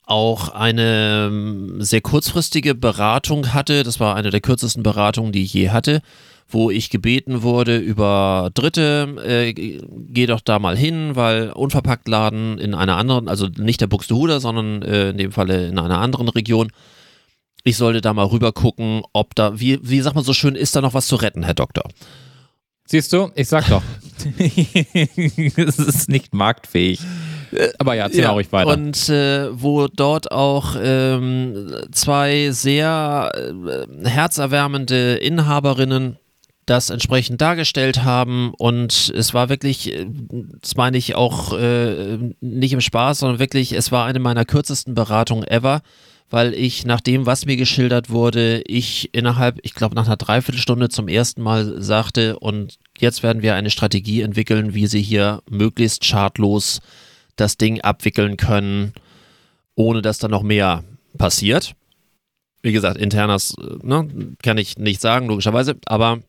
auch 0.06 0.50
eine 0.50 1.28
ähm, 1.28 1.82
sehr 1.82 2.02
kurzfristige 2.02 2.76
Beratung 2.76 3.54
hatte. 3.54 3.84
Das 3.84 4.00
war 4.00 4.16
eine 4.16 4.30
der 4.30 4.42
kürzesten 4.42 4.84
Beratungen, 4.84 5.32
die 5.32 5.44
ich 5.44 5.54
je 5.54 5.70
hatte, 5.70 6.02
wo 6.48 6.70
ich 6.70 6.90
gebeten 6.90 7.42
wurde 7.42 7.78
über 7.78 8.52
Dritte, 8.54 9.16
äh, 9.26 9.54
geh 9.54 10.26
doch 10.28 10.42
da 10.42 10.60
mal 10.60 10.78
hin, 10.78 11.16
weil 11.16 11.52
Unverpacktladen 11.52 12.60
in 12.60 12.76
einer 12.76 12.98
anderen, 12.98 13.28
also 13.28 13.48
nicht 13.48 13.82
der 13.82 13.88
Buxtehuder, 13.88 14.40
sondern 14.40 14.84
äh, 14.84 15.10
in 15.10 15.18
dem 15.18 15.32
Falle 15.32 15.68
in 15.68 15.80
einer 15.80 16.00
anderen 16.00 16.30
Region. 16.30 16.72
Ich 17.64 17.78
sollte 17.78 18.02
da 18.02 18.14
mal 18.14 18.28
rüber 18.28 18.52
gucken, 18.52 19.02
ob 19.12 19.34
da, 19.34 19.60
wie, 19.60 19.80
wie 19.82 20.02
sagt 20.02 20.16
man 20.16 20.24
so 20.24 20.34
schön, 20.34 20.56
ist 20.56 20.76
da 20.76 20.82
noch 20.82 20.94
was 20.94 21.08
zu 21.08 21.16
retten, 21.16 21.42
Herr 21.44 21.56
Doktor? 21.56 21.90
Siehst 22.88 23.12
du, 23.12 23.32
ich 23.34 23.48
sag 23.48 23.68
doch. 23.68 23.82
es 24.38 25.80
ist 25.80 26.10
nicht 26.10 26.36
marktfähig. 26.36 27.00
Aber 27.80 27.94
ja, 27.96 28.04
erzähl 28.04 28.24
ja, 28.24 28.32
ruhig 28.32 28.52
weiter. 28.52 28.72
Und 28.72 29.10
äh, 29.10 29.50
wo 29.52 29.88
dort 29.88 30.32
auch 30.32 30.76
ähm, 30.82 31.72
zwei 31.92 32.52
sehr 32.52 33.32
äh, 33.36 34.08
herzerwärmende 34.10 35.16
Inhaberinnen 35.16 36.18
das 36.66 36.90
entsprechend 36.90 37.42
dargestellt 37.42 38.04
haben 38.04 38.54
und 38.58 39.14
es 39.16 39.34
war 39.34 39.50
wirklich, 39.50 39.94
äh, 39.94 40.08
das 40.62 40.76
meine 40.76 40.98
ich 40.98 41.16
auch 41.16 41.54
äh, 41.54 42.18
nicht 42.42 42.74
im 42.74 42.82
Spaß, 42.82 43.20
sondern 43.20 43.40
wirklich, 43.40 43.74
es 43.74 43.92
war 43.92 44.06
eine 44.06 44.20
meiner 44.20 44.46
kürzesten 44.46 44.96
Beratungen 44.96 45.48
ever, 45.48 45.82
weil 46.30 46.56
ich 46.56 46.86
nach 46.86 47.02
dem, 47.02 47.28
was 47.28 47.46
mir 47.46 47.56
geschildert 47.56 48.10
wurde, 48.10 48.64
ich 48.66 49.14
innerhalb, 49.14 49.60
ich 49.62 49.76
glaube 49.76 49.96
nach 49.96 50.08
einer 50.08 50.18
Dreiviertelstunde 50.18 50.90
zum 50.90 51.08
ersten 51.08 51.42
Mal 51.44 51.82
sagte 51.82 52.40
und 52.40 52.78
jetzt 52.98 53.22
werden 53.22 53.44
wir 53.44 53.54
eine 53.54 53.70
Strategie 53.70 54.22
entwickeln, 54.22 54.74
wie 54.74 54.88
sie 54.88 55.02
hier 55.02 55.44
möglichst 55.48 56.04
schadlos 56.04 56.82
das 57.36 57.58
Ding 57.58 57.82
abwickeln 57.82 58.38
können, 58.38 58.94
ohne 59.76 60.02
dass 60.02 60.18
da 60.18 60.28
noch 60.28 60.44
mehr 60.44 60.84
passiert. 61.18 61.76
Wie 62.62 62.72
gesagt, 62.72 62.98
internas 62.98 63.56
ne, 63.84 64.36
kann 64.42 64.58
ich 64.58 64.78
nicht 64.78 65.02
sagen, 65.02 65.28
logischerweise, 65.28 65.76
aber 65.86 66.20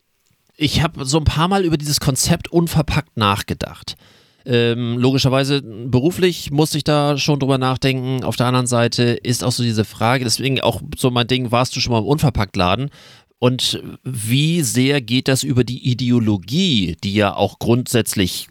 ich 0.56 0.82
habe 0.82 1.04
so 1.04 1.18
ein 1.18 1.24
paar 1.24 1.48
Mal 1.48 1.64
über 1.64 1.76
dieses 1.76 2.00
Konzept 2.00 2.48
unverpackt 2.48 3.16
nachgedacht. 3.16 3.96
Ähm, 4.44 4.96
logischerweise 4.98 5.60
beruflich 5.60 6.52
musste 6.52 6.78
ich 6.78 6.84
da 6.84 7.18
schon 7.18 7.40
drüber 7.40 7.58
nachdenken. 7.58 8.22
Auf 8.22 8.36
der 8.36 8.46
anderen 8.46 8.68
Seite 8.68 9.02
ist 9.02 9.42
auch 9.42 9.50
so 9.50 9.64
diese 9.64 9.84
Frage, 9.84 10.24
deswegen 10.24 10.60
auch 10.60 10.80
so 10.96 11.10
mein 11.10 11.26
Ding, 11.26 11.50
warst 11.50 11.74
du 11.74 11.80
schon 11.80 11.92
mal 11.92 11.98
im 11.98 12.04
Unverpacktladen? 12.06 12.90
Und 13.38 13.82
wie 14.02 14.62
sehr 14.62 15.00
geht 15.02 15.28
das 15.28 15.42
über 15.42 15.62
die 15.62 15.90
Ideologie, 15.90 16.96
die 17.04 17.14
ja 17.14 17.34
auch 17.36 17.58
grundsätzlich, 17.58 18.48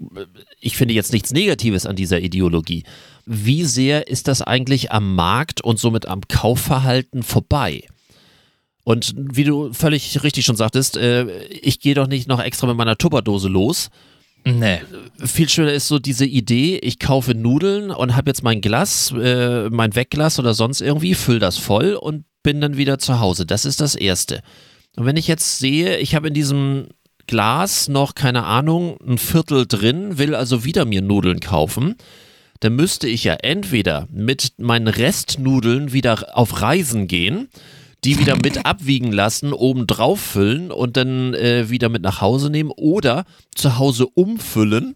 ich 0.60 0.78
finde 0.78 0.94
jetzt 0.94 1.12
nichts 1.12 1.32
Negatives 1.32 1.88
an 1.88 1.96
dieser 1.96 2.22
Ideologie, 2.22 2.84
wie 3.26 3.64
sehr 3.64 4.08
ist 4.08 4.28
das 4.28 4.44
eigentlich 4.44 4.92
am 4.92 5.16
Markt 5.16 5.62
und 5.62 5.80
somit 5.80 6.06
am 6.06 6.22
Kaufverhalten 6.28 7.24
vorbei? 7.24 7.88
Und 8.84 9.16
wie 9.18 9.44
du 9.44 9.74
völlig 9.74 10.22
richtig 10.24 10.46
schon 10.46 10.56
sagtest, 10.56 10.96
äh, 10.96 11.46
ich 11.48 11.80
gehe 11.80 11.96
doch 11.96 12.06
nicht 12.06 12.28
noch 12.28 12.40
extra 12.40 12.68
mit 12.68 12.78
meiner 12.78 12.98
Tupperdose 12.98 13.48
los. 13.48 13.90
Nee. 14.44 14.80
Viel 15.18 15.50
schöner 15.50 15.74
ist 15.74 15.88
so 15.88 15.98
diese 15.98 16.28
Idee, 16.28 16.78
ich 16.78 17.00
kaufe 17.00 17.34
Nudeln 17.34 17.90
und 17.90 18.16
habe 18.16 18.30
jetzt 18.30 18.44
mein 18.44 18.62
Glas, 18.62 19.12
äh, 19.12 19.72
mein 19.72 19.96
Wegglas 19.96 20.38
oder 20.38 20.54
sonst 20.54 20.82
irgendwie, 20.82 21.16
fülle 21.16 21.40
das 21.40 21.58
voll 21.58 21.96
und 21.96 22.26
bin 22.44 22.62
dann 22.62 22.78
wieder 22.78 23.00
zu 23.00 23.20
Hause. 23.20 23.48
Das 23.48 23.66
ist 23.66 23.82
das 23.82 23.96
Erste. 23.96 24.44
Und 24.96 25.06
wenn 25.06 25.18
ich 25.18 25.28
jetzt 25.28 25.60
sehe, 25.60 25.98
ich 25.98 26.16
habe 26.16 26.30
in 26.30 26.34
diesem 26.34 26.88
Glas 27.28 27.88
noch, 27.88 28.16
keine 28.16 28.44
Ahnung, 28.44 28.98
ein 29.06 29.18
Viertel 29.18 29.66
drin, 29.68 30.18
will 30.18 30.36
also 30.36 30.64
wieder 30.64 30.86
mir 30.86 31.02
Nudeln 31.02 31.40
kaufen, 31.40 31.96
dann 32.60 32.76
müsste 32.76 33.08
ich 33.08 33.24
ja 33.24 33.34
entweder 33.34 34.08
mit 34.12 34.54
meinen 34.58 34.88
Restnudeln 34.88 35.92
wieder 35.92 36.38
auf 36.38 36.62
Reisen 36.62 37.08
gehen 37.08 37.50
die 38.06 38.20
wieder 38.20 38.36
mit 38.44 38.66
abwiegen 38.66 39.12
lassen, 39.12 39.52
oben 39.52 39.88
drauf 39.88 40.22
füllen 40.22 40.72
und 40.72 40.96
dann 40.96 41.34
äh, 41.34 41.70
wieder 41.70 41.90
mit 41.90 42.04
nach 42.04 42.22
Hause 42.22 42.50
nehmen 42.50 42.72
oder 42.72 43.26
zu 43.54 43.78
Hause 43.78 44.08
umfüllen, 44.08 44.96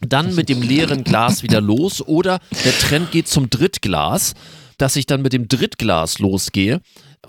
dann 0.00 0.34
mit 0.34 0.48
dem 0.48 0.60
leeren 0.60 1.04
Glas 1.04 1.42
wieder 1.42 1.60
los 1.60 2.02
oder 2.02 2.40
der 2.64 2.78
Trend 2.78 3.12
geht 3.12 3.28
zum 3.28 3.48
Drittglas, 3.48 4.34
dass 4.76 4.96
ich 4.96 5.06
dann 5.06 5.22
mit 5.22 5.32
dem 5.32 5.48
Drittglas 5.48 6.18
losgehe. 6.18 6.82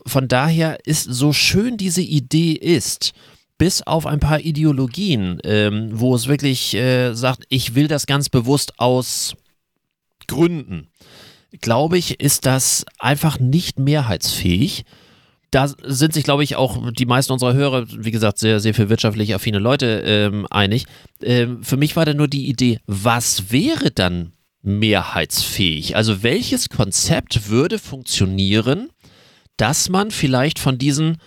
Von 0.06 0.28
daher 0.28 0.78
ist 0.86 1.04
so 1.04 1.34
schön 1.34 1.78
diese 1.78 2.02
Idee 2.02 2.54
ist, 2.54 3.14
bis 3.58 3.82
auf 3.82 4.06
ein 4.06 4.20
paar 4.20 4.40
Ideologien, 4.40 5.40
ähm, 5.44 5.90
wo 5.92 6.16
es 6.16 6.28
wirklich 6.28 6.76
äh, 6.76 7.14
sagt, 7.14 7.44
ich 7.50 7.76
will 7.76 7.88
das 7.88 8.06
ganz 8.06 8.30
bewusst 8.30 8.80
aus 8.80 9.36
Gründen 10.28 10.90
glaube 11.62 11.98
ich, 11.98 12.20
ist 12.20 12.46
das 12.46 12.86
einfach 13.00 13.40
nicht 13.40 13.80
mehrheitsfähig. 13.80 14.86
Da 15.52 15.68
sind 15.68 16.14
sich, 16.14 16.24
glaube 16.24 16.44
ich, 16.44 16.58
auch 16.58 16.92
die 16.92 17.06
meisten 17.06 17.32
unserer 17.32 17.54
Hörer, 17.54 17.86
wie 17.90 18.12
gesagt, 18.12 18.38
sehr, 18.38 18.60
sehr 18.60 18.74
viel 18.74 18.90
wirtschaftlich 18.90 19.34
affine 19.34 19.60
Leute 19.60 20.04
ähm, 20.06 20.46
einig. 20.50 20.86
Ähm, 21.22 21.64
für 21.64 21.78
mich 21.78 21.96
war 21.96 22.06
da 22.06 22.14
nur 22.14 22.28
die 22.28 22.50
Idee, 22.50 22.80
was 22.86 23.50
wäre 23.50 23.92
dann 23.92 24.34
mehrheitsfähig? 24.62 25.96
Also 25.96 26.22
welches 26.22 26.68
Konzept 26.68 27.50
würde 27.50 27.80
funktionieren, 27.80 28.90
dass 29.58 29.90
man 29.90 30.12
vielleicht 30.12 30.60
von 30.60 30.78
diesen, 30.78 31.18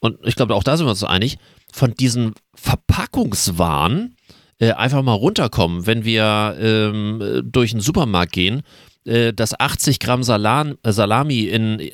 und 0.00 0.18
ich 0.24 0.36
glaube, 0.36 0.54
auch 0.54 0.64
da 0.64 0.76
sind 0.76 0.86
wir 0.86 0.90
uns 0.90 1.04
einig, 1.04 1.38
von 1.72 1.94
diesen 1.94 2.34
Verpackungswahn 2.54 4.14
äh, 4.58 4.72
einfach 4.72 5.02
mal 5.02 5.12
runterkommen, 5.12 5.86
wenn 5.86 6.04
wir 6.04 6.56
ähm, 6.60 7.42
durch 7.44 7.70
den 7.70 7.80
Supermarkt 7.80 8.32
gehen 8.32 8.62
äh, 9.08 9.32
dass 9.32 9.58
80 9.58 9.98
Gramm 9.98 10.22
Salam, 10.22 10.76
äh, 10.82 10.92
Salami 10.92 11.44
in 11.44 11.90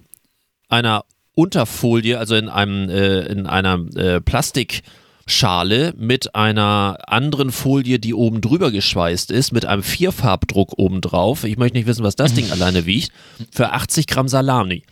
einer 0.68 1.04
Unterfolie, 1.34 2.18
also 2.18 2.34
in 2.34 2.48
einem 2.48 2.88
äh, 2.88 3.20
in 3.26 3.46
einer 3.46 3.84
äh, 3.96 4.20
Plastikschale 4.20 5.94
mit 5.96 6.34
einer 6.34 6.98
anderen 7.06 7.50
Folie, 7.50 7.98
die 7.98 8.14
oben 8.14 8.40
drüber 8.40 8.70
geschweißt 8.70 9.30
ist, 9.30 9.52
mit 9.52 9.64
einem 9.64 9.82
Vierfarbdruck 9.82 10.74
oben 10.76 11.00
drauf. 11.00 11.44
Ich 11.44 11.56
möchte 11.56 11.78
nicht 11.78 11.86
wissen, 11.86 12.04
was 12.04 12.16
das 12.16 12.34
Ding 12.34 12.50
alleine 12.52 12.86
wiegt. 12.86 13.10
Für 13.50 13.72
80 13.72 14.06
Gramm 14.06 14.28
Salami. 14.28 14.84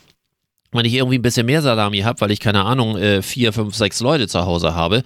Wenn 0.73 0.87
ich 0.87 0.95
irgendwie 0.95 1.19
ein 1.19 1.23
bisschen 1.23 1.47
mehr 1.47 1.63
Salami 1.63 2.01
habe, 2.01 2.21
weil 2.21 2.31
ich 2.31 2.41
keine 2.41 2.65
Ahnung, 2.65 2.97
äh, 2.97 3.23
vier, 3.23 3.53
fünf, 3.53 3.75
sechs 3.75 4.01
Leute 4.01 4.27
zu 4.27 4.45
Hause 4.47 4.75
habe, 4.75 5.03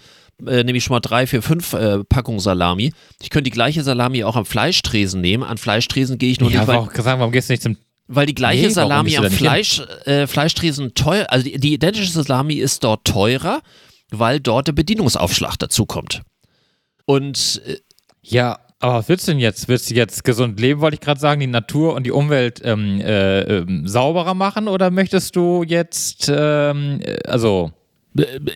äh, 0.47 0.65
nehme 0.65 0.79
ich 0.79 0.85
schon 0.85 0.95
mal 0.95 1.01
drei, 1.01 1.27
vier, 1.27 1.43
fünf 1.43 1.73
äh, 1.73 2.05
Packungen 2.05 2.41
Salami. 2.41 2.93
Ich 3.21 3.31
könnte 3.31 3.45
die 3.45 3.55
gleiche 3.55 3.83
Salami 3.83 4.25
auch 4.25 4.37
am 4.37 4.45
Fleischtresen 4.45 5.21
nehmen. 5.21 5.43
An 5.43 5.59
Fleischtresen 5.59 6.19
gehe 6.19 6.31
ich 6.31 6.41
nur 6.41 6.51
ich 6.51 6.57
nicht. 6.57 6.69
Ich 6.69 6.75
auch 6.75 6.93
gesagt, 6.93 7.19
warum 7.19 7.33
gehst 7.33 7.49
du 7.49 7.55
nicht 7.55 7.63
zum 7.63 7.77
weil 8.09 8.27
die 8.27 8.35
gleiche 8.35 8.67
nee, 8.67 8.69
Salami 8.69 9.17
am 9.17 9.31
Fleisch, 9.31 9.83
äh, 10.05 10.29
Fleischtresen 10.29 10.95
teuer, 10.95 11.27
also 11.29 11.45
die, 11.45 11.59
die, 11.59 11.75
identische 11.75 12.11
Salami 12.11 12.55
ist 12.55 12.85
dort 12.85 13.05
teurer, 13.05 13.63
weil 14.11 14.39
dort 14.39 14.69
der 14.69 14.75
Bedienungsaufschlag 14.75 15.57
dazu 15.57 15.87
kommt. 15.87 16.23
Und 17.05 17.63
äh, 17.67 17.79
ja, 18.23 18.61
aber 18.79 18.95
was 18.95 19.09
willst 19.09 19.27
du 19.27 19.33
denn 19.33 19.41
jetzt? 19.41 19.69
Willst 19.69 19.91
du 19.91 19.95
jetzt 19.95 20.23
gesund 20.25 20.61
leben, 20.61 20.81
wollte 20.81 20.95
ich 20.95 21.01
gerade 21.01 21.21
sagen, 21.21 21.41
die 21.41 21.47
Natur 21.47 21.95
und 21.95 22.05
die 22.05 22.11
Umwelt 22.11 22.61
ähm, 22.63 23.01
äh, 23.01 23.41
ähm, 23.41 23.89
sauberer 23.89 24.35
machen 24.35 24.69
oder 24.69 24.91
möchtest 24.91 25.35
du 25.35 25.63
jetzt, 25.63 26.31
ähm, 26.35 27.01
äh, 27.03 27.19
also 27.27 27.73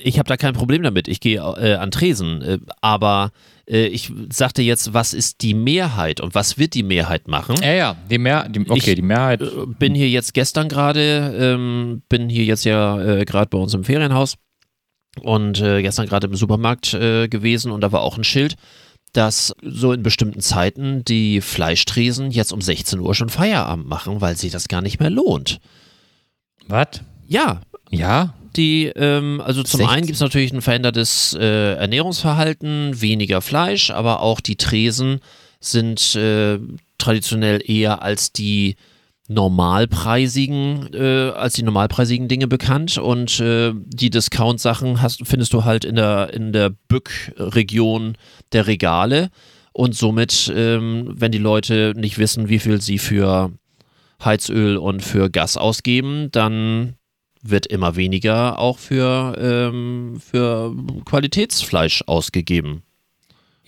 ich 0.03 0.19
habe 0.19 0.29
da 0.29 0.37
kein 0.37 0.55
Problem 0.55 0.83
damit. 0.83 1.09
Ich 1.09 1.21
gehe 1.21 1.39
äh, 1.39 1.75
an 1.75 1.91
Tresen. 1.91 2.43
Äh, 2.43 2.59
aber 2.81 3.33
äh, 3.69 3.87
ich 3.87 4.13
sagte 4.31 4.63
jetzt, 4.63 4.95
was 4.95 5.15
ist 5.15 5.43
die 5.43 5.55
Mehrheit 5.55 6.21
und 6.21 6.35
was 6.35 6.59
wird 6.59 6.75
die 6.75 6.83
Mehrheit 6.83 7.29
machen? 7.29 7.57
Ja, 7.63 7.73
ja, 7.73 7.97
die 8.11 8.19
Mehr 8.19 8.49
die, 8.49 8.61
okay, 8.61 8.91
ich, 8.91 8.95
die 8.95 9.03
Mehrheit. 9.03 9.43
Äh, 9.43 9.47
bin 9.79 9.95
hier 9.95 10.09
jetzt 10.09 10.35
gestern 10.35 10.69
gerade, 10.69 11.35
ähm, 11.39 12.03
bin 12.09 12.29
hier 12.29 12.45
jetzt 12.45 12.65
ja 12.65 13.25
gerade 13.25 13.49
bei 13.49 13.59
uns 13.59 13.75
im 13.75 13.85
Ferienhaus 13.85 14.37
und 15.23 15.55
gestern 15.55 16.07
gerade 16.07 16.29
im 16.29 16.37
Supermarkt 16.37 16.93
gewesen 16.93 17.73
und 17.73 17.81
da 17.81 17.91
war 17.91 18.03
auch 18.03 18.17
ein 18.17 18.23
Schild, 18.23 18.55
dass 19.13 19.55
so 19.63 19.93
in 19.93 20.03
bestimmten 20.03 20.41
Zeiten 20.41 21.05
die 21.05 21.41
Fleischtresen 21.41 22.31
jetzt 22.31 22.53
um 22.53 22.61
16 22.61 23.01
Uhr 23.01 23.15
schon 23.15 23.29
Feierabend 23.29 23.89
machen, 23.89 24.21
weil 24.21 24.37
sich 24.37 24.53
das 24.53 24.69
gar 24.69 24.83
nicht 24.83 25.01
mehr 25.01 25.11
lohnt. 25.11 25.61
Was? 26.69 27.01
Ja. 27.27 27.61
Ja? 27.91 28.35
die, 28.57 28.87
ähm, 28.87 29.41
also 29.45 29.63
zum 29.63 29.79
16. 29.79 29.95
einen 29.95 30.07
gibt 30.07 30.17
es 30.17 30.21
natürlich 30.21 30.53
ein 30.53 30.63
verändertes 30.63 31.37
äh, 31.39 31.75
Ernährungsverhalten, 31.75 33.01
weniger 33.01 33.41
Fleisch, 33.41 33.91
aber 33.91 34.21
auch 34.21 34.41
die 34.41 34.57
Tresen 34.57 35.21
sind 35.61 36.15
äh, 36.15 36.59
traditionell 36.99 37.63
eher 37.65 38.03
als 38.03 38.33
die 38.33 38.77
normalpreisigen, 39.31 40.93
äh, 40.93 41.31
als 41.31 41.55
die 41.55 41.63
normalpreisigen 41.63 42.27
Dinge 42.27 42.49
bekannt 42.49 42.99
und 42.99 43.39
äh, 43.39 43.73
die 43.75 44.11
Discount-Sachen 44.11 44.99
findest 45.23 45.53
du 45.53 45.65
halt 45.65 45.85
in 45.85 45.95
der, 45.95 46.35
in 46.35 46.53
der 46.53 46.71
Bück-Region 46.71 48.19
der 48.53 48.67
Regale 48.67 49.31
und 49.73 49.95
somit, 49.95 50.53
ähm, 50.55 51.15
wenn 51.15 51.31
die 51.31 51.39
Leute 51.39 51.93
nicht 51.97 52.19
wissen, 52.19 52.49
wie 52.49 52.59
viel 52.59 52.81
sie 52.81 52.99
für 52.99 53.53
Heizöl 54.25 54.77
und 54.77 55.01
für 55.01 55.31
Gas 55.31 55.57
ausgeben, 55.57 56.31
dann 56.33 56.97
wird 57.41 57.67
immer 57.67 57.95
weniger 57.95 58.59
auch 58.59 58.79
für, 58.79 59.37
ähm, 59.41 60.21
für 60.21 60.75
Qualitätsfleisch 61.05 62.03
ausgegeben. 62.09 62.83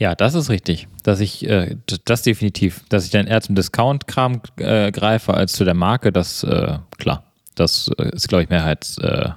Ja, 0.03 0.17
das 0.17 0.35
ist 0.35 0.51
richtig. 0.51 0.89
Dass 1.05 1.21
ich, 1.21 1.49
äh, 1.49 1.77
das 2.07 2.23
definitiv, 2.23 2.81
dass 2.89 3.05
ich 3.05 3.13
dann 3.13 3.29
eher 3.29 3.41
zum 3.41 3.55
Discount-Kram 3.55 4.41
äh, 4.57 4.91
greife 4.91 5.33
als 5.33 5.53
zu 5.53 5.65
der 5.65 5.75
Marke, 5.75 6.11
das, 6.11 6.43
äh, 6.43 6.79
klar. 6.99 7.23
Das 7.55 7.89
äh, 7.99 8.11
ist, 8.13 8.27
glaube 8.27 8.43
ich, 8.43 8.49
Mehrheits. 8.49 8.99
Äh, 8.99 9.29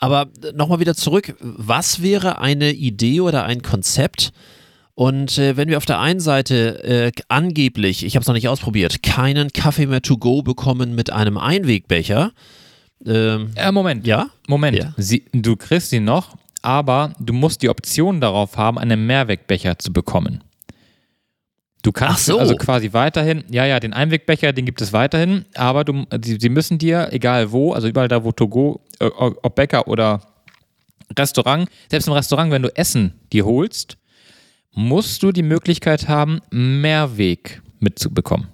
Aber 0.00 0.28
nochmal 0.54 0.80
wieder 0.80 0.94
zurück, 0.94 1.36
was 1.40 2.00
wäre 2.00 2.38
eine 2.38 2.72
Idee 2.72 3.20
oder 3.20 3.44
ein 3.44 3.60
Konzept? 3.60 4.32
Und 4.94 5.36
äh, 5.36 5.58
wenn 5.58 5.68
wir 5.68 5.76
auf 5.76 5.84
der 5.84 6.00
einen 6.00 6.20
Seite 6.20 6.82
äh, 6.82 7.12
angeblich, 7.28 8.02
ich 8.02 8.16
habe 8.16 8.22
es 8.22 8.26
noch 8.26 8.34
nicht 8.34 8.48
ausprobiert, 8.48 9.02
keinen 9.02 9.52
Kaffee 9.52 9.84
mehr 9.84 10.00
to 10.00 10.16
go 10.16 10.40
bekommen 10.40 10.94
mit 10.94 11.12
einem 11.12 11.36
Einwegbecher, 11.36 12.32
ähm, 13.04 13.50
äh, 13.54 13.70
Moment. 13.70 14.06
ja? 14.06 14.30
Moment. 14.48 14.78
Ja. 14.78 14.94
Sie, 14.96 15.26
du 15.34 15.56
kriegst 15.56 15.90
sie 15.90 16.00
noch, 16.00 16.38
aber 16.66 17.12
du 17.20 17.32
musst 17.32 17.62
die 17.62 17.68
Option 17.68 18.20
darauf 18.20 18.56
haben, 18.56 18.76
einen 18.76 19.06
Mehrwegbecher 19.06 19.78
zu 19.78 19.92
bekommen. 19.92 20.42
Du 21.84 21.92
kannst 21.92 22.26
so. 22.26 22.40
also 22.40 22.56
quasi 22.56 22.92
weiterhin, 22.92 23.44
ja, 23.48 23.64
ja, 23.64 23.78
den 23.78 23.92
Einwegbecher, 23.92 24.52
den 24.52 24.64
gibt 24.64 24.80
es 24.80 24.92
weiterhin, 24.92 25.44
aber 25.54 25.84
du, 25.84 26.06
sie, 26.24 26.38
sie 26.40 26.48
müssen 26.48 26.78
dir, 26.78 27.10
egal 27.12 27.52
wo, 27.52 27.72
also 27.72 27.86
überall 27.86 28.08
da, 28.08 28.24
wo 28.24 28.32
Togo, 28.32 28.80
äh, 28.98 29.04
ob 29.06 29.54
Bäcker 29.54 29.86
oder 29.86 30.20
Restaurant, 31.16 31.68
selbst 31.88 32.08
im 32.08 32.14
Restaurant, 32.14 32.50
wenn 32.50 32.62
du 32.62 32.76
Essen 32.76 33.14
dir 33.32 33.46
holst, 33.46 33.96
musst 34.74 35.22
du 35.22 35.30
die 35.30 35.44
Möglichkeit 35.44 36.08
haben, 36.08 36.40
Mehrweg 36.50 37.62
mitzubekommen. 37.78 38.48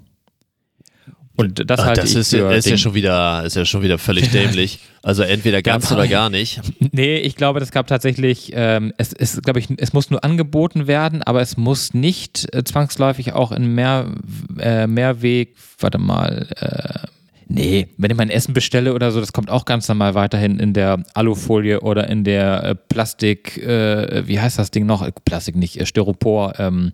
Und 1.35 1.71
das 1.71 1.81
Ah, 1.81 1.85
halte 1.87 2.03
das 2.03 2.11
ich 2.11 2.17
ist, 2.17 2.33
ja, 2.33 2.51
ist, 2.53 2.67
ja 2.69 2.77
schon 2.77 2.93
wieder, 2.95 3.43
ist 3.45 3.57
ja 3.57 3.65
schon 3.65 3.83
wieder 3.83 3.97
völlig 3.99 4.31
dämlich. 4.33 4.81
Also 5.03 5.23
entweder 5.23 5.63
ganz 5.63 5.89
Ja, 5.89 5.97
oder 5.97 6.07
gar 6.07 6.29
nicht. 6.31 6.61
Nee, 6.93 7.17
ich 7.19 7.37
glaube, 7.37 7.59
das 7.59 7.71
gab 7.73 7.87
tatsächlich, 7.87 8.53
ähm, 8.55 8.93
es, 8.99 9.13
es, 9.15 9.41
glaube 9.41 9.59
ich, 9.59 9.69
es 9.79 9.93
muss 9.95 10.11
nur 10.11 10.23
angeboten 10.25 10.87
werden, 10.87 11.23
aber 11.23 11.41
es 11.41 11.57
muss 11.57 11.95
nicht 11.95 12.55
äh, 12.55 12.65
zwangsläufig 12.65 13.33
auch 13.33 13.51
in 13.51 13.75
mehr, 13.75 14.13
äh, 14.59 14.87
Mehrweg, 14.87 15.57
warte 15.81 15.97
mal, 15.99 16.49
äh, 16.61 17.07
nee, 17.49 17.89
wenn 17.97 18.11
ich 18.11 18.17
mein 18.17 18.29
Essen 18.31 18.53
bestelle 18.53 18.93
oder 18.93 19.11
so, 19.11 19.19
das 19.21 19.33
kommt 19.33 19.49
auch 19.51 19.65
ganz 19.65 19.89
normal 19.89 20.15
weiterhin 20.15 20.59
in 20.61 20.75
der 20.75 21.03
Alufolie 21.15 21.81
oder 21.81 22.09
in 22.09 22.25
der 22.25 22.63
äh, 22.63 22.75
Plastik, 22.75 23.57
äh, 23.57 24.27
wie 24.29 24.39
heißt 24.39 24.59
das 24.59 24.71
Ding 24.71 24.85
noch? 24.85 25.01
Äh, 25.03 25.13
Plastik 25.25 25.57
nicht, 25.57 25.81
äh, 25.81 25.87
Styropor, 25.87 26.59
ähm, 26.59 26.93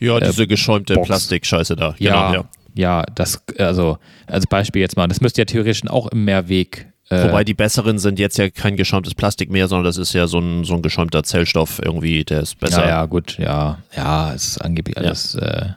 Ja, 0.00 0.18
diese 0.20 0.46
geschäumte 0.46 0.94
Box. 0.94 1.06
Plastikscheiße 1.08 1.76
da. 1.76 1.94
ja, 1.98 2.30
Genau, 2.32 2.44
ja, 2.78 3.04
das, 3.14 3.42
also, 3.58 3.98
als 4.26 4.46
Beispiel 4.46 4.80
jetzt 4.80 4.96
mal, 4.96 5.08
das 5.08 5.20
müsste 5.20 5.40
ja 5.40 5.44
theoretisch 5.44 5.86
auch 5.88 6.06
im 6.06 6.24
Mehrweg. 6.24 6.86
Äh, 7.10 7.24
Wobei 7.24 7.42
die 7.42 7.54
besseren 7.54 7.98
sind 7.98 8.18
jetzt 8.18 8.38
ja 8.38 8.50
kein 8.50 8.76
geschäumtes 8.76 9.14
Plastik 9.14 9.50
mehr, 9.50 9.66
sondern 9.66 9.84
das 9.84 9.96
ist 9.96 10.12
ja 10.12 10.26
so 10.26 10.38
ein, 10.38 10.64
so 10.64 10.74
ein 10.74 10.82
geschäumter 10.82 11.22
Zellstoff 11.22 11.80
irgendwie, 11.82 12.24
der 12.24 12.40
ist 12.40 12.58
besser. 12.60 12.82
ja, 12.82 12.88
ja, 12.88 13.06
gut, 13.06 13.38
ja, 13.38 13.78
ja, 13.96 14.32
es 14.34 14.48
ist 14.48 14.58
angeblich 14.58 14.96
alles. 14.96 15.34
Äh, 15.34 15.70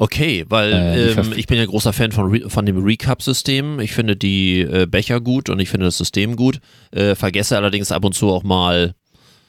Okay, 0.00 0.44
weil 0.48 0.72
Äh, 0.72 1.10
ähm, 1.10 1.32
ich 1.34 1.48
bin 1.48 1.58
ja 1.58 1.66
großer 1.66 1.92
Fan 1.92 2.12
von, 2.12 2.30
Re 2.30 2.48
von 2.48 2.64
dem 2.64 2.84
Recap-System. 2.84 3.80
Ich 3.80 3.92
finde 3.92 4.14
die 4.14 4.60
äh, 4.60 4.86
Becher 4.86 5.20
gut 5.20 5.50
und 5.50 5.58
ich 5.58 5.68
finde 5.68 5.86
das 5.86 5.98
System 5.98 6.36
gut. 6.36 6.60
Äh, 6.92 7.16
vergesse 7.16 7.56
allerdings 7.56 7.90
ab 7.90 8.04
und 8.04 8.14
zu 8.14 8.30
auch 8.30 8.44
mal 8.44 8.94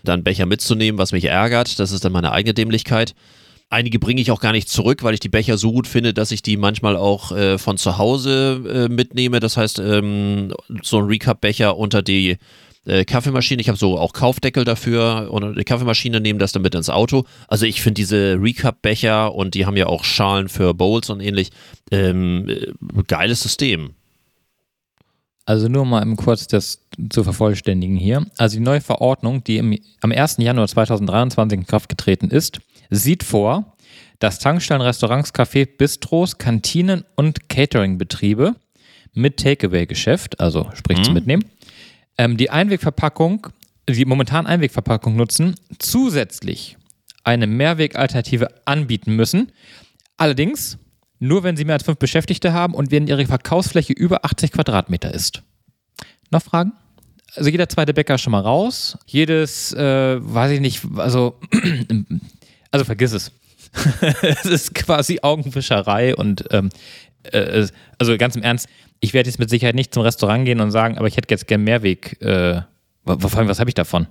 dann 0.03 0.23
Becher 0.23 0.47
mitzunehmen, 0.47 0.97
was 0.97 1.11
mich 1.11 1.25
ärgert. 1.25 1.77
Das 1.77 1.91
ist 1.91 2.03
dann 2.03 2.13
meine 2.13 2.31
eigene 2.31 2.55
Dämlichkeit. 2.55 3.13
Einige 3.71 3.99
bringe 3.99 4.19
ich 4.19 4.31
auch 4.31 4.41
gar 4.41 4.51
nicht 4.51 4.67
zurück, 4.67 5.03
weil 5.03 5.13
ich 5.13 5.19
die 5.19 5.29
Becher 5.29 5.57
so 5.57 5.71
gut 5.71 5.87
finde, 5.87 6.11
dass 6.13 6.31
ich 6.31 6.41
die 6.41 6.57
manchmal 6.57 6.95
auch 6.95 7.31
äh, 7.31 7.59
von 7.59 7.77
zu 7.77 7.99
Hause 7.99 8.87
äh, 8.89 8.91
mitnehme. 8.91 9.39
Das 9.39 9.57
heißt, 9.57 9.77
ähm, 9.77 10.53
so 10.81 10.97
ein 10.97 11.05
Recap-Becher 11.05 11.77
unter 11.77 12.01
die 12.01 12.37
äh, 12.85 13.05
Kaffeemaschine. 13.05 13.61
Ich 13.61 13.69
habe 13.69 13.77
so 13.77 13.99
auch 13.99 14.13
Kaufdeckel 14.13 14.65
dafür 14.65 15.27
und 15.29 15.55
die 15.55 15.63
Kaffeemaschine 15.63 16.19
nehmen 16.19 16.39
das 16.39 16.51
dann 16.51 16.63
mit 16.63 16.73
ins 16.73 16.89
Auto. 16.89 17.25
Also 17.47 17.67
ich 17.67 17.83
finde 17.83 17.99
diese 17.99 18.37
Recap-Becher 18.41 19.35
und 19.35 19.53
die 19.53 19.67
haben 19.67 19.77
ja 19.77 19.85
auch 19.85 20.03
Schalen 20.03 20.49
für 20.49 20.73
Bowls 20.73 21.11
und 21.11 21.19
ähnlich. 21.19 21.51
Ähm, 21.91 22.49
äh, 22.49 22.71
geiles 23.07 23.41
System. 23.41 23.91
Also 25.45 25.67
nur 25.67 25.85
mal 25.85 26.01
im 26.01 26.15
kurz 26.15 26.47
das 26.47 26.85
zu 27.09 27.23
vervollständigen 27.23 27.95
hier. 27.95 28.25
Also 28.37 28.57
die 28.57 28.63
neue 28.63 28.81
Verordnung, 28.81 29.43
die 29.43 29.57
im, 29.57 29.77
am 30.01 30.11
1. 30.11 30.37
Januar 30.37 30.67
2023 30.67 31.59
in 31.59 31.65
Kraft 31.65 31.89
getreten 31.89 32.29
ist, 32.29 32.59
sieht 32.89 33.23
vor, 33.23 33.75
dass 34.19 34.39
Tankstellen, 34.39 34.81
Restaurants, 34.81 35.33
Cafés, 35.33 35.67
Bistros, 35.77 36.37
Kantinen 36.37 37.05
und 37.15 37.49
Cateringbetriebe 37.49 38.55
mit 39.13 39.37
Takeaway-Geschäft, 39.37 40.39
also 40.39 40.69
sprich 40.75 41.01
zum 41.01 41.13
Mitnehmen, 41.13 41.45
ähm, 42.17 42.37
die 42.37 42.49
Einwegverpackung, 42.49 43.47
die 43.89 44.05
momentan 44.05 44.45
Einwegverpackung 44.45 45.15
nutzen, 45.15 45.55
zusätzlich 45.79 46.77
eine 47.23 47.47
Mehrwegalternative 47.47 48.49
anbieten 48.65 49.15
müssen. 49.15 49.51
Allerdings 50.17 50.77
nur, 51.19 51.43
wenn 51.43 51.57
sie 51.57 51.65
mehr 51.65 51.75
als 51.75 51.83
fünf 51.83 51.97
Beschäftigte 51.97 52.53
haben 52.53 52.73
und 52.73 52.91
wenn 52.91 53.07
ihre 53.07 53.25
Verkaufsfläche 53.25 53.93
über 53.93 54.25
80 54.25 54.51
Quadratmeter 54.51 55.13
ist. 55.13 55.43
Noch 56.31 56.41
Fragen? 56.41 56.73
Also 57.35 57.49
jeder 57.49 57.69
zweite 57.69 57.93
Bäcker 57.93 58.17
schon 58.17 58.31
mal 58.31 58.41
raus. 58.41 58.97
Jedes, 59.05 59.73
äh, 59.73 60.17
weiß 60.19 60.51
ich 60.51 60.59
nicht, 60.61 60.81
also, 60.95 61.39
also 62.71 62.85
vergiss 62.85 63.13
es. 63.13 63.31
es 64.21 64.45
ist 64.45 64.75
quasi 64.75 65.19
Augenfischerei 65.21 66.15
und 66.15 66.45
ähm, 66.51 66.69
äh, 67.23 67.67
also 67.97 68.17
ganz 68.17 68.35
im 68.35 68.43
Ernst, 68.43 68.67
ich 68.99 69.13
werde 69.13 69.29
jetzt 69.29 69.39
mit 69.39 69.49
Sicherheit 69.49 69.75
nicht 69.75 69.93
zum 69.93 70.03
Restaurant 70.03 70.45
gehen 70.45 70.59
und 70.59 70.71
sagen, 70.71 70.97
aber 70.97 71.07
ich 71.07 71.17
hätte 71.17 71.27
jetzt 71.29 71.47
gern 71.47 71.63
Mehrweg. 71.63 72.21
Äh, 72.21 72.61
vor 73.05 73.37
allem, 73.37 73.47
was 73.47 73.59
habe 73.59 73.69
ich 73.69 73.75
davon? 73.75 74.07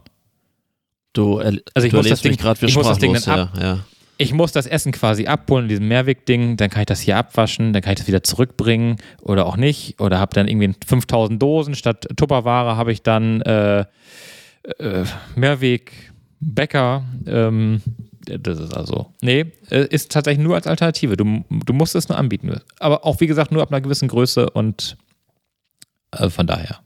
Du, 1.12 1.38
Also 1.38 1.59
ich 1.76 1.90
du 1.90 1.96
muss 1.96 2.09
das 2.09 2.20
Ding- 2.20 2.36
gerade 2.36 2.61
wie 2.61 2.66
ich 2.66 2.76
muss 2.76 2.86
das 2.86 2.98
Ding 2.98 3.12
dann 3.14 3.22
ja, 3.22 3.52
ja. 3.61 3.84
Ich 4.20 4.32
muss 4.32 4.50
das 4.50 4.66
Essen 4.66 4.90
quasi 4.90 5.26
abholen 5.26 5.66
in 5.66 5.68
diesem 5.68 5.88
Mehrwegding, 5.88 6.56
dann 6.56 6.70
kann 6.70 6.82
ich 6.82 6.86
das 6.86 7.00
hier 7.00 7.16
abwaschen, 7.16 7.72
dann 7.72 7.82
kann 7.82 7.92
ich 7.92 7.98
das 7.98 8.09
wieder 8.09 8.24
zurückbringen 8.24 8.96
oder 9.22 9.46
auch 9.46 9.56
nicht. 9.56 10.00
Oder 10.00 10.18
habe 10.18 10.34
dann 10.34 10.48
irgendwie 10.48 10.74
5000 10.86 11.40
Dosen 11.40 11.74
statt 11.76 12.06
Tupperware 12.16 12.76
habe 12.76 12.92
ich 12.92 13.02
dann 13.02 13.40
äh, 13.42 13.80
äh, 14.78 15.04
Mehrweg 15.36 15.92
Bäcker. 16.40 17.04
Ähm, 17.26 17.80
das 18.39 18.59
ist 18.59 18.74
also, 18.74 19.12
nee, 19.22 19.47
äh, 19.70 19.87
ist 19.89 20.12
tatsächlich 20.12 20.45
nur 20.45 20.55
als 20.55 20.66
Alternative. 20.66 21.16
Du, 21.16 21.45
du 21.49 21.72
musst 21.72 21.95
es 21.95 22.09
nur 22.09 22.18
anbieten. 22.18 22.61
Aber 22.79 23.05
auch, 23.07 23.20
wie 23.20 23.26
gesagt, 23.26 23.53
nur 23.53 23.62
ab 23.62 23.70
einer 23.70 23.81
gewissen 23.81 24.09
Größe 24.09 24.51
und 24.51 24.97
äh, 26.12 26.29
von 26.29 26.47
daher. 26.47 26.81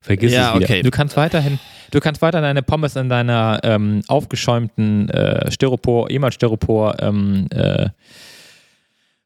Vergiss 0.00 0.32
Ja, 0.32 0.50
es 0.50 0.56
wieder. 0.56 0.64
okay. 0.66 0.82
Du 0.82 0.90
kannst 0.90 1.16
weiterhin, 1.16 1.58
du 1.92 2.00
kannst 2.00 2.22
weiter 2.22 2.40
deine 2.40 2.62
Pommes 2.62 2.96
in 2.96 3.08
deiner 3.08 3.60
ähm, 3.62 4.02
aufgeschäumten 4.08 5.08
äh, 5.10 5.50
Styropor, 5.50 6.10
ehemals 6.10 6.34
Styropor 6.34 6.96
ähm, 7.00 7.46
äh, 7.50 7.88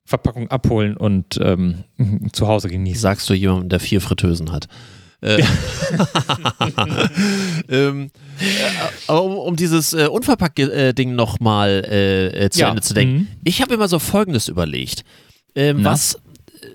Verpackung 0.05 0.51
abholen 0.51 0.97
und 0.97 1.39
ähm, 1.43 1.85
zu 2.33 2.47
Hause 2.47 2.69
genießen. 2.69 3.01
Sagst 3.01 3.29
du 3.31 3.35
jemandem, 3.35 3.71
der 3.71 3.81
vier 3.81 4.01
Fritteusen 4.01 4.53
hat. 4.53 4.69
Äh, 5.27 5.43
ähm, 7.69 8.11
äh, 8.41 8.45
aber 9.09 9.23
um, 9.23 9.37
um 9.39 9.57
dieses 9.57 9.93
äh, 9.93 10.07
Unverpackt-Ding 10.07 11.15
nochmal 11.15 11.85
äh, 11.89 12.45
äh, 12.47 12.51
zu 12.51 12.61
Ja. 12.61 12.71
Ende 12.71 12.83
zu 12.83 12.95
denken. 12.95 13.15
Mhm. 13.15 13.29
Ich 13.45 13.63
habe 13.63 13.75
immer 13.75 13.89
so 13.89 13.99
Folgendes 13.99 14.49
überlegt. 14.49 15.03
Ähm, 15.55 15.85
was 15.85 16.19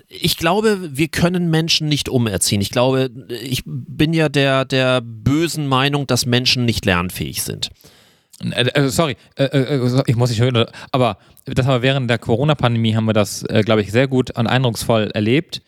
ich 0.08 0.36
glaube, 0.36 0.78
wir 0.96 1.08
können 1.08 1.50
Menschen 1.50 1.88
nicht 1.88 2.08
umerziehen. 2.08 2.60
Ich 2.60 2.70
glaube, 2.70 3.10
ich 3.42 3.62
bin 3.66 4.12
ja 4.12 4.28
der, 4.28 4.64
der 4.64 5.00
bösen 5.02 5.66
Meinung, 5.66 6.06
dass 6.06 6.26
Menschen 6.26 6.64
nicht 6.64 6.84
lernfähig 6.84 7.42
sind. 7.42 7.70
Äh, 8.42 8.64
äh, 8.68 8.88
sorry, 8.88 9.16
äh, 9.36 9.44
äh, 9.44 9.88
so- 9.88 10.02
ich 10.06 10.16
muss 10.16 10.30
nicht 10.30 10.40
hören, 10.40 10.66
aber 10.90 11.18
das 11.46 11.66
haben 11.66 11.74
wir 11.76 11.82
während 11.82 12.10
der 12.10 12.18
Corona-Pandemie 12.18 12.94
haben 12.94 13.04
wir 13.06 13.12
das, 13.12 13.42
äh, 13.44 13.62
glaube 13.62 13.82
ich, 13.82 13.92
sehr 13.92 14.08
gut 14.08 14.30
und 14.36 14.46
eindrucksvoll 14.46 15.10
erlebt. 15.14 15.62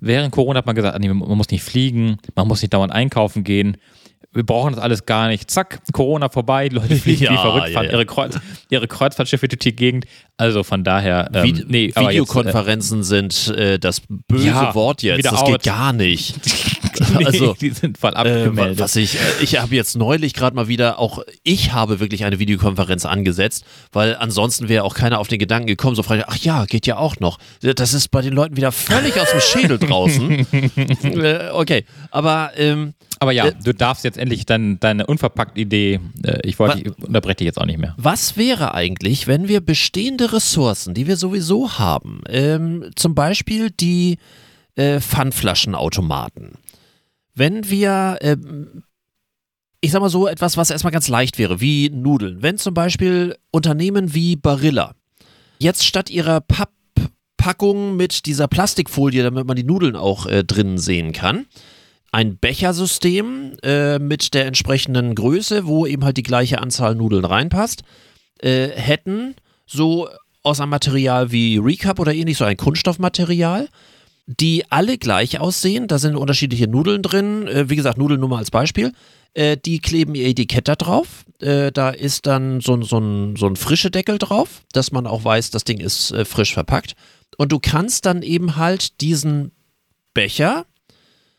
Während 0.00 0.32
Corona 0.32 0.58
hat 0.58 0.66
man 0.66 0.74
gesagt, 0.74 0.98
nee, 0.98 1.08
man 1.08 1.36
muss 1.36 1.50
nicht 1.50 1.62
fliegen, 1.62 2.18
man 2.34 2.48
muss 2.48 2.62
nicht 2.62 2.72
dauernd 2.72 2.92
einkaufen 2.92 3.44
gehen. 3.44 3.76
Wir 4.32 4.44
brauchen 4.44 4.74
das 4.74 4.82
alles 4.82 5.06
gar 5.06 5.28
nicht. 5.28 5.50
Zack, 5.50 5.80
Corona 5.92 6.28
vorbei, 6.28 6.68
die 6.68 6.76
Leute 6.76 6.94
fliegen 6.96 7.24
Ja, 7.24 7.32
wie 7.32 7.36
verrückt, 7.36 7.70
fahren 7.70 7.86
ja. 7.86 7.92
Ihre, 7.92 8.06
Kreuz, 8.06 8.38
ihre 8.70 8.86
Kreuzfahrtschiffe 8.86 9.48
durch 9.48 9.58
die 9.58 9.74
Gegend. 9.74 10.04
Also 10.36 10.62
von 10.62 10.84
daher, 10.84 11.30
ähm, 11.34 11.42
Vid 11.42 11.68
nee, 11.68 11.92
aber 11.94 12.12
jetzt, 12.12 12.20
äh, 12.20 12.22
Videokonferenzen 12.22 13.02
sind 13.02 13.48
äh, 13.48 13.78
das 13.78 14.02
böse 14.08 14.74
Wort 14.74 15.02
jetzt. 15.02 15.24
Das 15.24 15.34
out. 15.34 15.48
geht 15.48 15.62
gar 15.64 15.92
nicht. 15.92 16.36
nee, 17.18 17.24
also, 17.26 17.54
die 17.60 17.70
sind 17.70 17.98
voll 17.98 18.12
Äh, 18.12 18.16
abgemeldet. 18.16 18.78
was 18.78 18.96
ich, 18.96 19.16
äh, 19.16 19.18
ich 19.42 19.60
habe 19.60 19.74
jetzt 19.74 19.96
neulich 19.96 20.34
gerade 20.34 20.56
mal 20.56 20.68
wieder, 20.68 20.98
auch 20.98 21.22
ich 21.42 21.72
habe 21.72 22.00
wirklich 22.00 22.24
eine 22.24 22.38
Videokonferenz 22.38 23.04
angesetzt, 23.06 23.64
weil 23.92 24.16
ansonsten 24.16 24.68
wäre 24.68 24.84
auch 24.84 24.94
keiner 24.94 25.18
auf 25.18 25.28
den 25.28 25.38
Gedanken 25.38 25.66
gekommen, 25.66 25.96
so 25.96 26.02
frei, 26.02 26.24
ach 26.26 26.36
ja, 26.36 26.64
geht 26.64 26.86
ja 26.86 26.96
auch 26.96 27.18
noch. 27.20 27.38
Das 27.60 27.94
ist 27.94 28.08
bei 28.08 28.22
den 28.22 28.32
Leuten 28.32 28.56
wieder 28.56 28.72
völlig 28.72 29.20
aus 29.20 29.30
dem 29.30 29.40
Schädel 29.40 29.78
draußen. 29.80 30.46
äh, 31.04 31.50
okay, 31.52 31.84
aber 32.10 32.52
ähm, 32.56 32.94
aber 33.22 33.32
ja, 33.32 33.48
äh, 33.48 33.52
du 33.62 33.74
darfst 33.74 34.02
jetzt 34.04 34.16
endlich 34.16 34.46
dein, 34.46 34.80
deine 34.80 35.06
Unverpackt-Idee, 35.06 36.00
äh, 36.24 36.38
ich 36.42 36.58
wollte, 36.58 36.94
unterbreche 37.02 37.36
dich 37.36 37.44
jetzt 37.46 37.58
auch 37.60 37.66
nicht 37.66 37.78
mehr. 37.78 37.94
was 37.98 38.38
wäre 38.38 38.72
eigentlich, 38.74 39.26
wenn 39.26 39.46
wir 39.46 39.60
bestehende 39.60 40.32
Ressourcen, 40.32 40.94
die 40.94 41.06
wir 41.06 41.18
sowieso 41.18 41.78
haben, 41.78 42.22
ähm, 42.28 42.90
zum 42.96 43.14
Beispiel 43.14 43.70
die 43.70 44.16
äh, 44.76 45.00
Pfandflaschenautomaten, 45.00 46.52
wenn 47.40 47.68
wir 47.68 48.18
ähm, 48.20 48.84
ich 49.80 49.92
sag 49.92 50.00
mal 50.00 50.10
so 50.10 50.28
etwas, 50.28 50.56
was 50.56 50.70
erstmal 50.70 50.92
ganz 50.92 51.08
leicht 51.08 51.38
wäre, 51.38 51.60
wie 51.60 51.88
Nudeln. 51.88 52.42
Wenn 52.42 52.58
zum 52.58 52.74
Beispiel 52.74 53.36
Unternehmen 53.50 54.14
wie 54.14 54.36
Barilla 54.36 54.94
jetzt 55.58 55.84
statt 55.84 56.10
ihrer 56.10 56.40
Papppackung 56.40 57.96
mit 57.96 58.26
dieser 58.26 58.46
Plastikfolie, 58.46 59.22
damit 59.22 59.46
man 59.46 59.56
die 59.56 59.64
Nudeln 59.64 59.96
auch 59.96 60.26
äh, 60.26 60.44
drinnen 60.44 60.78
sehen 60.78 61.12
kann, 61.12 61.46
ein 62.12 62.38
Bechersystem 62.38 63.56
äh, 63.62 63.98
mit 63.98 64.34
der 64.34 64.46
entsprechenden 64.46 65.14
Größe, 65.14 65.66
wo 65.66 65.86
eben 65.86 66.04
halt 66.04 66.16
die 66.16 66.22
gleiche 66.22 66.60
Anzahl 66.60 66.94
Nudeln 66.94 67.24
reinpasst, 67.24 67.82
äh, 68.40 68.68
hätten 68.68 69.34
so 69.66 70.08
aus 70.42 70.60
einem 70.60 70.70
Material 70.70 71.30
wie 71.30 71.58
Recap 71.58 72.00
oder 72.00 72.14
ähnlich, 72.14 72.36
so 72.36 72.44
ein 72.44 72.56
Kunststoffmaterial, 72.56 73.68
die 74.38 74.64
alle 74.70 74.98
gleich 74.98 75.40
aussehen. 75.40 75.88
Da 75.88 75.98
sind 75.98 76.16
unterschiedliche 76.16 76.68
Nudeln 76.68 77.02
drin. 77.02 77.46
Äh, 77.48 77.68
wie 77.68 77.76
gesagt, 77.76 77.98
Nudeln 77.98 78.20
nur 78.20 78.28
mal 78.28 78.38
als 78.38 78.50
Beispiel. 78.50 78.92
Äh, 79.34 79.56
die 79.56 79.80
kleben 79.80 80.14
ihr 80.14 80.26
Etikett 80.26 80.68
da 80.68 80.76
drauf. 80.76 81.24
Äh, 81.40 81.72
da 81.72 81.90
ist 81.90 82.26
dann 82.26 82.60
so, 82.60 82.80
so, 82.82 82.98
ein, 82.98 83.36
so 83.36 83.46
ein 83.46 83.56
frische 83.56 83.90
Deckel 83.90 84.18
drauf, 84.18 84.62
dass 84.72 84.92
man 84.92 85.06
auch 85.06 85.24
weiß, 85.24 85.50
das 85.50 85.64
Ding 85.64 85.80
ist 85.80 86.12
äh, 86.12 86.24
frisch 86.24 86.54
verpackt. 86.54 86.94
Und 87.36 87.52
du 87.52 87.58
kannst 87.58 88.06
dann 88.06 88.22
eben 88.22 88.56
halt 88.56 89.00
diesen 89.00 89.52
Becher 90.14 90.66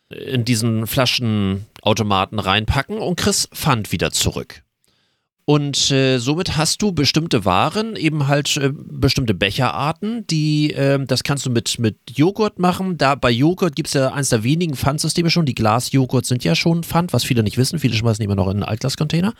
in 0.10 0.44
diesen 0.44 0.88
Flaschenautomaten 0.88 2.40
reinpacken 2.40 2.98
und 2.98 3.16
kriegst 3.16 3.50
Pfand 3.56 3.92
wieder 3.94 4.12
zurück. 4.12 4.64
Und 5.46 5.90
äh, 5.92 6.20
somit 6.20 6.56
hast 6.56 6.82
du 6.82 6.92
bestimmte 6.92 7.46
Waren, 7.46 7.96
eben 7.96 8.28
halt 8.28 8.58
äh, 8.58 8.72
bestimmte 8.72 9.34
Becherarten, 9.34 10.26
die, 10.28 10.72
äh, 10.74 11.04
das 11.06 11.24
kannst 11.24 11.46
du 11.46 11.50
mit, 11.50 11.80
mit 11.80 11.98
Joghurt 12.14 12.60
machen. 12.60 12.98
Da 12.98 13.16
bei 13.16 13.32
Joghurt 13.32 13.76
gibt 13.76 13.88
es 13.88 13.94
ja 13.94 14.12
eines 14.14 14.30
der 14.30 14.44
wenigen 14.44 14.76
Pfandsysteme 14.76 15.30
schon. 15.30 15.46
Die 15.46 15.56
Glasjoghurt 15.56 16.26
sind 16.26 16.44
ja 16.44 16.56
schon 16.56 16.84
Pfand, 16.84 17.12
was 17.12 17.24
viele 17.24 17.44
nicht 17.44 17.58
wissen. 17.58 17.80
Viele 17.80 17.96
schmeißen 17.96 18.24
immer 18.24 18.36
noch 18.36 18.48
in 18.48 18.58
einen 18.58 18.64
Altglascontainer. 18.64 19.34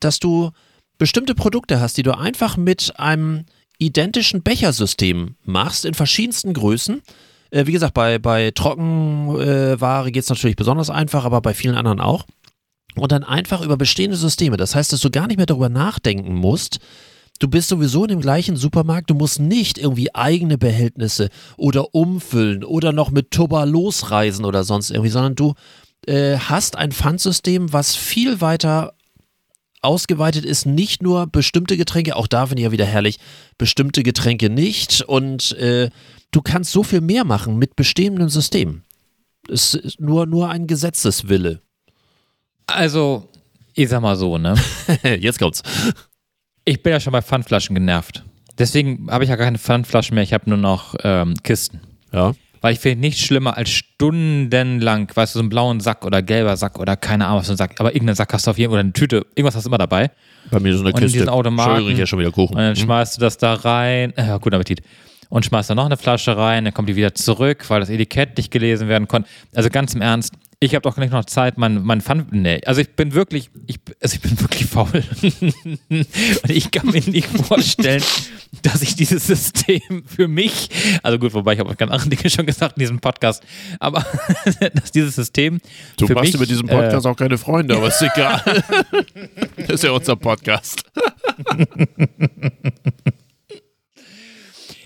Dass 0.00 0.18
du 0.18 0.50
bestimmte 0.98 1.34
Produkte 1.34 1.80
hast, 1.80 1.96
die 1.96 2.02
du 2.02 2.16
einfach 2.16 2.56
mit 2.56 2.98
einem 2.98 3.44
identischen 3.78 4.42
Bechersystem 4.42 5.36
machst, 5.44 5.84
in 5.84 5.94
verschiedensten 5.94 6.52
Größen. 6.52 7.00
Äh, 7.50 7.66
wie 7.66 7.72
gesagt, 7.72 7.94
bei, 7.94 8.18
bei 8.18 8.50
Trockenware 8.50 10.10
geht 10.10 10.24
es 10.24 10.30
natürlich 10.30 10.56
besonders 10.56 10.90
einfach, 10.90 11.24
aber 11.24 11.40
bei 11.40 11.54
vielen 11.54 11.76
anderen 11.76 12.00
auch 12.00 12.26
und 12.96 13.12
dann 13.12 13.24
einfach 13.24 13.62
über 13.62 13.76
bestehende 13.76 14.16
Systeme. 14.16 14.56
Das 14.56 14.74
heißt, 14.74 14.92
dass 14.92 15.00
du 15.00 15.10
gar 15.10 15.26
nicht 15.26 15.36
mehr 15.36 15.46
darüber 15.46 15.68
nachdenken 15.68 16.34
musst. 16.34 16.78
Du 17.38 17.48
bist 17.48 17.68
sowieso 17.68 18.04
in 18.04 18.10
dem 18.10 18.20
gleichen 18.20 18.56
Supermarkt, 18.56 19.10
du 19.10 19.14
musst 19.14 19.40
nicht 19.40 19.78
irgendwie 19.78 20.14
eigene 20.14 20.58
Behältnisse 20.58 21.28
oder 21.56 21.94
umfüllen 21.94 22.62
oder 22.62 22.92
noch 22.92 23.10
mit 23.10 23.30
Turba 23.30 23.64
losreisen 23.64 24.44
oder 24.44 24.62
sonst 24.62 24.90
irgendwie, 24.90 25.10
sondern 25.10 25.34
du 25.34 25.54
äh, 26.06 26.36
hast 26.36 26.76
ein 26.76 26.92
Pfandsystem, 26.92 27.72
was 27.72 27.96
viel 27.96 28.40
weiter 28.40 28.94
ausgeweitet 29.80 30.44
ist, 30.44 30.66
nicht 30.66 31.02
nur 31.02 31.26
bestimmte 31.26 31.76
Getränke, 31.76 32.14
auch 32.14 32.28
da 32.28 32.46
finde 32.46 32.60
ich 32.60 32.64
ja 32.66 32.72
wieder 32.72 32.86
herrlich, 32.86 33.18
bestimmte 33.58 34.04
Getränke 34.04 34.48
nicht 34.48 35.02
und 35.02 35.52
äh, 35.58 35.90
du 36.30 36.42
kannst 36.42 36.70
so 36.70 36.84
viel 36.84 37.00
mehr 37.00 37.24
machen 37.24 37.58
mit 37.58 37.74
bestehendem 37.74 38.28
System. 38.28 38.82
Es 39.48 39.74
ist 39.74 40.00
nur, 40.00 40.26
nur 40.26 40.48
ein 40.50 40.68
Gesetzeswille. 40.68 41.60
Also, 42.66 43.28
ich 43.74 43.88
sag 43.88 44.00
mal 44.00 44.16
so, 44.16 44.38
ne? 44.38 44.54
Jetzt 45.18 45.38
kommt's. 45.38 45.62
Ich 46.64 46.82
bin 46.82 46.92
ja 46.92 47.00
schon 47.00 47.12
bei 47.12 47.22
Pfandflaschen 47.22 47.74
genervt. 47.74 48.24
Deswegen 48.58 49.10
habe 49.10 49.24
ich 49.24 49.30
ja 49.30 49.36
gar 49.36 49.46
keine 49.46 49.58
Pfandflaschen 49.58 50.14
mehr, 50.14 50.22
ich 50.22 50.32
habe 50.32 50.48
nur 50.48 50.58
noch 50.58 50.94
ähm, 51.02 51.34
Kisten. 51.42 51.80
Ja. 52.12 52.34
Weil 52.60 52.74
ich 52.74 52.78
finde 52.78 53.00
nichts 53.00 53.20
schlimmer 53.20 53.56
als 53.56 53.70
stundenlang, 53.70 55.10
weißt 55.12 55.34
du, 55.34 55.38
so 55.38 55.40
einen 55.40 55.48
blauen 55.48 55.80
Sack 55.80 56.04
oder 56.04 56.22
gelber 56.22 56.56
Sack 56.56 56.78
oder 56.78 56.96
keine 56.96 57.26
Ahnung, 57.26 57.40
was 57.40 57.48
du 57.48 57.56
sagst, 57.56 57.80
aber 57.80 57.92
irgendeinen 57.92 58.14
Sack 58.14 58.32
hast 58.32 58.46
du 58.46 58.52
auf 58.52 58.58
jeden 58.58 58.70
Fall 58.70 58.74
oder 58.74 58.84
eine 58.84 58.92
Tüte, 58.92 59.26
irgendwas 59.34 59.56
hast 59.56 59.64
du 59.64 59.70
immer 59.70 59.78
dabei. 59.78 60.12
Bei 60.50 60.60
mir 60.60 60.74
so 60.74 60.80
eine 60.80 60.92
und 60.92 61.00
Kiste. 61.00 61.18
diesen 61.18 61.28
Automaten. 61.28 61.88
ich 61.88 61.98
ja 61.98 62.06
schon 62.06 62.20
wieder 62.20 62.30
Kuchen. 62.30 62.54
Und 62.54 62.62
dann 62.62 62.76
schmeißt 62.76 63.16
du 63.16 63.20
das 63.20 63.36
da 63.36 63.54
rein. 63.54 64.12
Ja, 64.16 64.36
guten 64.36 64.54
Appetit. 64.54 64.82
Und 65.28 65.44
schmeißt 65.46 65.70
da 65.70 65.74
noch 65.74 65.86
eine 65.86 65.96
Flasche 65.96 66.36
rein, 66.36 66.64
dann 66.64 66.74
kommt 66.74 66.88
die 66.88 66.94
wieder 66.94 67.14
zurück, 67.14 67.64
weil 67.68 67.80
das 67.80 67.88
Etikett 67.88 68.36
nicht 68.36 68.50
gelesen 68.50 68.86
werden 68.86 69.08
konnte. 69.08 69.28
Also 69.54 69.70
ganz 69.70 69.94
im 69.94 70.02
Ernst, 70.02 70.34
ich 70.62 70.76
habe 70.76 70.82
doch 70.82 70.96
nicht 70.96 71.12
noch 71.12 71.24
Zeit, 71.24 71.58
mein, 71.58 71.82
mein 71.82 72.00
Fun. 72.00 72.26
Nee, 72.30 72.60
also 72.64 72.80
ich 72.80 72.94
bin 72.94 73.14
wirklich, 73.14 73.50
ich, 73.66 73.80
also 74.00 74.14
ich 74.14 74.20
bin 74.20 74.40
wirklich 74.40 74.66
faul. 74.66 74.86
Und 75.90 76.50
ich 76.50 76.70
kann 76.70 76.86
mir 76.86 77.02
nicht 77.02 77.26
vorstellen, 77.26 78.02
dass 78.62 78.80
ich 78.80 78.94
dieses 78.94 79.26
System 79.26 80.04
für 80.06 80.28
mich, 80.28 80.68
also 81.02 81.18
gut, 81.18 81.34
wobei 81.34 81.54
ich 81.54 81.58
habe 81.58 81.68
auch 81.68 81.76
ganz 81.76 81.90
andere 81.90 82.10
Dinge 82.10 82.30
schon 82.30 82.46
gesagt 82.46 82.76
in 82.76 82.80
diesem 82.80 83.00
Podcast, 83.00 83.42
aber 83.80 84.06
dass 84.74 84.92
dieses 84.92 85.16
System. 85.16 85.58
Du 85.96 86.06
für 86.06 86.14
machst 86.14 86.32
mich, 86.32 86.40
mit 86.40 86.50
diesem 86.50 86.68
Podcast 86.68 87.06
äh, 87.06 87.08
auch 87.08 87.16
keine 87.16 87.38
Freunde, 87.38 87.74
aber 87.74 87.88
ist 87.88 88.00
egal. 88.00 88.40
das 89.56 89.68
ist 89.68 89.82
ja 89.82 89.90
unser 89.90 90.14
Podcast. 90.14 90.84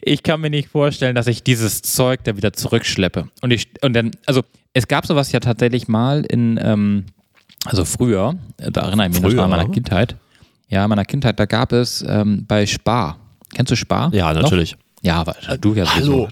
Ich 0.07 0.22
kann 0.22 0.40
mir 0.40 0.50
nicht 0.50 0.68
vorstellen, 0.68 1.16
dass 1.16 1.26
ich 1.26 1.42
dieses 1.42 1.82
Zeug 1.82 2.22
da 2.24 2.36
wieder 2.36 2.52
zurückschleppe. 2.52 3.28
Und 3.42 3.50
ich, 3.50 3.68
und 3.82 3.92
dann, 3.92 4.12
also 4.24 4.42
es 4.72 4.86
gab 4.86 5.04
sowas 5.04 5.32
ja 5.32 5.40
tatsächlich 5.40 5.88
mal 5.88 6.24
in, 6.24 6.61
ähm, 6.62 7.07
also 7.64 7.84
früher, 7.84 8.36
da 8.57 8.82
erinnere 8.82 9.09
ich 9.09 9.14
mich 9.14 9.22
früher, 9.22 9.34
noch 9.34 9.44
an 9.44 9.50
meiner 9.50 9.68
Kindheit. 9.68 10.14
Ja, 10.68 10.84
in 10.84 10.90
meiner 10.90 11.04
Kindheit, 11.04 11.40
da 11.40 11.46
gab 11.46 11.72
es 11.72 12.04
ähm, 12.09 12.44
bei 12.46 12.66
Spar. 12.66 13.18
Kennst 13.54 13.72
du 13.72 13.76
Spar? 13.76 14.14
Ja, 14.14 14.32
natürlich. 14.32 14.72
Noch? 14.72 14.80
Ja, 15.02 15.16
aber 15.16 15.36
du 15.61 15.74
ja 15.74 15.92
Hallo, 15.94 16.28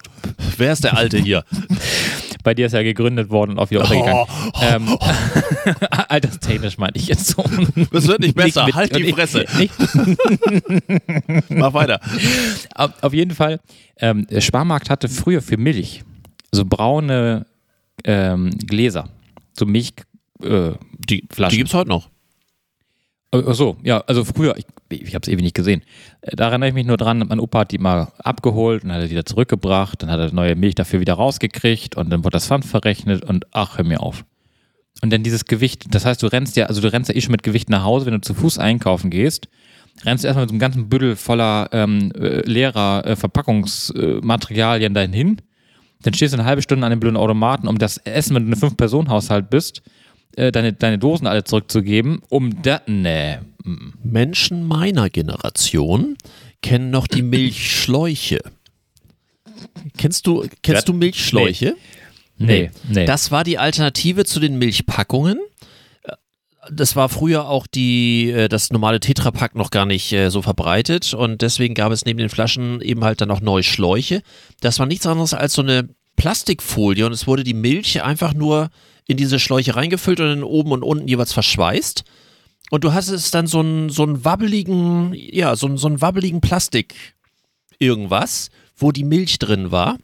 wer 0.56 0.72
ist 0.72 0.84
der 0.84 0.96
Alte 0.96 1.18
hier? 1.18 1.44
Bei 2.44 2.54
dir 2.54 2.66
ist 2.66 2.72
ja 2.72 2.82
gegründet 2.82 3.30
worden 3.30 3.52
und 3.52 3.58
auch 3.58 3.70
wieder 3.70 3.80
untergegangen. 3.80 4.14
Oh. 4.14 4.60
Ähm, 4.62 4.98
alterstechnisch 6.08 6.78
meine 6.78 6.92
ich 6.94 7.08
jetzt 7.08 7.26
so. 7.26 7.42
Das 7.90 8.06
wird 8.06 8.20
nicht 8.20 8.36
besser, 8.36 8.66
nicht 8.66 8.76
halt 8.76 8.94
die 8.94 9.12
Fresse. 9.12 9.46
Ich, 9.58 9.70
Mach 11.48 11.74
weiter. 11.74 12.00
Auf, 12.74 12.92
auf 13.02 13.12
jeden 13.12 13.34
Fall, 13.34 13.60
ähm, 13.98 14.26
der 14.30 14.40
Sparmarkt 14.40 14.90
hatte 14.90 15.08
früher 15.08 15.42
für 15.42 15.56
Milch 15.56 16.04
so 16.52 16.64
braune 16.64 17.46
ähm, 18.04 18.50
Gläser, 18.50 19.08
so 19.58 19.66
Milch, 19.66 19.94
äh, 20.42 20.72
die, 20.98 21.24
Flaschen. 21.30 21.50
Die 21.50 21.58
gibt 21.58 21.70
es 21.70 21.74
heute 21.74 21.88
noch. 21.88 22.08
Ach 23.34 23.54
so, 23.54 23.76
ja, 23.82 24.00
also 24.06 24.24
früher, 24.24 24.56
ich, 24.56 24.64
ich 24.90 25.14
habe 25.14 25.22
es 25.22 25.28
ewig 25.28 25.42
nicht 25.42 25.56
gesehen. 25.56 25.82
Äh, 26.20 26.36
da 26.36 26.48
erinnere 26.48 26.68
ich 26.68 26.74
mich 26.74 26.86
nur 26.86 26.96
dran, 26.96 27.24
mein 27.28 27.40
Opa 27.40 27.60
hat 27.60 27.72
die 27.72 27.78
mal 27.78 28.12
abgeholt 28.18 28.84
und 28.84 28.92
hat 28.92 29.02
er 29.02 29.10
wieder 29.10 29.24
zurückgebracht, 29.24 30.02
dann 30.02 30.10
hat 30.10 30.20
er 30.20 30.32
neue 30.32 30.54
Milch 30.54 30.76
dafür 30.76 31.00
wieder 31.00 31.14
rausgekriegt 31.14 31.96
und 31.96 32.10
dann 32.10 32.22
wurde 32.22 32.34
das 32.34 32.46
Pfand 32.46 32.64
verrechnet 32.64 33.24
und 33.24 33.46
ach, 33.50 33.78
hör 33.78 33.84
mir 33.84 34.00
auf. 34.00 34.24
Und 35.02 35.12
dann 35.12 35.24
dieses 35.24 35.46
Gewicht, 35.46 35.86
das 35.92 36.04
heißt, 36.04 36.22
du 36.22 36.28
rennst 36.28 36.56
ja, 36.56 36.66
also 36.66 36.80
du 36.80 36.92
rennst 36.92 37.08
ja 37.10 37.16
eh 37.16 37.20
schon 37.20 37.32
mit 37.32 37.42
Gewicht 37.42 37.68
nach 37.70 37.82
Hause, 37.82 38.06
wenn 38.06 38.14
du 38.14 38.20
zu 38.20 38.34
Fuß 38.34 38.58
einkaufen 38.58 39.10
gehst, 39.10 39.48
rennst 40.04 40.22
du 40.22 40.28
erstmal 40.28 40.44
mit 40.44 40.50
so 40.50 40.54
einem 40.54 40.60
ganzen 40.60 40.88
Büdel 40.88 41.16
voller 41.16 41.68
ähm, 41.72 42.12
äh, 42.12 42.40
leerer 42.48 43.04
äh, 43.04 43.16
Verpackungsmaterialien 43.16 44.94
dahin 44.94 45.12
hin. 45.12 45.42
Dann 46.02 46.14
stehst 46.14 46.34
du 46.34 46.38
eine 46.38 46.46
halbe 46.46 46.62
Stunde 46.62 46.86
an 46.86 46.90
dem 46.90 47.00
blöden 47.00 47.16
Automaten, 47.16 47.66
um 47.66 47.78
das 47.78 47.96
Essen, 47.98 48.36
wenn 48.36 48.46
du 48.46 48.52
ein 48.52 48.56
Fünf-Personen-Haushalt 48.56 49.50
bist, 49.50 49.82
äh, 50.36 50.52
deine, 50.52 50.72
deine 50.72 50.98
Dosen 50.98 51.26
alle 51.26 51.44
zurückzugeben, 51.44 52.22
um 52.28 52.62
da. 52.62 52.82
Nee. 52.86 53.38
Menschen 54.02 54.66
meiner 54.66 55.08
Generation 55.08 56.16
kennen 56.60 56.90
noch 56.90 57.06
die 57.06 57.22
Milchschläuche. 57.22 58.40
Kennst 59.96 60.26
du, 60.26 60.46
kennst 60.62 60.88
du 60.88 60.92
Milchschläuche? 60.92 61.76
Nee. 62.36 62.70
nee. 62.88 63.06
Das 63.06 63.30
war 63.30 63.44
die 63.44 63.58
Alternative 63.58 64.24
zu 64.24 64.40
den 64.40 64.58
Milchpackungen. 64.58 65.38
Das 66.70 66.96
war 66.96 67.10
früher 67.10 67.48
auch 67.48 67.66
die, 67.66 68.30
äh, 68.30 68.48
das 68.48 68.70
normale 68.70 68.98
Tetrapack 68.98 69.54
noch 69.54 69.70
gar 69.70 69.84
nicht 69.84 70.12
äh, 70.12 70.30
so 70.30 70.40
verbreitet 70.40 71.12
und 71.12 71.42
deswegen 71.42 71.74
gab 71.74 71.92
es 71.92 72.06
neben 72.06 72.18
den 72.18 72.30
Flaschen 72.30 72.80
eben 72.80 73.04
halt 73.04 73.20
dann 73.20 73.28
noch 73.28 73.42
neue 73.42 73.62
Schläuche. 73.62 74.22
Das 74.60 74.78
war 74.78 74.86
nichts 74.86 75.06
anderes 75.06 75.34
als 75.34 75.52
so 75.52 75.62
eine 75.62 75.90
Plastikfolie 76.16 77.04
und 77.04 77.12
es 77.12 77.26
wurde 77.26 77.44
die 77.44 77.54
Milch 77.54 78.02
einfach 78.02 78.32
nur 78.32 78.70
in 79.06 79.16
diese 79.16 79.38
Schläuche 79.38 79.76
reingefüllt 79.76 80.20
und 80.20 80.26
dann 80.26 80.42
oben 80.42 80.72
und 80.72 80.82
unten 80.82 81.08
jeweils 81.08 81.32
verschweißt. 81.32 82.04
Und 82.70 82.84
du 82.84 82.92
hast 82.92 83.08
es 83.08 83.30
dann 83.30 83.46
so 83.46 83.60
einen, 83.60 83.90
so 83.90 84.24
wabbeligen, 84.24 85.12
ja, 85.14 85.54
so, 85.56 85.76
so 85.76 85.86
einen 85.86 86.00
wabbeligen 86.00 86.40
Plastik 86.40 86.94
irgendwas, 87.78 88.50
wo 88.76 88.92
die 88.92 89.04
Milch 89.04 89.38
drin 89.38 89.70
war. 89.70 89.98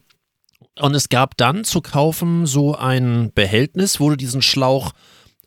Und 0.79 0.95
es 0.95 1.09
gab 1.09 1.37
dann 1.37 1.63
zu 1.63 1.81
kaufen 1.81 2.45
so 2.45 2.75
ein 2.75 3.31
Behältnis, 3.33 3.99
wo 3.99 4.09
du 4.09 4.15
diesen 4.15 4.41
Schlauch 4.41 4.93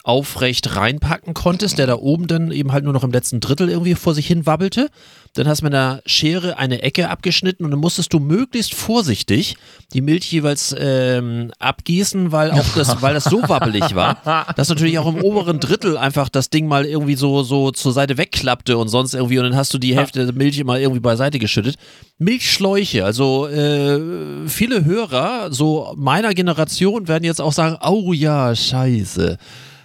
aufrecht 0.05 0.77
reinpacken 0.77 1.33
konntest, 1.33 1.79
der 1.79 1.87
da 1.87 1.97
oben 1.97 2.27
dann 2.27 2.53
eben 2.53 2.73
halt 2.73 2.85
nur 2.85 2.93
noch 2.93 3.05
im 3.05 3.11
letzten 3.11 3.41
Drittel 3.41 3.71
irgendwie 3.71 3.95
vor 3.95 4.15
sich 4.15 4.27
hin 4.27 4.45
wabbelte. 4.45 4.91
Dann 5.33 5.49
hast 5.49 5.63
du 5.63 5.65
mit 5.65 5.75
einer 5.75 6.03
Schere 6.05 6.59
eine 6.59 6.83
Ecke 6.83 7.09
abgeschnitten 7.09 7.65
und 7.65 7.71
dann 7.71 7.81
musstest 7.81 8.13
du 8.13 8.21
möglichst 8.21 8.75
vorsichtig 8.75 9.57
die 9.95 10.03
Milch 10.03 10.31
jeweils 10.31 10.77
ähm, 10.79 11.53
abgießen, 11.59 12.33
weil 12.33 12.51
auch 12.51 12.67
das, 12.77 13.01
weil 13.03 13.15
das 13.15 13.25
so 13.25 13.49
wabbelig 13.49 13.95
war, 13.95 14.45
dass 14.57 14.69
natürlich 14.69 14.99
auch 14.99 15.09
im 15.09 15.23
oberen 15.23 15.59
Drittel 15.59 15.97
einfach 15.97 16.29
das 16.29 16.51
Ding 16.51 16.69
mal 16.69 16.85
irgendwie 16.85 17.17
so, 17.17 17.43
so 17.43 17.71
zur 17.71 17.93
Seite 17.93 18.19
wegklappte 18.19 18.77
und 18.77 18.89
sonst 18.89 19.15
irgendwie 19.15 19.39
und 19.39 19.45
dann 19.45 19.57
hast 19.57 19.73
du 19.73 19.79
die 19.79 19.97
Hälfte 19.97 20.27
der 20.27 20.35
Milch 20.35 20.59
immer 20.59 20.79
irgendwie 20.79 21.01
beiseite 21.01 21.39
geschüttet. 21.39 21.77
Milchschläuche, 22.19 23.07
also 23.07 23.49
äh, 23.49 24.47
viele 24.49 24.85
Hörer, 24.85 25.51
so 25.51 25.95
meiner 25.97 26.35
Generation, 26.35 27.09
werden 27.09 27.25
jetzt 27.25 27.41
auch 27.41 27.53
sagen, 27.53 27.79
oh 27.83 28.13
ja, 28.13 28.55
scheiße 28.55 29.39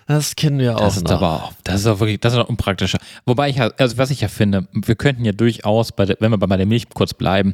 Das 0.10 0.36
kennen 0.36 0.58
wir 0.58 0.76
auch 0.76 0.80
Das 0.80 0.98
ist 0.98 1.04
noch. 1.04 1.12
aber 1.12 1.44
auch, 1.44 1.54
das 1.64 1.82
ist 1.82 1.86
auch 1.88 2.00
wirklich, 2.00 2.20
das 2.20 2.34
ist 2.34 2.40
auch 2.40 2.50
unpraktischer. 2.50 2.98
Wobei 3.28 3.50
ich 3.50 3.58
ja, 3.58 3.68
also 3.78 4.00
was 4.00 4.10
ich 4.10 4.22
ja 4.22 4.28
finde, 4.28 4.68
wir 4.74 4.96
könnten 4.96 5.24
ja 5.24 5.34
durchaus, 5.34 5.92
bei 5.92 6.06
der, 6.06 6.18
wenn 6.20 6.32
wir 6.32 6.38
bei 6.40 6.58
der 6.58 6.66
Milch 6.66 6.90
kurz 6.90 7.14
bleiben, 7.14 7.54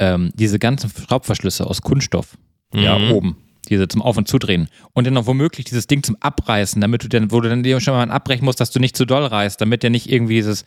ähm, 0.00 0.32
diese 0.34 0.58
ganzen 0.58 0.90
Schraubverschlüsse 0.90 1.64
aus 1.66 1.80
Kunststoff, 1.82 2.36
ja, 2.74 2.98
Mhm. 2.98 3.12
oben, 3.12 3.36
diese 3.68 3.86
zum 3.86 4.02
Auf- 4.02 4.16
und 4.16 4.26
Zudrehen 4.26 4.68
und 4.92 5.06
dann 5.06 5.14
noch 5.14 5.26
womöglich 5.26 5.66
dieses 5.66 5.86
Ding 5.86 6.02
zum 6.02 6.16
Abreißen, 6.18 6.80
damit 6.80 7.04
du 7.04 7.08
dann, 7.08 7.30
wo 7.30 7.40
du 7.40 7.48
dann 7.48 7.62
dir 7.62 7.80
schon 7.80 7.94
mal 7.94 8.10
abbrechen 8.10 8.44
musst, 8.44 8.60
dass 8.60 8.72
du 8.72 8.80
nicht 8.80 8.96
zu 8.96 9.04
doll 9.04 9.24
reißt, 9.24 9.60
damit 9.60 9.84
der 9.84 9.90
nicht 9.90 10.10
irgendwie 10.10 10.34
dieses, 10.34 10.64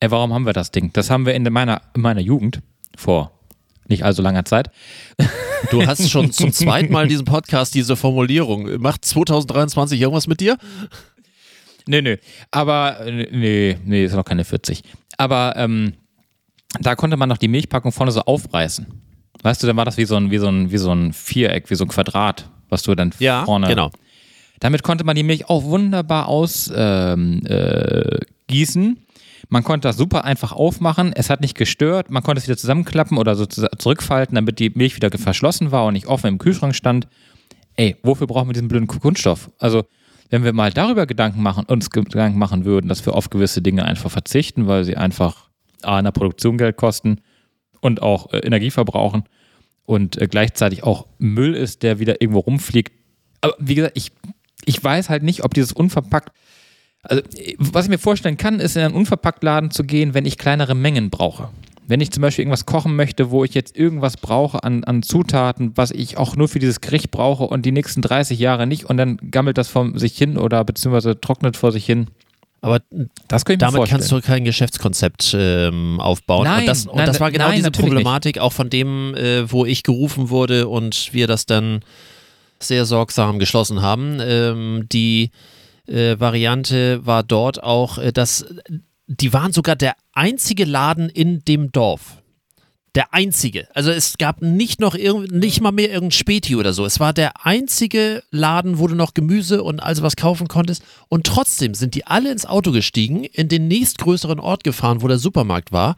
ey, 0.00 0.10
warum 0.10 0.32
haben 0.32 0.46
wir 0.46 0.54
das 0.54 0.70
Ding? 0.70 0.90
Das 0.94 1.10
haben 1.10 1.26
wir 1.26 1.34
in 1.34 1.42
meiner, 1.42 1.82
in 1.94 2.00
meiner 2.00 2.22
Jugend 2.22 2.60
vor 2.96 3.37
nicht 3.88 4.04
allzu 4.04 4.22
langer 4.22 4.44
Zeit. 4.44 4.70
Du 5.70 5.84
hast 5.86 6.08
schon 6.10 6.30
zum 6.32 6.52
zweiten 6.52 6.92
Mal 6.92 7.02
in 7.04 7.08
diesem 7.08 7.24
Podcast 7.24 7.74
diese 7.74 7.96
Formulierung. 7.96 8.80
Macht 8.80 9.04
2023 9.04 10.00
irgendwas 10.00 10.26
mit 10.26 10.40
dir? 10.40 10.56
Nee, 11.86 12.02
nee. 12.02 12.18
Aber, 12.50 12.98
nee, 13.06 13.78
nee, 13.84 14.04
ist 14.04 14.14
noch 14.14 14.24
keine 14.24 14.44
40. 14.44 14.82
Aber 15.16 15.54
ähm, 15.56 15.94
da 16.80 16.94
konnte 16.94 17.16
man 17.16 17.28
noch 17.28 17.38
die 17.38 17.48
Milchpackung 17.48 17.92
vorne 17.92 18.12
so 18.12 18.20
aufreißen. 18.20 18.86
Weißt 19.42 19.62
du, 19.62 19.66
dann 19.66 19.76
war 19.76 19.84
das 19.84 19.96
wie 19.96 20.04
so 20.04 20.16
ein, 20.16 20.30
wie 20.30 20.38
so 20.38 20.48
ein, 20.48 20.70
wie 20.70 20.78
so 20.78 20.92
ein 20.92 21.12
Viereck, 21.12 21.70
wie 21.70 21.74
so 21.76 21.84
ein 21.84 21.88
Quadrat, 21.88 22.50
was 22.68 22.82
du 22.82 22.94
dann 22.94 23.12
Ja, 23.18 23.44
vorne. 23.44 23.68
genau. 23.68 23.90
Damit 24.60 24.82
konnte 24.82 25.04
man 25.04 25.14
die 25.16 25.22
Milch 25.22 25.48
auch 25.48 25.62
wunderbar 25.64 26.26
ausgießen. 26.28 26.76
Ähm, 26.76 27.46
äh. 27.46 28.18
Man 29.48 29.64
konnte 29.64 29.88
das 29.88 29.96
super 29.96 30.24
einfach 30.24 30.52
aufmachen. 30.52 31.12
Es 31.14 31.30
hat 31.30 31.40
nicht 31.40 31.56
gestört. 31.56 32.10
Man 32.10 32.22
konnte 32.22 32.38
es 32.40 32.46
wieder 32.46 32.56
zusammenklappen 32.56 33.16
oder 33.18 33.34
so 33.34 33.46
zu- 33.46 33.68
zurückfalten, 33.78 34.34
damit 34.34 34.58
die 34.58 34.70
Milch 34.70 34.96
wieder 34.96 35.10
verschlossen 35.16 35.70
war 35.72 35.86
und 35.86 35.94
nicht 35.94 36.06
offen 36.06 36.26
im 36.28 36.38
Kühlschrank 36.38 36.74
stand. 36.74 37.08
Ey, 37.76 37.96
wofür 38.02 38.26
brauchen 38.26 38.48
wir 38.48 38.52
diesen 38.52 38.68
blöden 38.68 38.86
Kunststoff? 38.88 39.50
Also, 39.58 39.84
wenn 40.30 40.44
wir 40.44 40.52
mal 40.52 40.70
darüber 40.72 41.06
Gedanken 41.06 41.42
machen, 41.42 41.64
uns 41.66 41.90
Gedanken 41.90 42.38
machen 42.38 42.64
würden, 42.66 42.88
dass 42.88 43.06
wir 43.06 43.14
auf 43.14 43.30
gewisse 43.30 43.62
Dinge 43.62 43.84
einfach 43.84 44.10
verzichten, 44.10 44.66
weil 44.66 44.84
sie 44.84 44.96
einfach 44.96 45.48
A, 45.82 45.98
in 45.98 46.04
der 46.04 46.12
Produktion 46.12 46.58
Geld 46.58 46.76
kosten 46.76 47.20
und 47.80 48.02
auch 48.02 48.32
äh, 48.32 48.38
Energie 48.38 48.70
verbrauchen 48.70 49.24
und 49.86 50.20
äh, 50.20 50.26
gleichzeitig 50.26 50.82
auch 50.82 51.06
Müll 51.18 51.54
ist, 51.54 51.82
der 51.82 51.98
wieder 52.00 52.20
irgendwo 52.20 52.40
rumfliegt. 52.40 52.92
Aber 53.40 53.54
wie 53.58 53.76
gesagt, 53.76 53.96
ich, 53.96 54.12
ich 54.66 54.82
weiß 54.82 55.08
halt 55.08 55.22
nicht, 55.22 55.44
ob 55.44 55.54
dieses 55.54 55.72
unverpackt. 55.72 56.32
Also, 57.02 57.22
äh, 57.22 57.54
was 57.58 57.84
ich 57.84 57.90
mir 57.90 57.98
vorstellen 57.98 58.36
kann, 58.36 58.60
ist 58.60 58.76
in 58.76 58.82
einen 58.82 58.94
Unverpacktladen 58.94 59.70
zu 59.70 59.84
gehen, 59.84 60.14
wenn 60.14 60.26
ich 60.26 60.38
kleinere 60.38 60.74
Mengen 60.74 61.10
brauche. 61.10 61.48
Wenn 61.86 62.00
ich 62.00 62.10
zum 62.10 62.20
Beispiel 62.20 62.42
irgendwas 62.42 62.66
kochen 62.66 62.96
möchte, 62.96 63.30
wo 63.30 63.44
ich 63.44 63.54
jetzt 63.54 63.74
irgendwas 63.76 64.18
brauche 64.18 64.62
an, 64.62 64.84
an 64.84 65.02
Zutaten, 65.02 65.72
was 65.74 65.90
ich 65.90 66.18
auch 66.18 66.36
nur 66.36 66.48
für 66.48 66.58
dieses 66.58 66.82
Gericht 66.82 67.10
brauche 67.10 67.44
und 67.44 67.64
die 67.64 67.72
nächsten 67.72 68.02
30 68.02 68.38
Jahre 68.38 68.66
nicht 68.66 68.84
und 68.84 68.98
dann 68.98 69.16
gammelt 69.30 69.56
das 69.56 69.68
vor 69.68 69.98
sich 69.98 70.16
hin 70.18 70.36
oder 70.36 70.64
beziehungsweise 70.64 71.18
trocknet 71.18 71.56
vor 71.56 71.72
sich 71.72 71.86
hin. 71.86 72.08
Aber 72.60 72.80
Das 73.28 73.44
damit 73.44 73.60
vorstellen. 73.60 73.88
kannst 73.88 74.12
du 74.12 74.20
kein 74.20 74.44
Geschäftskonzept 74.44 75.34
ähm, 75.38 76.00
aufbauen. 76.00 76.44
Nein, 76.44 76.60
und 76.60 76.66
das, 76.66 76.86
und 76.86 76.96
nein, 76.96 77.06
das 77.06 77.20
war 77.20 77.30
genau 77.30 77.48
nein, 77.48 77.56
diese 77.56 77.70
Problematik 77.70 78.38
auch 78.38 78.52
von 78.52 78.68
dem, 78.68 79.14
äh, 79.14 79.50
wo 79.50 79.64
ich 79.64 79.82
gerufen 79.84 80.28
wurde 80.28 80.68
und 80.68 81.12
wir 81.12 81.26
das 81.28 81.46
dann 81.46 81.80
sehr 82.58 82.84
sorgsam 82.84 83.38
geschlossen 83.38 83.80
haben. 83.80 84.18
Ähm, 84.20 84.86
die 84.90 85.30
äh, 85.88 86.20
Variante 86.20 87.04
war 87.06 87.22
dort 87.22 87.62
auch, 87.62 87.98
äh, 87.98 88.12
dass 88.12 88.46
die 89.08 89.32
waren 89.32 89.52
sogar 89.52 89.74
der 89.74 89.94
einzige 90.12 90.64
Laden 90.64 91.08
in 91.08 91.44
dem 91.44 91.72
Dorf. 91.72 92.22
Der 92.94 93.14
einzige. 93.14 93.68
Also 93.74 93.90
es 93.90 94.18
gab 94.18 94.42
nicht 94.42 94.80
noch 94.80 94.94
irgend, 94.94 95.32
nicht 95.32 95.60
mal 95.60 95.72
mehr 95.72 95.88
irgendein 95.88 96.10
Späti 96.10 96.56
oder 96.56 96.72
so. 96.72 96.84
Es 96.84 97.00
war 97.00 97.12
der 97.12 97.46
einzige 97.46 98.22
Laden, 98.30 98.78
wo 98.78 98.86
du 98.86 98.94
noch 98.94 99.14
Gemüse 99.14 99.62
und 99.62 99.80
also 99.80 100.02
was 100.02 100.16
kaufen 100.16 100.48
konntest. 100.48 100.82
Und 101.08 101.26
trotzdem 101.26 101.74
sind 101.74 101.94
die 101.94 102.06
alle 102.06 102.30
ins 102.32 102.46
Auto 102.46 102.72
gestiegen, 102.72 103.24
in 103.24 103.48
den 103.48 103.68
nächstgrößeren 103.68 104.40
Ort 104.40 104.64
gefahren, 104.64 105.02
wo 105.02 105.08
der 105.08 105.18
Supermarkt 105.18 105.70
war. 105.70 105.96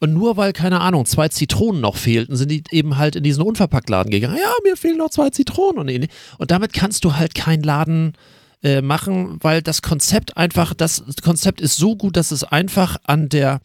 Und 0.00 0.14
nur 0.14 0.38
weil, 0.38 0.52
keine 0.54 0.80
Ahnung, 0.80 1.04
zwei 1.04 1.28
Zitronen 1.28 1.82
noch 1.82 1.96
fehlten, 1.96 2.36
sind 2.36 2.50
die 2.50 2.64
eben 2.70 2.96
halt 2.96 3.16
in 3.16 3.22
diesen 3.22 3.42
Unverpacktladen 3.42 4.10
gegangen. 4.10 4.36
Ja, 4.36 4.50
mir 4.64 4.76
fehlen 4.76 4.96
noch 4.96 5.10
zwei 5.10 5.30
Zitronen. 5.30 5.78
Und, 5.78 5.88
ähnlich. 5.88 6.10
und 6.38 6.50
damit 6.50 6.72
kannst 6.72 7.04
du 7.04 7.16
halt 7.16 7.34
keinen 7.34 7.62
Laden 7.62 8.14
äh, 8.14 8.39
machen, 8.82 9.38
weil 9.40 9.62
das 9.62 9.82
Konzept 9.82 10.36
einfach, 10.36 10.74
das 10.74 11.02
Konzept 11.22 11.60
ist 11.60 11.76
so 11.76 11.96
gut, 11.96 12.16
dass 12.16 12.30
es 12.30 12.44
einfach 12.44 12.98
an 13.04 13.28
der 13.28 13.60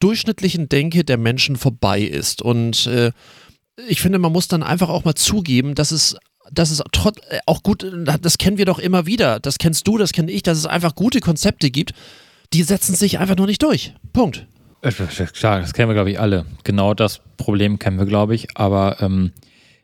durchschnittlichen 0.00 0.68
Denke 0.68 1.04
der 1.04 1.18
Menschen 1.18 1.56
vorbei 1.56 2.00
ist. 2.00 2.42
Und 2.42 2.86
äh, 2.86 3.12
ich 3.88 4.00
finde, 4.00 4.18
man 4.18 4.32
muss 4.32 4.48
dann 4.48 4.62
einfach 4.62 4.88
auch 4.88 5.04
mal 5.04 5.14
zugeben, 5.14 5.74
dass 5.74 5.92
es 5.92 6.16
dass 6.52 6.70
es 6.70 6.82
trotz, 6.92 7.18
äh, 7.28 7.38
auch 7.46 7.62
gut, 7.62 7.86
das 8.20 8.38
kennen 8.38 8.58
wir 8.58 8.64
doch 8.64 8.78
immer 8.78 9.06
wieder, 9.06 9.38
das 9.40 9.58
kennst 9.58 9.86
du, 9.86 9.98
das 9.98 10.12
kenne 10.12 10.32
ich, 10.32 10.42
dass 10.42 10.58
es 10.58 10.66
einfach 10.66 10.94
gute 10.94 11.20
Konzepte 11.20 11.70
gibt, 11.70 11.92
die 12.52 12.62
setzen 12.62 12.94
sich 12.94 13.18
einfach 13.18 13.36
nur 13.36 13.46
nicht 13.46 13.62
durch. 13.62 13.94
Punkt. 14.12 14.46
Äh, 14.82 14.90
Klar, 14.90 15.60
das 15.60 15.74
kennen 15.74 15.90
wir, 15.90 15.94
glaube 15.94 16.10
ich, 16.10 16.18
alle. 16.18 16.46
Genau 16.64 16.94
das 16.94 17.20
Problem 17.36 17.78
kennen 17.78 17.98
wir, 17.98 18.06
glaube 18.06 18.34
ich. 18.34 18.56
Aber 18.56 18.96
ähm, 19.00 19.32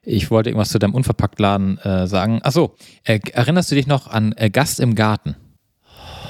ich 0.06 0.30
wollte 0.30 0.50
irgendwas 0.50 0.70
zu 0.70 0.78
deinem 0.78 0.94
Unverpacktladen 0.94 1.78
äh, 1.78 2.06
sagen. 2.06 2.40
Achso, 2.42 2.74
äh, 3.04 3.18
erinnerst 3.32 3.70
du 3.70 3.74
dich 3.74 3.86
noch 3.86 4.06
an 4.06 4.32
äh, 4.36 4.48
Gast 4.50 4.80
im 4.80 4.94
Garten? 4.94 5.36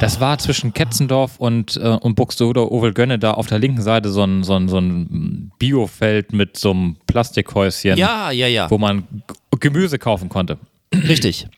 Das 0.01 0.21
war 0.21 0.39
zwischen 0.39 0.75
Ketzendorf 0.75 1.39
und, 1.39 1.77
äh, 1.77 1.89
und 1.89 2.17
Buxtehude 2.17 2.71
Ovelgönne 2.71 3.19
da 3.19 3.33
auf 3.33 3.47
der 3.47 3.59
linken 3.59 3.83
Seite 3.83 4.11
so 4.11 4.25
ein, 4.25 4.43
so 4.45 4.55
ein, 4.55 4.69
so 4.69 4.79
ein 4.79 5.53
Biofeld 5.59 6.33
mit 6.33 6.57
so 6.59 6.71
einem 6.71 6.97
Plastikhäuschen, 7.07 7.97
Ja, 7.97 8.31
ja, 8.31 8.47
ja. 8.47 8.71
wo 8.71 8.79
man 8.79 9.05
Gemüse 9.61 9.99
kaufen 9.99 10.29
konnte. 10.29 10.59
Richtig. 10.95 11.49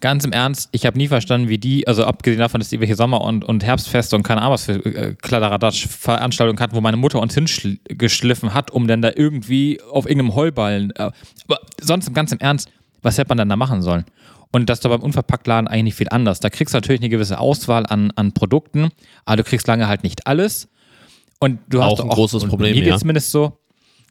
Ganz 0.00 0.24
im 0.24 0.32
Ernst, 0.32 0.68
ich 0.72 0.84
habe 0.84 0.98
nie 0.98 1.08
verstanden, 1.08 1.48
wie 1.48 1.56
die, 1.56 1.88
also 1.88 2.04
abgesehen 2.04 2.38
davon, 2.38 2.60
dass 2.60 2.68
die 2.68 2.74
irgendwelche 2.74 2.96
Sommer- 2.96 3.22
und, 3.22 3.44
und 3.44 3.64
Herbstfeste 3.64 4.14
und 4.14 4.22
keine 4.22 4.42
Ahnung 4.42 4.52
was 4.52 4.64
für 4.64 4.84
äh, 4.84 5.14
Kladderadatsch-Veranstaltungen 5.14 6.60
hatten, 6.60 6.76
wo 6.76 6.82
meine 6.82 6.98
Mutter 6.98 7.18
uns 7.18 7.34
hingeschliffen 7.34 8.52
hat, 8.52 8.70
um 8.70 8.86
dann 8.88 9.00
da 9.00 9.12
irgendwie 9.14 9.80
auf 9.90 10.06
irgendeinem 10.06 10.34
Heuballen. 10.34 10.90
Äh, 10.90 11.10
aber 11.48 11.60
sonst 11.80 12.12
ganz 12.12 12.32
im 12.32 12.40
Ernst, 12.40 12.68
was 13.02 13.16
hätte 13.16 13.28
man 13.28 13.38
dann 13.38 13.48
da 13.48 13.56
machen 13.56 13.80
sollen? 13.80 14.04
Und 14.52 14.68
das 14.68 14.78
ist 14.78 14.84
doch 14.84 14.90
beim 14.90 15.02
Unverpacktladen 15.02 15.68
eigentlich 15.68 15.84
nicht 15.84 15.94
viel 15.96 16.08
anders. 16.10 16.40
Da 16.40 16.50
kriegst 16.50 16.74
du 16.74 16.76
natürlich 16.76 17.00
eine 17.00 17.08
gewisse 17.08 17.38
Auswahl 17.38 17.86
an, 17.86 18.10
an 18.16 18.32
Produkten, 18.32 18.90
aber 19.24 19.38
du 19.38 19.44
kriegst 19.44 19.66
lange 19.66 19.88
halt 19.88 20.02
nicht 20.02 20.26
alles. 20.26 20.68
Und 21.40 21.58
du 21.68 21.82
hast 21.82 21.92
Auch 21.92 22.00
ein 22.00 22.08
großes 22.08 22.42
und 22.42 22.48
Problem, 22.48 22.74
Mir 22.74 22.82
geht 22.82 22.90
ja. 22.90 22.98
zumindest 22.98 23.30
so, 23.30 23.58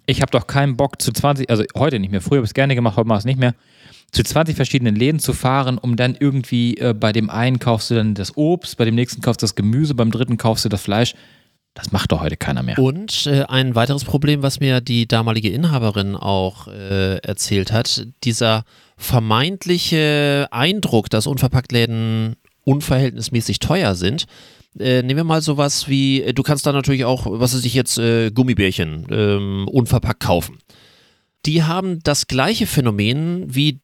ich 0.05 0.21
habe 0.21 0.31
doch 0.31 0.47
keinen 0.47 0.77
Bock 0.77 1.01
zu 1.01 1.11
20, 1.11 1.49
also 1.49 1.63
heute 1.75 1.99
nicht 1.99 2.11
mehr, 2.11 2.21
früher 2.21 2.37
habe 2.37 2.45
ich 2.45 2.51
es 2.51 2.53
gerne 2.53 2.75
gemacht, 2.75 2.97
heute 2.97 3.07
mache 3.07 3.17
ich 3.17 3.21
es 3.21 3.25
nicht 3.25 3.39
mehr, 3.39 3.55
zu 4.15 4.23
20 4.23 4.55
verschiedenen 4.55 4.95
Läden 4.95 5.19
zu 5.19 5.33
fahren, 5.33 5.77
um 5.77 5.97
dann 5.97 6.15
irgendwie 6.17 6.77
äh, 6.77 6.93
bei 6.93 7.11
dem 7.11 7.29
einen 7.29 7.59
kaufst 7.59 7.91
du 7.91 7.95
dann 7.95 8.15
das 8.15 8.37
Obst, 8.37 8.77
bei 8.77 8.85
dem 8.85 8.95
nächsten 8.95 9.21
kaufst 9.21 9.41
du 9.41 9.43
das 9.43 9.55
Gemüse, 9.55 9.93
beim 9.93 10.09
dritten 10.09 10.37
kaufst 10.37 10.63
du 10.65 10.69
das 10.69 10.81
Fleisch. 10.81 11.13
Das 11.73 11.91
macht 11.91 12.13
doch 12.13 12.21
heute 12.21 12.37
keiner 12.37 12.63
mehr. 12.63 12.79
Und 12.79 13.27
äh, 13.27 13.43
ein 13.43 13.75
weiteres 13.75 14.05
Problem, 14.05 14.41
was 14.41 14.61
mir 14.61 14.79
die 14.79 15.05
damalige 15.07 15.49
Inhaberin 15.49 16.15
auch 16.15 16.69
äh, 16.69 17.17
erzählt 17.17 17.73
hat, 17.73 18.07
dieser 18.23 18.63
vermeintliche 18.95 20.47
Eindruck, 20.51 21.09
dass 21.09 21.27
Unverpacktläden 21.27 22.37
unverhältnismäßig 22.63 23.59
teuer 23.59 23.95
sind. 23.95 24.25
Äh, 24.79 25.01
nehmen 25.03 25.17
wir 25.17 25.23
mal 25.25 25.41
sowas 25.41 25.89
wie, 25.89 26.21
äh, 26.21 26.33
du 26.33 26.43
kannst 26.43 26.65
da 26.65 26.71
natürlich 26.71 27.03
auch, 27.03 27.25
was 27.27 27.53
weiß 27.53 27.65
ich 27.65 27.73
jetzt, 27.73 27.97
äh, 27.97 28.31
Gummibärchen 28.31 29.05
ähm, 29.11 29.67
unverpackt 29.67 30.21
kaufen. 30.21 30.59
Die 31.45 31.63
haben 31.63 31.99
das 32.03 32.27
gleiche 32.27 32.65
Phänomen 32.65 33.53
wie 33.53 33.81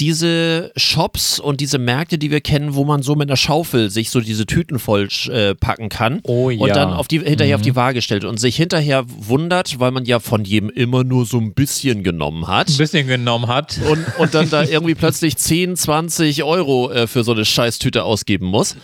diese 0.00 0.72
Shops 0.76 1.38
und 1.38 1.60
diese 1.60 1.78
Märkte, 1.78 2.18
die 2.18 2.30
wir 2.30 2.40
kennen, 2.40 2.74
wo 2.74 2.84
man 2.84 3.02
so 3.02 3.14
mit 3.14 3.28
einer 3.28 3.36
Schaufel 3.36 3.90
sich 3.90 4.10
so 4.10 4.20
diese 4.20 4.44
Tüten 4.44 4.80
voll 4.80 5.08
äh, 5.30 5.54
packen 5.54 5.88
kann 5.88 6.20
Oh 6.24 6.46
und 6.48 6.66
ja. 6.66 6.74
dann 6.74 6.92
auf 6.92 7.06
die, 7.06 7.20
hinterher 7.20 7.54
auf 7.56 7.62
die 7.62 7.76
Waage 7.76 8.02
stellt 8.02 8.24
und 8.24 8.40
sich 8.40 8.56
hinterher 8.56 9.04
wundert, 9.06 9.78
weil 9.78 9.92
man 9.92 10.04
ja 10.04 10.18
von 10.18 10.44
jedem 10.44 10.68
immer 10.68 11.04
nur 11.04 11.26
so 11.26 11.38
ein 11.38 11.54
bisschen 11.54 12.02
genommen 12.02 12.48
hat. 12.48 12.70
ein 12.70 12.76
bisschen 12.76 13.06
genommen 13.06 13.46
hat. 13.46 13.78
Und, 13.88 14.04
und 14.18 14.34
dann 14.34 14.50
da 14.50 14.64
irgendwie 14.64 14.96
plötzlich 14.96 15.36
10, 15.36 15.76
20 15.76 16.42
Euro 16.42 16.90
äh, 16.90 17.06
für 17.06 17.22
so 17.22 17.32
eine 17.32 17.44
Scheißtüte 17.44 18.02
ausgeben 18.02 18.46
muss. 18.46 18.76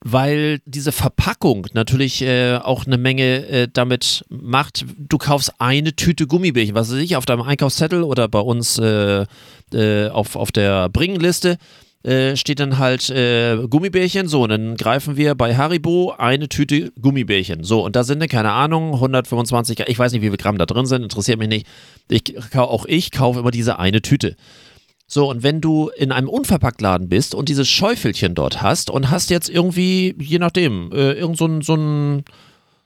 Weil 0.00 0.60
diese 0.64 0.92
Verpackung 0.92 1.66
natürlich 1.72 2.22
äh, 2.22 2.56
auch 2.56 2.86
eine 2.86 2.98
Menge 2.98 3.46
äh, 3.48 3.68
damit 3.72 4.24
macht, 4.28 4.84
du 4.96 5.18
kaufst 5.18 5.54
eine 5.58 5.96
Tüte 5.96 6.28
Gummibärchen, 6.28 6.76
was 6.76 6.92
weiß 6.92 6.98
ich, 6.98 7.16
auf 7.16 7.26
deinem 7.26 7.42
Einkaufszettel 7.42 8.04
oder 8.04 8.28
bei 8.28 8.38
uns 8.38 8.78
äh, 8.78 9.26
äh, 9.74 10.08
auf, 10.08 10.36
auf 10.36 10.52
der 10.52 10.88
Bringenliste 10.88 11.58
äh, 12.04 12.36
steht 12.36 12.60
dann 12.60 12.78
halt 12.78 13.10
äh, 13.10 13.56
Gummibärchen. 13.68 14.28
So, 14.28 14.44
und 14.44 14.50
dann 14.50 14.76
greifen 14.76 15.16
wir 15.16 15.34
bei 15.34 15.56
Haribo 15.56 16.14
eine 16.16 16.48
Tüte 16.48 16.92
Gummibärchen. 17.00 17.64
So, 17.64 17.84
und 17.84 17.96
da 17.96 18.04
sind, 18.04 18.20
dann, 18.20 18.28
keine 18.28 18.52
Ahnung, 18.52 18.94
125, 18.94 19.80
ich 19.86 19.98
weiß 19.98 20.12
nicht, 20.12 20.22
wie 20.22 20.28
viel 20.28 20.36
Gramm 20.36 20.58
da 20.58 20.66
drin 20.66 20.86
sind, 20.86 21.02
interessiert 21.02 21.38
mich 21.38 21.48
nicht. 21.48 21.66
Ich, 22.08 22.34
auch 22.56 22.86
ich 22.86 23.10
kaufe 23.10 23.40
immer 23.40 23.50
diese 23.50 23.78
eine 23.78 24.00
Tüte. 24.00 24.36
So, 25.06 25.28
und 25.28 25.42
wenn 25.42 25.60
du 25.60 25.88
in 25.96 26.12
einem 26.12 26.28
Unverpacktladen 26.28 27.08
bist 27.08 27.34
und 27.34 27.48
dieses 27.48 27.68
Schäufelchen 27.68 28.34
dort 28.34 28.60
hast 28.62 28.90
und 28.90 29.10
hast 29.10 29.30
jetzt 29.30 29.48
irgendwie, 29.48 30.14
je 30.20 30.38
nachdem, 30.38 30.92
äh, 30.92 31.12
irgend 31.12 31.38
so 31.38 31.46
ein, 31.46 31.62
so 31.62 31.74
ein, 31.74 32.24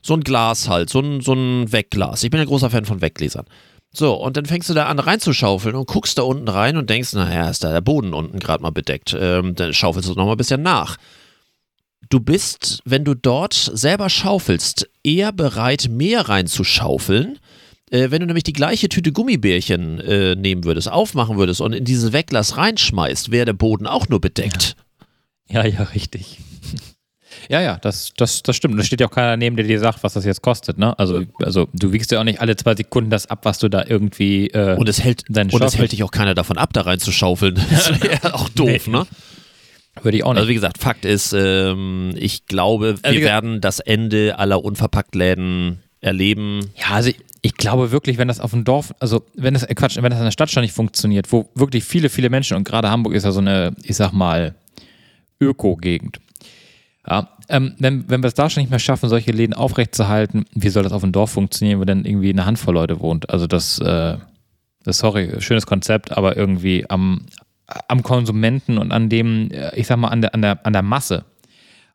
so 0.03 0.15
ein 0.15 0.21
Glas 0.23 0.69
halt, 0.69 0.89
so 0.89 1.01
ein, 1.01 1.21
so 1.21 1.33
ein 1.35 1.73
Wegglas. 1.73 2.23
Ich 2.23 2.31
bin 2.31 2.41
ein 2.41 2.47
großer 2.47 2.71
Fan 2.71 2.85
von 2.85 3.01
Weggläsern. 3.01 3.47
So, 3.95 4.15
und 4.15 4.37
dann 4.39 4.47
fängst 4.47 4.71
du 4.71 4.75
da 4.75 4.87
an 4.87 4.99
reinzuschaufeln 4.99 5.75
und 5.75 5.87
guckst 5.87 6.17
da 6.17 6.23
unten 6.23 6.49
rein 6.49 6.79
und 6.79 6.89
denkst, 6.89 7.13
naja, 7.13 7.51
ist 7.51 7.63
da 7.63 7.73
der 7.73 7.83
Boden 7.83 8.15
unten 8.15 8.39
gerade 8.39 8.63
mal 8.63 8.71
bedeckt. 8.71 9.15
Ähm, 9.19 9.55
dann 9.55 9.75
schaufelst 9.75 10.09
du 10.09 10.15
nochmal 10.15 10.35
ein 10.35 10.39
bisschen 10.39 10.63
nach. 10.63 10.97
Du 12.09 12.21
bist, 12.21 12.81
wenn 12.85 13.05
du 13.05 13.15
dort 13.15 13.55
selber 13.55 14.09
schaufelst, 14.09 14.89
eher 15.05 15.33
bereit, 15.33 15.89
mehr 15.91 16.29
reinzuschaufeln. 16.29 17.39
Äh, 17.91 18.11
wenn 18.11 18.21
du 18.21 18.27
nämlich 18.27 18.45
die 18.45 18.55
gleiche 18.55 18.89
Tüte 18.89 19.13
Gummibärchen 19.13 20.01
äh, 20.01 20.35
nehmen 20.37 20.65
würdest, 20.65 20.91
aufmachen 20.91 21.37
würdest 21.37 21.61
und 21.61 21.75
in 21.75 21.85
dieses 21.85 22.15
Wegglas 22.15 22.57
reinschmeißt, 22.57 23.31
wäre 23.31 23.45
der 23.45 23.53
Boden 23.53 23.87
auch 23.87 24.09
nur 24.09 24.21
bedeckt. 24.21 24.75
Ja, 25.49 25.67
ja, 25.67 25.83
richtig. 25.83 26.39
Ja, 27.49 27.61
ja, 27.61 27.79
das, 27.81 28.13
das, 28.17 28.43
das 28.43 28.57
stimmt. 28.57 28.79
Da 28.79 28.85
steht 28.85 29.01
ja 29.01 29.07
auch 29.07 29.13
keiner 29.13 29.37
neben, 29.37 29.57
der 29.57 29.67
dir 29.67 29.79
sagt, 29.79 30.03
was 30.03 30.15
das 30.15 30.25
jetzt 30.25 30.43
kostet. 30.43 30.79
Ne? 30.79 30.99
Also, 30.99 31.23
also 31.43 31.69
du 31.73 31.93
wiegst 31.93 32.11
ja 32.11 32.21
auch 32.21 32.25
nicht 32.25 32.41
alle 32.41 32.57
zwei 32.57 32.75
Sekunden 32.75 33.11
das 33.11 33.27
ab, 33.27 33.41
was 33.45 33.59
du 33.59 33.69
da 33.69 33.85
irgendwie. 33.87 34.49
Äh, 34.49 34.77
und 34.77 34.89
es 34.89 35.03
hält, 35.03 35.25
und 35.29 35.63
es 35.63 35.77
hält 35.77 35.93
dich 35.93 36.03
auch 36.03 36.11
keiner 36.11 36.35
davon 36.35 36.59
ab, 36.59 36.73
da 36.73 36.83
reinzuschaufeln. 36.83 37.61
Das 37.71 38.03
wäre 38.03 38.35
auch 38.35 38.49
doof, 38.55 38.87
nee. 38.87 38.93
ne? 38.93 39.07
Würde 40.03 40.17
ich 40.17 40.25
auch 40.25 40.33
nicht. 40.33 40.39
Also 40.39 40.49
wie 40.49 40.55
gesagt, 40.55 40.79
Fakt 40.79 41.05
ist, 41.05 41.33
ähm, 41.33 42.15
ich 42.17 42.47
glaube, 42.47 42.97
wir 43.03 43.11
also, 43.11 43.21
werden 43.21 43.61
das 43.61 43.79
Ende 43.81 44.39
aller 44.39 44.65
Unverpacktläden 44.65 45.81
erleben. 46.01 46.71
Ja, 46.77 46.95
also 46.95 47.11
ich, 47.11 47.17
ich, 47.43 47.55
glaube 47.55 47.93
wirklich, 47.93 48.19
wenn 48.19 48.29
das 48.29 48.41
auf 48.41 48.51
dem 48.53 48.65
Dorf, 48.65 48.95
also 49.01 49.25
wenn 49.35 49.55
das, 49.55 49.65
äh, 49.65 49.75
Quatsch, 49.75 49.97
wenn 49.97 50.11
das 50.11 50.19
in 50.19 50.25
der 50.25 50.33
Stadt 50.33 50.51
schon 50.51 50.63
nicht 50.63 50.75
funktioniert, 50.75 51.31
wo 51.31 51.51
wirklich 51.55 51.85
viele, 51.85 52.09
viele 52.09 52.31
Menschen 52.31 52.57
und 52.57 52.65
gerade 52.65 52.91
Hamburg 52.91 53.15
ist 53.15 53.25
ja 53.25 53.33
so 53.33 53.41
eine, 53.41 53.75
ich 53.83 53.97
sag 53.97 54.13
mal, 54.13 54.55
Öko-Gegend. 55.41 56.21
Ja, 57.09 57.31
ähm, 57.49 57.75
wenn, 57.79 58.09
wenn 58.09 58.23
wir 58.23 58.29
es 58.29 58.35
da 58.35 58.49
schon 58.49 58.63
nicht 58.63 58.71
mehr 58.71 58.79
schaffen, 58.79 59.09
solche 59.09 59.33
Läden 59.33 59.55
aufrechtzuerhalten, 59.55 60.45
wie 60.55 60.69
soll 60.69 60.85
das 60.85 60.93
auf 60.93 61.03
dem 61.03 61.11
Dorf 61.13 61.31
funktionieren, 61.33 61.81
wo 61.81 61.85
dann 61.85 62.05
irgendwie 62.05 62.31
eine 62.31 62.47
Handvoll 62.47 62.75
Leute 62.75 63.01
wohnt? 63.01 63.29
Also 63.29 63.49
das, 63.49 63.81
äh, 63.81 64.19
das 64.85 64.99
sorry, 64.99 65.41
schönes 65.41 65.67
Konzept, 65.67 66.17
aber 66.17 66.37
irgendwie 66.37 66.89
am, 66.89 67.27
am 67.89 68.03
Konsumenten 68.05 68.79
und 68.79 68.93
an 68.93 69.09
dem, 69.09 69.51
äh, 69.51 69.75
ich 69.75 69.89
sag 69.89 69.97
mal, 69.97 70.09
an 70.09 70.23
der, 70.23 70.35
an 70.35 70.43
der, 70.43 70.65
an 70.65 70.73
der 70.73 70.83
Masse, 70.83 71.25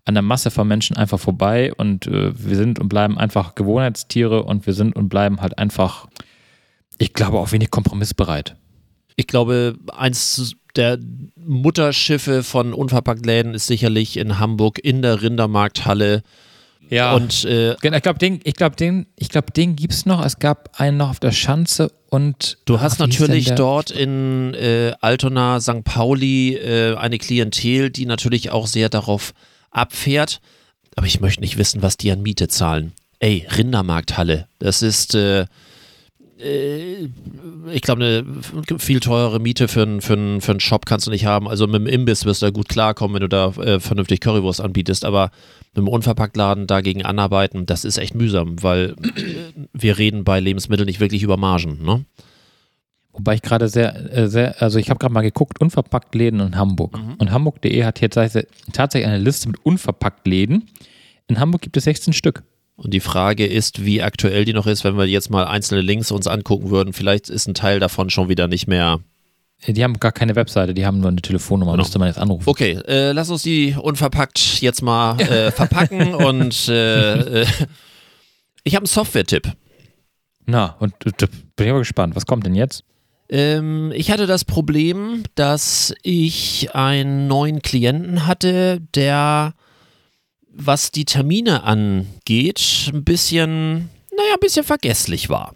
an 0.04 0.14
der 0.14 0.24
Masse 0.24 0.52
von 0.52 0.68
Menschen 0.68 0.98
einfach 0.98 1.20
vorbei 1.20 1.74
und 1.74 2.08
äh, 2.08 2.32
wir 2.38 2.58
sind 2.58 2.78
und 2.78 2.90
bleiben 2.90 3.18
einfach 3.18 3.56
Gewohnheitstiere 3.56 4.44
und 4.44 4.66
wir 4.66 4.74
sind 4.74 4.94
und 4.96 5.08
bleiben 5.08 5.40
halt 5.40 5.58
einfach, 5.58 6.08
ich 6.98 7.14
glaube, 7.14 7.38
auch 7.38 7.54
wenig 7.54 7.72
kompromissbereit. 7.72 8.58
Ich 9.16 9.28
glaube, 9.28 9.78
eins 9.96 10.56
der 10.78 11.00
Mutterschiffe 11.36 12.44
von 12.44 12.74
Unverpacktläden 12.74 13.54
ist 13.54 13.68
sicherlich 13.68 14.18
in 14.18 14.40
Hamburg 14.40 14.80
in 14.80 15.02
der 15.02 15.22
Rindermarkthalle. 15.22 16.24
Ja. 16.90 17.14
Und 17.14 17.44
äh, 17.46 17.74
ich 17.74 18.02
glaube, 18.02 18.20
den, 18.20 18.40
ich 18.44 18.54
glaube, 18.54 18.76
den, 18.76 19.08
ich 19.16 19.30
glaube, 19.30 19.52
den 19.52 19.76
gibt's 19.76 20.06
noch. 20.06 20.24
Es 20.24 20.40
gab 20.40 20.80
einen 20.80 20.98
noch 20.98 21.10
auf 21.10 21.20
der 21.20 21.32
Schanze 21.32 21.92
und 22.10 22.58
du 22.66 22.80
hast 22.80 23.00
natürlich 23.00 23.54
dort 23.56 23.92
in 23.92 24.54
äh, 24.54 24.94
Altona, 25.02 25.60
St. 25.60 25.84
Pauli 25.84 26.56
äh, 26.56 26.96
eine 26.96 27.18
Klientel, 27.18 27.90
die 27.90 28.06
natürlich 28.06 28.52
auch 28.52 28.68
sehr 28.68 28.90
darauf 28.90 29.34
abfährt. 29.72 30.40
Aber 30.96 31.08
ich 31.08 31.20
möchte 31.20 31.42
nicht 31.42 31.58
wissen, 31.58 31.82
was 31.82 31.98
die 31.98 32.12
an 32.12 32.22
Miete 32.22 32.48
zahlen. 32.48 32.94
Ey, 33.20 33.46
Rindermarkthalle, 33.56 34.48
das 34.60 34.82
ist 34.82 35.16
äh, 35.16 35.46
ich 36.40 37.82
glaube, 37.82 38.04
eine 38.04 38.26
viel 38.78 39.00
teure 39.00 39.40
Miete 39.40 39.68
für 39.68 39.82
einen 39.82 40.02
für 40.02 40.40
für 40.40 40.60
Shop 40.60 40.86
kannst 40.86 41.08
du 41.08 41.12
nicht 41.12 41.26
haben. 41.26 41.48
Also 41.48 41.66
mit 41.66 41.76
dem 41.76 41.88
Imbiss 41.88 42.26
wirst 42.26 42.42
du 42.42 42.48
da 42.48 42.52
gut 42.52 42.70
klarkommen, 42.70 43.16
wenn 43.16 43.22
du 43.22 43.30
da 43.30 43.50
äh, 43.56 43.80
vernünftig 43.80 44.22
Currywurst 44.22 44.62
anbietest. 44.62 45.04
Aber 45.04 45.32
mit 45.74 45.78
dem 45.78 45.88
Unverpacktladen 45.88 46.68
dagegen 46.68 47.04
anarbeiten, 47.04 47.66
das 47.66 47.86
ist 47.86 47.98
echt 47.98 48.14
mühsam, 48.14 48.62
weil 48.62 48.96
wir 49.74 49.98
reden 49.98 50.24
bei 50.24 50.40
Lebensmitteln 50.40 50.86
nicht 50.86 51.00
wirklich 51.00 51.24
über 51.24 51.38
Margen. 51.38 51.84
Ne? 51.84 52.06
Wobei 53.14 53.34
ich 53.34 53.42
gerade 53.42 53.68
sehr, 53.68 54.16
äh, 54.16 54.28
sehr, 54.28 54.62
also 54.62 54.78
ich 54.78 54.92
habe 54.92 55.00
gerade 55.00 55.14
mal 55.14 55.22
geguckt, 55.22 55.60
unverpackt 55.60 56.14
Läden 56.14 56.40
in 56.40 56.56
Hamburg. 56.56 56.98
Mhm. 56.98 57.16
Und 57.18 57.32
Hamburg.de 57.32 57.84
hat 57.84 57.98
hier 57.98 58.10
tatsächlich 58.12 59.08
eine 59.08 59.18
Liste 59.18 59.50
mit 59.50 59.58
unverpackt 59.66 60.28
Läden. 60.28 60.70
In 61.28 61.40
Hamburg 61.40 61.64
gibt 61.64 61.78
es 61.78 61.86
16 61.86 62.14
Stück. 62.14 62.44
Und 62.78 62.94
die 62.94 63.00
Frage 63.00 63.46
ist, 63.46 63.86
wie 63.86 64.04
aktuell 64.04 64.46
die 64.46 64.54
noch 64.54 64.68
ist, 64.68 64.84
wenn 64.84 64.98
wir 64.98 65.06
jetzt 65.06 65.32
mal 65.32 65.46
einzelne 65.48 65.82
Links 65.82 66.12
uns 66.12 66.28
angucken 66.28 66.70
würden. 66.70 66.94
Vielleicht 66.94 67.28
ist 67.28 67.48
ein 67.48 67.56
Teil 67.56 67.80
davon 67.80 68.12
schon 68.12 68.30
wieder 68.30 68.48
nicht 68.48 68.68
mehr. 68.68 69.00
Die 69.66 69.84
haben 69.84 70.00
gar 70.00 70.12
keine 70.12 70.36
Webseite, 70.36 70.76
die 70.76 70.86
haben 70.86 71.00
nur 71.00 71.10
eine 71.10 71.22
Telefonnummer, 71.22 71.72
genau. 71.72 71.82
müsste 71.82 71.98
man 71.98 72.08
jetzt 72.08 72.20
anrufen. 72.20 72.48
Okay, 72.48 72.80
äh, 72.88 73.12
lass 73.14 73.32
uns 73.32 73.42
die 73.42 73.76
unverpackt 73.76 74.62
jetzt 74.62 74.84
mal 74.84 75.20
äh, 75.20 75.52
verpacken 75.52 76.14
und 76.14 76.68
äh, 76.68 77.42
äh 77.42 77.48
ich 78.64 78.76
habe 78.76 78.84
einen 78.84 78.88
Software-Tipp. 78.88 79.52
Na, 80.46 80.76
und 80.80 80.94
bin 81.00 81.68
ich 81.68 81.72
mal 81.72 81.80
gespannt. 81.80 82.16
Was 82.16 82.26
kommt 82.26 82.46
denn 82.46 82.54
jetzt? 82.54 82.84
Ähm, 83.30 83.92
ich 83.96 84.12
hatte 84.12 84.28
das 84.28 84.46
Problem, 84.46 85.24
dass 85.36 85.96
ich 86.04 86.76
einen 86.76 87.28
neuen 87.28 87.62
Klienten 87.62 88.28
hatte, 88.28 88.82
der 88.94 89.54
was 90.58 90.92
die 90.92 91.06
Termine 91.06 91.64
angeht, 91.64 92.90
ein 92.92 93.04
bisschen, 93.04 93.90
naja, 94.16 94.34
ein 94.34 94.40
bisschen 94.40 94.64
vergesslich 94.64 95.30
war. 95.30 95.54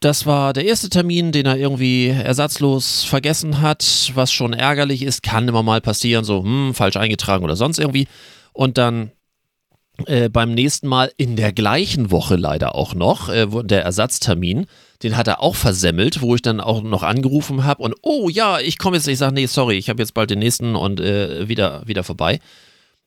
Das 0.00 0.26
war 0.26 0.52
der 0.52 0.64
erste 0.64 0.90
Termin, 0.90 1.32
den 1.32 1.46
er 1.46 1.56
irgendwie 1.56 2.08
ersatzlos 2.08 3.04
vergessen 3.04 3.60
hat, 3.60 4.10
was 4.14 4.32
schon 4.32 4.52
ärgerlich 4.52 5.02
ist, 5.02 5.22
kann 5.22 5.48
immer 5.48 5.62
mal 5.62 5.80
passieren, 5.80 6.24
so, 6.24 6.42
hm, 6.42 6.74
falsch 6.74 6.96
eingetragen 6.96 7.44
oder 7.44 7.56
sonst 7.56 7.78
irgendwie. 7.78 8.08
Und 8.52 8.78
dann 8.78 9.12
äh, 10.06 10.28
beim 10.28 10.52
nächsten 10.52 10.88
Mal 10.88 11.12
in 11.16 11.36
der 11.36 11.52
gleichen 11.52 12.10
Woche 12.10 12.36
leider 12.36 12.74
auch 12.74 12.94
noch, 12.94 13.28
äh, 13.28 13.46
der 13.62 13.84
Ersatztermin, 13.84 14.66
den 15.02 15.16
hat 15.16 15.28
er 15.28 15.40
auch 15.40 15.54
versemmelt, 15.54 16.20
wo 16.20 16.34
ich 16.34 16.42
dann 16.42 16.60
auch 16.60 16.82
noch 16.82 17.02
angerufen 17.02 17.64
habe 17.64 17.82
und, 17.82 17.94
oh 18.02 18.28
ja, 18.28 18.58
ich 18.58 18.78
komme 18.78 18.96
jetzt, 18.96 19.06
ich 19.08 19.18
sage, 19.18 19.34
nee, 19.34 19.46
sorry, 19.46 19.76
ich 19.76 19.88
habe 19.88 20.02
jetzt 20.02 20.14
bald 20.14 20.30
den 20.30 20.40
nächsten 20.40 20.76
und 20.76 21.00
äh, 21.00 21.48
wieder, 21.48 21.86
wieder 21.86 22.04
vorbei. 22.04 22.40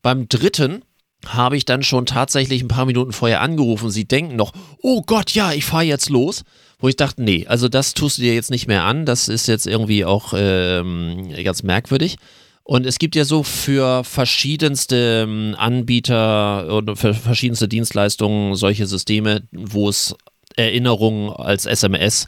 Beim 0.02 0.30
dritten 0.30 0.84
habe 1.28 1.58
ich 1.58 1.66
dann 1.66 1.84
schon 1.84 2.06
tatsächlich 2.06 2.62
ein 2.62 2.68
paar 2.68 2.86
Minuten 2.86 3.14
vorher 3.14 3.42
angerufen. 3.42 3.90
Sie 3.90 4.06
denken 4.06 4.36
noch, 4.36 4.54
oh 4.82 5.02
Gott, 5.02 5.32
ja, 5.32 5.54
ich 5.54 5.66
fahre 5.66 5.84
jetzt 5.84 6.10
los. 6.10 6.44
Wo 6.78 6.90
ich 6.90 6.98
dachte, 6.98 7.24
nee, 7.24 7.46
also 7.48 7.70
das 7.70 7.94
tust 7.94 8.18
du 8.18 8.24
dir 8.24 8.36
jetzt 8.36 8.52
nicht 8.52 8.68
mehr 8.68 8.84
an. 8.84 9.06
Das 9.06 9.30
ist 9.30 9.48
jetzt 9.48 9.66
irgendwie 9.66 10.04
auch 10.04 10.34
ähm, 10.36 11.30
ganz 11.44 11.64
merkwürdig. 11.64 12.18
Und 12.64 12.86
es 12.86 12.98
gibt 12.98 13.16
ja 13.16 13.26
so 13.26 13.44
für 13.44 14.04
verschiedenste 14.04 15.26
ähm, 15.28 15.56
Anbieter 15.58 16.74
und 16.74 16.96
für 16.98 17.14
verschiedenste 17.14 17.68
Dienstleistungen 17.68 18.56
solche 18.56 18.88
Systeme, 18.88 19.44
wo 19.52 19.88
es 19.88 20.16
Erinnerungen 20.56 21.32
als 21.32 21.66
SMS 21.66 22.28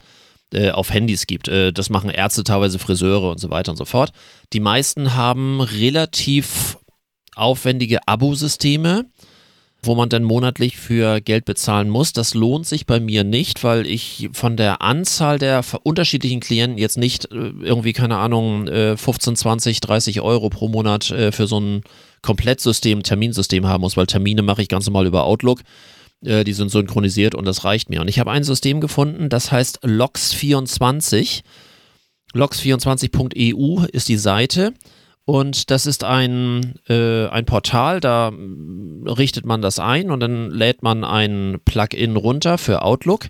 äh, 0.53 0.71
auf 0.71 0.91
Handys 0.91 1.27
gibt. 1.27 1.47
Äh, 1.47 1.73
das 1.73 1.89
machen 1.89 2.09
Ärzte, 2.09 2.43
teilweise 2.43 2.79
Friseure 2.79 3.31
und 3.31 3.39
so 3.39 3.49
weiter 3.49 3.71
und 3.71 3.77
so 3.77 3.85
fort. 3.85 4.11
Die 4.53 4.59
meisten 4.59 5.15
haben 5.15 5.59
relativ 5.59 6.77
aufwendige 7.38 8.07
Abosysteme, 8.07 9.05
wo 9.81 9.95
man 9.95 10.09
dann 10.09 10.23
monatlich 10.23 10.77
für 10.77 11.21
Geld 11.21 11.45
bezahlen 11.45 11.89
muss. 11.89 12.13
Das 12.13 12.33
lohnt 12.33 12.65
sich 12.65 12.85
bei 12.85 12.99
mir 12.99 13.23
nicht, 13.23 13.63
weil 13.63 13.85
ich 13.85 14.29
von 14.33 14.57
der 14.57 14.81
Anzahl 14.81 15.39
der 15.39 15.63
unterschiedlichen 15.83 16.39
Klienten 16.39 16.77
jetzt 16.77 16.97
nicht 16.97 17.25
äh, 17.31 17.51
irgendwie, 17.61 17.93
keine 17.93 18.17
Ahnung, 18.17 18.67
15, 18.67 19.35
20, 19.35 19.79
30 19.79 20.21
Euro 20.21 20.49
pro 20.49 20.67
Monat 20.67 21.11
äh, 21.11 21.31
für 21.31 21.47
so 21.47 21.59
ein 21.59 21.81
Komplettsystem, 22.21 23.03
Terminsystem 23.03 23.67
haben 23.67 23.81
muss, 23.81 23.95
weil 23.95 24.07
Termine 24.07 24.41
mache 24.41 24.61
ich 24.61 24.67
ganz 24.67 24.85
normal 24.88 25.05
über 25.05 25.23
Outlook. 25.25 25.61
Äh, 26.23 26.43
die 26.43 26.53
sind 26.53 26.69
synchronisiert 26.69 27.35
und 27.35 27.45
das 27.45 27.63
reicht 27.63 27.89
mir. 27.89 28.01
Und 28.01 28.07
ich 28.07 28.19
habe 28.19 28.31
ein 28.31 28.43
System 28.43 28.81
gefunden, 28.81 29.29
das 29.29 29.51
heißt 29.51 29.83
Logs24. 29.83 31.41
Logs24.eu 32.33 33.85
ist 33.91 34.09
die 34.09 34.17
Seite. 34.17 34.73
Und 35.28 35.71
das 35.71 35.86
ist 35.86 36.05
ein, 36.05 36.75
äh, 36.88 37.28
ein 37.28 37.43
Portal, 37.43 37.99
da 37.99 38.32
richtet 39.05 39.45
man 39.45 39.61
das 39.61 39.78
ein 39.78 40.09
und 40.09 40.21
dann 40.21 40.49
lädt 40.51 40.84
man 40.84 41.03
ein 41.03 41.59
Plugin 41.65 42.15
runter 42.15 42.57
für 42.57 42.82
Outlook. 42.82 43.28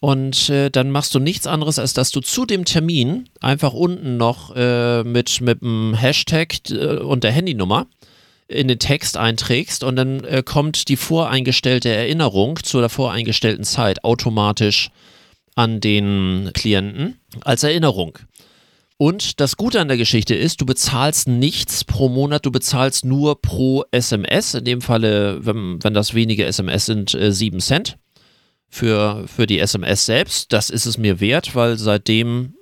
Und 0.00 0.50
äh, 0.50 0.68
dann 0.68 0.90
machst 0.90 1.14
du 1.14 1.20
nichts 1.20 1.46
anderes, 1.46 1.78
als 1.78 1.94
dass 1.94 2.10
du 2.10 2.20
zu 2.20 2.44
dem 2.44 2.66
Termin 2.66 3.30
einfach 3.40 3.72
unten 3.72 4.18
noch 4.18 4.54
äh, 4.54 5.02
mit, 5.02 5.40
mit 5.40 5.62
dem 5.62 5.94
Hashtag 5.94 6.56
äh, 6.68 6.98
und 6.98 7.24
der 7.24 7.32
Handynummer 7.32 7.86
in 8.46 8.68
den 8.68 8.78
Text 8.78 9.16
einträgst 9.16 9.82
und 9.82 9.96
dann 9.96 10.24
äh, 10.24 10.42
kommt 10.44 10.90
die 10.90 10.96
voreingestellte 10.96 11.88
Erinnerung 11.88 12.62
zu 12.62 12.80
der 12.80 12.90
voreingestellten 12.90 13.64
Zeit 13.64 14.04
automatisch 14.04 14.90
an 15.54 15.80
den 15.80 16.50
Klienten 16.52 17.18
als 17.40 17.62
Erinnerung. 17.62 18.18
Und 19.04 19.38
das 19.38 19.58
Gute 19.58 19.82
an 19.82 19.88
der 19.88 19.98
Geschichte 19.98 20.34
ist, 20.34 20.62
du 20.62 20.64
bezahlst 20.64 21.28
nichts 21.28 21.84
pro 21.84 22.08
Monat, 22.08 22.46
du 22.46 22.50
bezahlst 22.50 23.04
nur 23.04 23.38
pro 23.38 23.84
SMS. 23.90 24.54
In 24.54 24.64
dem 24.64 24.80
Falle, 24.80 25.44
wenn, 25.44 25.78
wenn 25.84 25.92
das 25.92 26.14
wenige 26.14 26.46
SMS 26.46 26.86
sind, 26.86 27.12
äh, 27.12 27.30
7 27.30 27.60
Cent 27.60 27.98
für, 28.70 29.26
für 29.28 29.46
die 29.46 29.58
SMS 29.58 30.06
selbst. 30.06 30.54
Das 30.54 30.70
ist 30.70 30.86
es 30.86 30.96
mir 30.96 31.20
wert, 31.20 31.54
weil 31.54 31.76
seitdem 31.76 32.54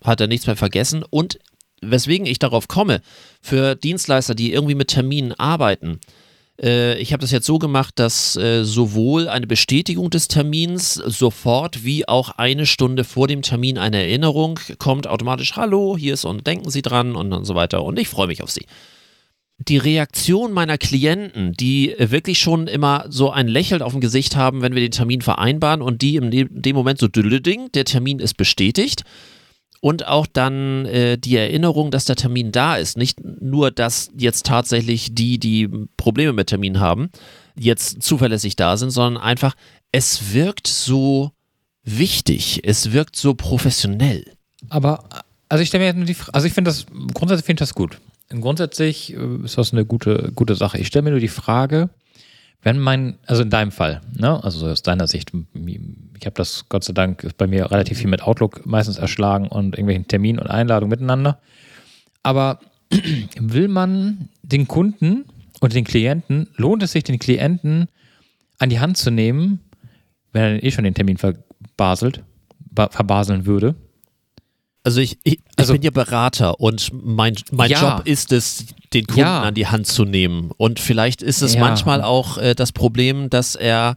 hat 0.00 0.20
er 0.20 0.28
nichts 0.28 0.46
mehr 0.46 0.54
vergessen. 0.54 1.04
Und 1.10 1.40
weswegen 1.82 2.24
ich 2.24 2.38
darauf 2.38 2.68
komme, 2.68 3.00
für 3.42 3.74
Dienstleister, 3.74 4.36
die 4.36 4.52
irgendwie 4.52 4.76
mit 4.76 4.90
Terminen 4.90 5.32
arbeiten, 5.32 5.98
Äh, 6.60 6.98
ich 6.98 7.12
habe 7.12 7.20
das 7.20 7.30
jetzt 7.30 7.46
so 7.46 7.58
gemacht, 7.58 7.94
dass 7.96 8.36
äh, 8.36 8.64
sowohl 8.64 9.28
eine 9.28 9.46
Bestätigung 9.46 10.10
des 10.10 10.28
Termins 10.28 10.94
sofort 10.94 11.84
wie 11.84 12.06
auch 12.08 12.30
eine 12.30 12.66
Stunde 12.66 13.04
vor 13.04 13.28
dem 13.28 13.42
Termin 13.42 13.78
eine 13.78 13.98
Erinnerung 13.98 14.60
kommt 14.78 15.06
automatisch, 15.06 15.56
hallo, 15.56 15.96
hier 15.96 16.14
ist 16.14 16.24
und 16.24 16.46
denken 16.46 16.70
Sie 16.70 16.82
dran 16.82 17.16
und, 17.16 17.32
und 17.32 17.44
so 17.44 17.54
weiter 17.54 17.84
und 17.84 17.98
ich 17.98 18.08
freue 18.08 18.28
mich 18.28 18.42
auf 18.42 18.50
Sie. 18.50 18.66
Die 19.58 19.78
Reaktion 19.78 20.52
meiner 20.52 20.78
Klienten, 20.78 21.52
die 21.52 21.94
wirklich 21.98 22.40
schon 22.40 22.66
immer 22.66 23.04
so 23.08 23.30
ein 23.30 23.46
Lächeln 23.46 23.82
auf 23.82 23.92
dem 23.92 24.00
Gesicht 24.00 24.34
haben, 24.34 24.62
wenn 24.62 24.74
wir 24.74 24.80
den 24.80 24.90
Termin 24.90 25.22
vereinbaren 25.22 25.80
und 25.80 26.02
die 26.02 26.16
in 26.16 26.48
dem 26.50 26.74
Moment 26.74 26.98
so 26.98 27.06
ding, 27.06 27.70
der 27.72 27.84
Termin 27.84 28.18
ist 28.18 28.34
bestätigt 28.36 29.04
und 29.84 30.06
auch 30.06 30.26
dann 30.26 30.86
äh, 30.86 31.18
die 31.18 31.36
Erinnerung, 31.36 31.90
dass 31.90 32.06
der 32.06 32.16
Termin 32.16 32.52
da 32.52 32.76
ist. 32.76 32.96
Nicht 32.96 33.22
nur, 33.22 33.70
dass 33.70 34.08
jetzt 34.16 34.46
tatsächlich 34.46 35.14
die, 35.14 35.38
die 35.38 35.68
Probleme 35.98 36.32
mit 36.32 36.46
Termin 36.46 36.80
haben, 36.80 37.10
jetzt 37.54 38.02
zuverlässig 38.02 38.56
da 38.56 38.78
sind, 38.78 38.92
sondern 38.92 39.22
einfach, 39.22 39.54
es 39.92 40.32
wirkt 40.32 40.68
so 40.68 41.32
wichtig, 41.82 42.62
es 42.64 42.92
wirkt 42.92 43.14
so 43.16 43.34
professionell. 43.34 44.24
Aber, 44.70 45.04
also 45.50 45.60
ich 45.60 45.68
stelle 45.68 45.84
mir 45.84 45.92
nur 45.92 46.06
die 46.06 46.14
Frage, 46.14 46.32
also 46.32 46.46
ich 46.46 46.54
finde 46.54 46.70
das, 46.70 46.86
grundsätzlich 47.12 47.44
finde 47.44 47.62
ich 47.62 47.68
das 47.68 47.74
gut. 47.74 47.98
Grundsätzlich 48.30 49.12
äh, 49.12 49.44
ist 49.44 49.58
das 49.58 49.74
eine 49.74 49.84
gute, 49.84 50.32
gute 50.34 50.54
Sache. 50.54 50.78
Ich 50.78 50.86
stelle 50.86 51.02
mir 51.02 51.10
nur 51.10 51.20
die 51.20 51.28
Frage, 51.28 51.90
wenn 52.64 52.78
mein, 52.78 53.18
also 53.26 53.42
in 53.42 53.50
deinem 53.50 53.70
Fall, 53.70 54.00
ne, 54.18 54.42
also 54.42 54.66
aus 54.66 54.82
deiner 54.82 55.06
Sicht, 55.06 55.32
ich 55.54 56.26
habe 56.26 56.34
das 56.34 56.68
Gott 56.70 56.82
sei 56.82 56.94
Dank 56.94 57.36
bei 57.36 57.46
mir 57.46 57.70
relativ 57.70 57.98
viel 57.98 58.08
mit 58.08 58.22
Outlook 58.22 58.64
meistens 58.64 58.96
erschlagen 58.96 59.48
und 59.48 59.74
irgendwelchen 59.74 60.08
Terminen 60.08 60.38
und 60.38 60.48
Einladungen 60.48 60.90
miteinander. 60.90 61.38
Aber 62.22 62.60
will 63.38 63.68
man 63.68 64.30
den 64.42 64.66
Kunden 64.66 65.26
und 65.60 65.74
den 65.74 65.84
Klienten, 65.84 66.48
lohnt 66.56 66.82
es 66.82 66.92
sich, 66.92 67.04
den 67.04 67.18
Klienten 67.18 67.88
an 68.58 68.70
die 68.70 68.80
Hand 68.80 68.96
zu 68.96 69.10
nehmen, 69.10 69.60
wenn 70.32 70.42
er 70.42 70.64
eh 70.64 70.70
schon 70.70 70.84
den 70.84 70.94
Termin 70.94 71.18
verbaselt, 71.18 72.24
verbaseln 72.74 73.44
würde? 73.44 73.74
Also 74.84 75.00
ich, 75.00 75.18
ich, 75.24 75.40
also, 75.56 75.72
ich 75.72 75.80
bin 75.80 75.84
ja 75.84 75.90
Berater 75.90 76.60
und 76.60 76.90
mein, 76.92 77.34
mein 77.50 77.70
ja. 77.70 77.80
Job 77.80 78.06
ist 78.06 78.32
es, 78.32 78.66
den 78.92 79.06
Kunden 79.06 79.20
ja. 79.20 79.42
an 79.42 79.54
die 79.54 79.66
Hand 79.66 79.86
zu 79.86 80.04
nehmen. 80.04 80.50
Und 80.58 80.78
vielleicht 80.78 81.22
ist 81.22 81.40
es 81.40 81.54
ja. 81.54 81.60
manchmal 81.60 82.02
auch 82.02 82.36
äh, 82.36 82.54
das 82.54 82.70
Problem, 82.70 83.30
dass 83.30 83.54
er 83.54 83.96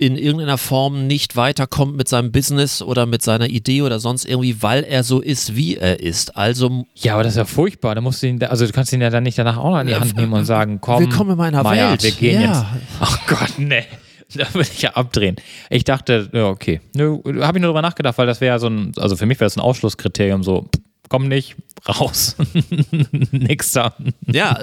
in 0.00 0.16
irgendeiner 0.16 0.58
Form 0.58 1.06
nicht 1.06 1.36
weiterkommt 1.36 1.94
mit 1.94 2.08
seinem 2.08 2.32
Business 2.32 2.82
oder 2.82 3.06
mit 3.06 3.22
seiner 3.22 3.48
Idee 3.48 3.82
oder 3.82 4.00
sonst 4.00 4.24
irgendwie, 4.24 4.62
weil 4.62 4.82
er 4.82 5.04
so 5.04 5.20
ist, 5.20 5.54
wie 5.54 5.76
er 5.76 6.00
ist. 6.00 6.36
Also 6.36 6.86
ja, 6.94 7.14
aber 7.14 7.22
das 7.22 7.34
ist 7.34 7.36
ja 7.36 7.44
furchtbar. 7.44 7.94
Da 7.94 8.00
musst 8.00 8.22
du 8.22 8.26
ihn, 8.26 8.42
also 8.42 8.66
du 8.66 8.72
kannst 8.72 8.92
ihn 8.92 9.02
ja 9.02 9.10
dann 9.10 9.22
nicht 9.22 9.38
danach 9.38 9.58
auch 9.58 9.70
noch 9.70 9.76
an 9.76 9.86
die 9.86 9.94
Hand 9.94 10.16
nehmen 10.16 10.32
und 10.32 10.46
sagen, 10.46 10.78
komm, 10.80 11.00
willkommen 11.00 11.32
in 11.32 11.36
meiner 11.36 11.62
Maya, 11.62 11.90
Welt. 11.90 12.02
Wir 12.02 12.12
gehen 12.12 12.40
jetzt. 12.40 12.64
Ach 12.98 13.18
oh 13.18 13.24
Gott, 13.28 13.58
nee. 13.58 13.84
Da 14.34 14.52
würde 14.54 14.68
ich 14.72 14.82
ja 14.82 14.90
abdrehen. 14.90 15.36
Ich 15.70 15.84
dachte, 15.84 16.30
ja, 16.32 16.46
okay. 16.46 16.80
Habe 16.96 17.58
ich 17.58 17.62
nur 17.62 17.68
drüber 17.68 17.82
nachgedacht, 17.82 18.16
weil 18.18 18.26
das 18.26 18.40
wäre 18.40 18.54
ja 18.54 18.58
so 18.58 18.68
ein, 18.68 18.92
also 18.96 19.16
für 19.16 19.26
mich 19.26 19.38
wäre 19.40 19.46
das 19.46 19.56
ein 19.56 19.60
Ausschlusskriterium, 19.60 20.42
so, 20.42 20.68
komm 21.08 21.28
nicht, 21.28 21.56
raus. 21.88 22.36
Nix 23.32 23.72
da. 23.72 23.94
Ja, 24.26 24.58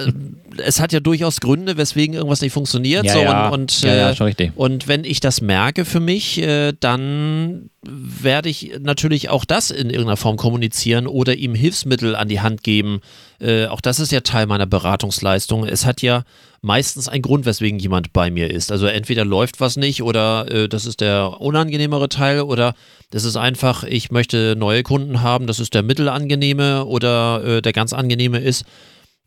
es 0.56 0.80
hat 0.80 0.92
ja 0.92 1.00
durchaus 1.00 1.40
Gründe, 1.40 1.76
weswegen 1.76 2.14
irgendwas 2.14 2.40
nicht 2.40 2.52
funktioniert. 2.52 3.04
Ja, 3.04 3.12
so, 3.12 3.20
ja. 3.20 3.48
Und, 3.48 3.52
und, 3.54 3.82
ja, 3.82 3.94
ja, 3.94 4.10
äh, 4.10 4.16
schon 4.16 4.26
richtig. 4.26 4.52
und 4.56 4.88
wenn 4.88 5.04
ich 5.04 5.20
das 5.20 5.40
merke 5.40 5.84
für 5.84 6.00
mich, 6.00 6.40
äh, 6.40 6.72
dann 6.78 7.70
werde 7.82 8.48
ich 8.48 8.72
natürlich 8.80 9.28
auch 9.28 9.44
das 9.44 9.70
in 9.70 9.90
irgendeiner 9.90 10.16
Form 10.16 10.36
kommunizieren 10.36 11.06
oder 11.06 11.36
ihm 11.36 11.54
Hilfsmittel 11.54 12.16
an 12.16 12.28
die 12.28 12.40
Hand 12.40 12.62
geben. 12.62 13.00
Äh, 13.40 13.66
auch 13.66 13.80
das 13.80 14.00
ist 14.00 14.10
ja 14.10 14.20
Teil 14.20 14.46
meiner 14.46 14.66
Beratungsleistung. 14.66 15.64
Es 15.64 15.86
hat 15.86 16.02
ja 16.02 16.24
meistens 16.60 17.08
einen 17.08 17.22
Grund, 17.22 17.46
weswegen 17.46 17.78
jemand 17.78 18.12
bei 18.12 18.30
mir 18.30 18.50
ist. 18.50 18.72
Also 18.72 18.86
entweder 18.86 19.24
läuft 19.24 19.60
was 19.60 19.76
nicht 19.76 20.02
oder 20.02 20.50
äh, 20.50 20.68
das 20.68 20.86
ist 20.86 21.00
der 21.00 21.40
unangenehmere 21.40 22.08
Teil 22.08 22.42
oder 22.42 22.74
das 23.10 23.24
ist 23.24 23.36
einfach, 23.36 23.84
ich 23.84 24.10
möchte 24.10 24.54
neue 24.56 24.82
Kunden 24.82 25.22
haben, 25.22 25.46
das 25.46 25.60
ist 25.60 25.74
der 25.74 25.82
mittelangenehme 25.82 26.84
oder 26.84 27.44
äh, 27.44 27.62
der 27.62 27.72
ganz 27.72 27.92
angenehme 27.92 28.38
ist 28.38 28.64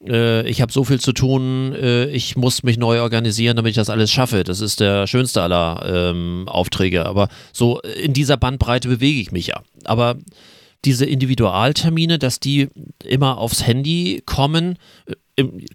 äh, 0.07 0.47
ich 0.47 0.61
habe 0.61 0.71
so 0.71 0.83
viel 0.83 0.99
zu 0.99 1.13
tun, 1.13 1.73
äh, 1.73 2.05
ich 2.05 2.35
muss 2.35 2.63
mich 2.63 2.77
neu 2.77 3.01
organisieren, 3.01 3.55
damit 3.55 3.71
ich 3.71 3.75
das 3.75 3.89
alles 3.89 4.11
schaffe. 4.11 4.43
Das 4.43 4.59
ist 4.59 4.79
der 4.79 5.07
schönste 5.07 5.41
aller 5.41 5.83
ähm, 5.85 6.47
Aufträge. 6.47 7.05
Aber 7.05 7.29
so 7.53 7.79
in 8.01 8.13
dieser 8.13 8.37
Bandbreite 8.37 8.87
bewege 8.87 9.21
ich 9.21 9.31
mich 9.31 9.47
ja. 9.47 9.61
Aber 9.85 10.15
diese 10.85 11.05
Individualtermine, 11.05 12.17
dass 12.17 12.39
die 12.39 12.69
immer 13.03 13.37
aufs 13.37 13.65
Handy 13.65 14.23
kommen, 14.25 14.77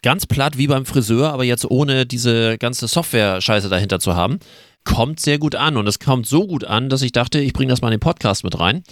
ganz 0.02 0.26
platt 0.26 0.58
wie 0.58 0.66
beim 0.66 0.86
Friseur, 0.86 1.32
aber 1.32 1.44
jetzt 1.44 1.70
ohne 1.70 2.06
diese 2.06 2.58
ganze 2.58 2.88
Software-Scheiße 2.88 3.68
dahinter 3.68 4.00
zu 4.00 4.14
haben, 4.14 4.38
kommt 4.84 5.20
sehr 5.20 5.38
gut 5.38 5.54
an. 5.54 5.76
Und 5.76 5.86
es 5.86 5.98
kommt 5.98 6.26
so 6.26 6.46
gut 6.46 6.64
an, 6.64 6.88
dass 6.88 7.02
ich 7.02 7.12
dachte, 7.12 7.40
ich 7.40 7.52
bringe 7.52 7.70
das 7.70 7.80
mal 7.80 7.88
in 7.88 7.98
den 7.98 8.00
Podcast 8.00 8.44
mit 8.44 8.58
rein 8.58 8.82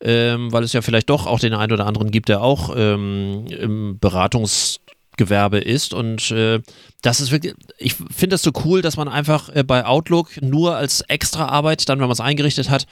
ähm, 0.00 0.52
weil 0.52 0.62
es 0.62 0.72
ja 0.72 0.82
vielleicht 0.82 1.10
doch 1.10 1.26
auch 1.26 1.40
den 1.40 1.54
einen 1.54 1.72
oder 1.72 1.86
anderen 1.86 2.10
gibt, 2.10 2.28
der 2.28 2.40
auch 2.42 2.74
ähm, 2.76 3.46
im 3.48 3.98
Beratungsgewerbe 3.98 5.58
ist. 5.58 5.92
Und 5.92 6.30
äh, 6.30 6.60
das 7.02 7.20
ist 7.20 7.32
wirklich, 7.32 7.54
ich 7.78 7.94
finde 7.94 8.34
das 8.34 8.42
so 8.42 8.52
cool, 8.64 8.82
dass 8.82 8.96
man 8.96 9.08
einfach 9.08 9.48
äh, 9.54 9.64
bei 9.64 9.84
Outlook 9.84 10.40
nur 10.40 10.76
als 10.76 11.00
extra 11.02 11.46
Arbeit, 11.46 11.88
dann 11.88 11.98
wenn 11.98 12.06
man 12.06 12.12
es 12.12 12.20
eingerichtet 12.20 12.70
hat, 12.70 12.86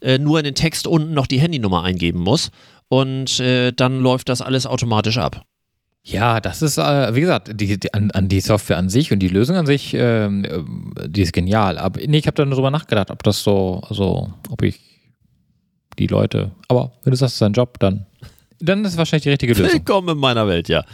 äh, 0.00 0.18
nur 0.18 0.38
in 0.38 0.44
den 0.44 0.54
Text 0.54 0.86
unten 0.86 1.14
noch 1.14 1.26
die 1.26 1.40
Handynummer 1.40 1.82
eingeben 1.82 2.20
muss. 2.20 2.50
Und 2.88 3.40
äh, 3.40 3.72
dann 3.72 4.00
läuft 4.00 4.28
das 4.28 4.42
alles 4.42 4.66
automatisch 4.66 5.18
ab. 5.18 5.44
Ja, 6.04 6.40
das 6.40 6.62
ist, 6.62 6.78
äh, 6.78 7.14
wie 7.14 7.20
gesagt, 7.20 7.60
die, 7.60 7.78
die, 7.78 7.94
an, 7.94 8.10
an, 8.10 8.28
die 8.28 8.40
Software 8.40 8.76
an 8.76 8.88
sich 8.88 9.12
und 9.12 9.20
die 9.20 9.28
Lösung 9.28 9.56
an 9.56 9.66
sich, 9.66 9.94
ähm, 9.94 10.44
äh, 10.44 11.08
die 11.08 11.22
ist 11.22 11.32
genial. 11.32 11.78
Aber 11.78 12.00
nee, 12.04 12.18
ich 12.18 12.26
habe 12.26 12.34
da 12.34 12.44
nur 12.44 12.56
drüber 12.56 12.72
nachgedacht, 12.72 13.10
ob 13.10 13.22
das 13.22 13.42
so, 13.42 13.80
also, 13.88 14.32
ob 14.50 14.62
ich 14.62 14.80
die 15.98 16.08
Leute. 16.08 16.50
Aber 16.66 16.92
wenn 17.04 17.12
du 17.12 17.16
sagst, 17.16 17.32
es 17.32 17.34
ist 17.36 17.42
dein 17.42 17.52
Job, 17.52 17.78
dann, 17.78 18.06
dann 18.58 18.84
ist 18.84 18.92
es 18.92 18.98
wahrscheinlich 18.98 19.22
die 19.22 19.30
richtige 19.30 19.54
Lösung. 19.54 19.74
Willkommen 19.74 20.08
in 20.08 20.18
meiner 20.18 20.48
Welt, 20.48 20.68
ja. 20.68 20.84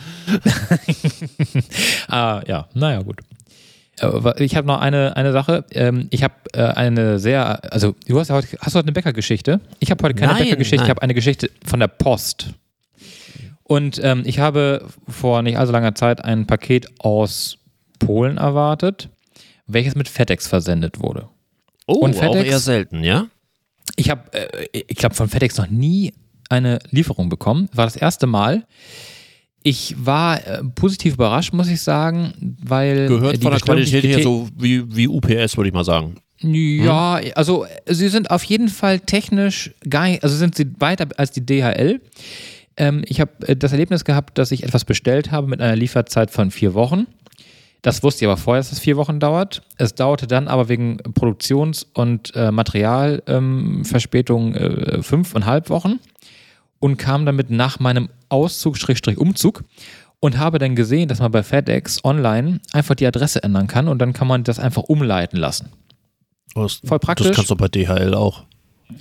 ah, 2.09 2.43
ja, 2.47 2.69
naja, 2.75 3.01
gut. 3.01 3.21
Äh, 4.01 4.45
ich 4.45 4.57
habe 4.57 4.67
noch 4.67 4.79
eine, 4.79 5.17
eine 5.17 5.33
Sache. 5.33 5.65
Ähm, 5.71 6.09
ich 6.11 6.23
habe 6.23 6.35
äh, 6.53 6.65
eine 6.65 7.19
sehr, 7.19 7.73
also 7.73 7.95
du 8.07 8.21
hast 8.21 8.29
heute, 8.29 8.59
hast 8.61 8.75
du 8.75 8.79
heute 8.79 8.87
eine 8.87 8.93
Bäckergeschichte? 8.93 9.61
Ich 9.81 9.91
habe 9.91 10.05
heute 10.05 10.15
keine 10.15 10.35
Bäckergeschichte, 10.35 10.85
ich 10.85 10.91
habe 10.91 11.01
eine 11.01 11.15
Geschichte 11.15 11.51
von 11.65 11.81
der 11.81 11.89
Post. 11.89 12.51
Und 13.69 14.01
ähm, 14.03 14.23
ich 14.25 14.39
habe 14.39 14.87
vor 15.07 15.43
nicht 15.43 15.59
allzu 15.59 15.73
langer 15.73 15.95
Zeit 15.95 16.25
ein 16.25 16.47
Paket 16.47 16.89
aus 17.01 17.59
Polen 17.99 18.39
erwartet, 18.39 19.11
welches 19.67 19.95
mit 19.95 20.09
FedEx 20.09 20.49
versendet 20.49 21.01
wurde. 21.01 21.29
Oh, 21.87 21.97
Und 21.97 22.15
FedEx, 22.15 22.31
auch 22.31 22.45
eher 22.45 22.59
selten, 22.61 23.05
ja? 23.05 23.27
Ich 23.95 24.09
habe, 24.09 24.33
äh, 24.33 24.69
ich 24.73 24.97
glaube, 24.97 25.15
von 25.15 25.29
FedEx 25.29 25.59
noch 25.59 25.69
nie 25.69 26.15
eine 26.49 26.79
Lieferung 26.91 27.29
bekommen. 27.29 27.69
War 27.75 27.85
das 27.85 27.97
erste 27.97 28.27
Mal. 28.27 28.67
Ich 29.63 29.95
war 29.99 30.47
äh, 30.47 30.65
positiv 30.75 31.15
überrascht, 31.15 31.53
muss 31.53 31.69
ich 31.69 31.83
sagen, 31.83 32.57
weil. 32.63 33.07
Gehört 33.09 33.43
von 33.43 33.51
der 33.51 33.61
Qualität 33.61 34.03
her 34.03 34.23
so 34.23 34.49
wie, 34.57 34.97
wie 34.97 35.09
UPS, 35.09 35.59
würde 35.59 35.69
ich 35.69 35.75
mal 35.75 35.85
sagen. 35.85 36.15
Ja, 36.41 37.19
hm? 37.19 37.33
also 37.35 37.67
sie 37.85 38.09
sind 38.09 38.31
auf 38.31 38.45
jeden 38.45 38.69
Fall 38.69 39.01
technisch 39.01 39.75
geil, 39.91 40.21
also 40.23 40.37
sind 40.37 40.55
sie 40.55 40.71
weiter 40.79 41.07
als 41.19 41.33
die 41.33 41.45
DHL. 41.45 42.01
Ähm, 42.79 43.03
ich 43.07 43.21
habe 43.21 43.47
äh, 43.47 43.57
das 43.57 43.73
Erlebnis 43.73 44.05
gehabt, 44.05 44.39
dass 44.39 44.53
ich 44.53 44.63
etwas 44.63 44.87
bestellt 44.87 45.31
habe 45.31 45.49
mit 45.49 45.61
einer 45.61 45.77
Lieferzeit 45.77 46.31
von 46.31 46.51
vier 46.51 46.73
Wochen. 46.73 47.07
Das 47.83 48.03
wusste 48.03 48.25
ich 48.25 48.29
aber 48.29 48.39
vorher, 48.39 48.61
dass 48.61 48.73
es 48.73 48.79
vier 48.79 48.97
Wochen 48.97 49.21
dauert. 49.21 49.61
Es 49.77 49.95
dauerte 49.95 50.27
dann 50.27 50.49
aber 50.49 50.69
wegen 50.69 50.97
Produktions- 51.15 51.87
und 51.95 52.35
äh, 52.35 52.51
Materialverspätung 52.51 54.57
ähm, 54.57 54.79
äh, 54.79 55.03
fünfeinhalb 55.03 55.69
Wochen 55.71 56.01
und 56.81 56.97
kam 56.97 57.27
damit 57.27 57.51
nach 57.51 57.79
meinem 57.79 58.09
Auszug, 58.29 58.79
Schrägstrich 58.79 59.19
Umzug 59.19 59.63
und 60.21 60.39
habe 60.39 60.59
dann 60.59 60.75
gesehen, 60.75 61.07
dass 61.09 61.21
man 61.21 61.31
bei 61.31 61.45
FedEx 61.45 62.05
online 62.05 62.61
einfach 62.73 62.97
die 62.97 63.07
Adresse 63.07 63.43
ändern 63.43 63.69
kann 63.69 63.89
und 63.89 64.01
dann 64.01 64.13
kann 64.13 64.27
man 64.27 64.45
das 64.45 64.59
einfach 64.59 64.83
umleiten 64.85 65.39
lassen. 65.39 65.71
Was, 66.55 66.81
Voll 66.85 66.99
praktisch. 66.99 67.29
Das 67.29 67.37
kannst 67.37 67.51
du 67.51 67.57
bei 67.57 67.69
DHL 67.69 68.15
auch. 68.15 68.45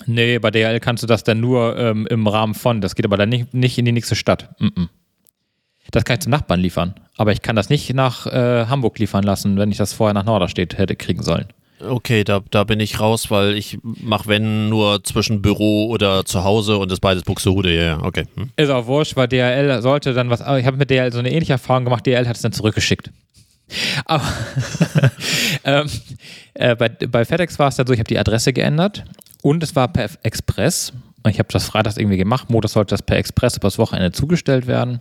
Nee, 0.06 0.40
bei 0.40 0.52
DHL 0.52 0.80
kannst 0.80 1.04
du 1.04 1.08
das 1.08 1.24
dann 1.24 1.40
nur 1.40 1.78
ähm, 1.78 2.08
im 2.08 2.28
Rahmen 2.28 2.54
von. 2.54 2.82
Das 2.82 2.96
geht 2.96 3.06
aber 3.06 3.18
dann 3.18 3.30
nicht, 3.30 3.54
nicht 3.54 3.78
in 3.78 3.86
die 3.86 3.92
nächste 3.92 4.16
Stadt. 4.16 4.50
Mm 4.60 4.68
-mm. 4.68 4.88
Das 5.92 6.04
kann 6.04 6.16
ich 6.16 6.22
zum 6.22 6.32
Nachbarn 6.32 6.60
liefern. 6.60 6.96
Aber 7.16 7.32
ich 7.32 7.42
kann 7.42 7.56
das 7.56 7.70
nicht 7.70 7.94
nach 7.94 8.26
äh, 8.28 8.66
Hamburg 8.66 9.00
liefern 9.00 9.24
lassen, 9.24 9.58
wenn 9.58 9.72
ich 9.72 9.78
das 9.78 9.94
vorher 9.94 10.14
nach 10.14 10.26
Norderstedt 10.26 10.78
hätte 10.78 10.96
kriegen 10.96 11.24
sollen. 11.24 11.48
Okay, 11.80 12.24
da, 12.24 12.42
da 12.50 12.64
bin 12.64 12.80
ich 12.80 13.00
raus, 13.00 13.30
weil 13.30 13.54
ich 13.54 13.78
mache 13.84 14.28
wenn 14.28 14.68
nur 14.68 15.04
zwischen 15.04 15.44
Büro 15.44 15.88
oder 15.88 16.26
zu 16.26 16.44
Hause 16.44 16.78
und 16.78 16.92
das 16.92 17.00
beides 17.00 17.24
Buxtehude, 17.24 17.74
ja, 17.74 17.84
ja, 17.84 18.04
okay. 18.04 18.26
Hm. 18.36 18.50
Ist 18.56 18.72
auch 18.72 18.88
wurscht, 18.88 19.16
weil 19.16 19.28
DHL 19.28 19.82
sollte 19.82 20.14
dann 20.14 20.30
was, 20.32 20.42
ich 20.42 20.66
habe 20.66 20.78
mit 20.78 20.90
DHL 20.90 21.14
so 21.14 21.20
eine 21.20 21.32
ähnliche 21.32 21.54
Erfahrung 21.54 21.84
gemacht, 21.84 22.06
DHL 22.06 22.28
hat 22.28 22.36
es 22.36 22.42
dann 22.42 22.52
zurückgeschickt. 22.52 23.12
Aber 24.06 24.24
ähm, 25.64 25.88
äh, 26.56 26.76
bei, 26.76 26.90
bei 26.90 27.26
FedEx 27.26 27.60
war 27.60 27.68
es 27.68 27.76
dann 27.76 27.86
so, 27.86 27.94
ich 27.94 28.00
habe 28.00 28.08
die 28.08 28.18
Adresse 28.18 28.54
geändert 28.54 29.04
und 29.42 29.64
es 29.64 29.76
war 29.76 29.88
per 29.88 30.10
Express. 30.24 30.94
Ich 31.28 31.40
habe 31.40 31.50
das 31.52 31.66
freitags 31.66 31.98
irgendwie 31.98 32.18
gemacht, 32.18 32.50
Montag 32.50 32.72
sollte 32.72 32.92
das 32.92 33.02
per 33.02 33.18
Express 33.18 33.58
übers 33.58 33.78
Wochenende 33.78 34.12
zugestellt 34.12 34.68
werden. 34.68 35.00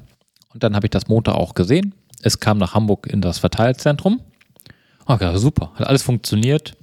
Und 0.52 0.62
dann 0.62 0.74
habe 0.74 0.86
ich 0.86 0.90
das 0.90 1.08
Montag 1.08 1.34
auch 1.34 1.54
gesehen. 1.54 1.94
Es 2.22 2.40
kam 2.40 2.58
nach 2.58 2.74
Hamburg 2.74 3.06
in 3.06 3.20
das 3.20 3.38
Verteilzentrum. 3.38 4.20
Okay, 5.04 5.36
super. 5.36 5.72
Hat 5.74 5.86
alles 5.86 6.02
funktioniert. 6.02 6.76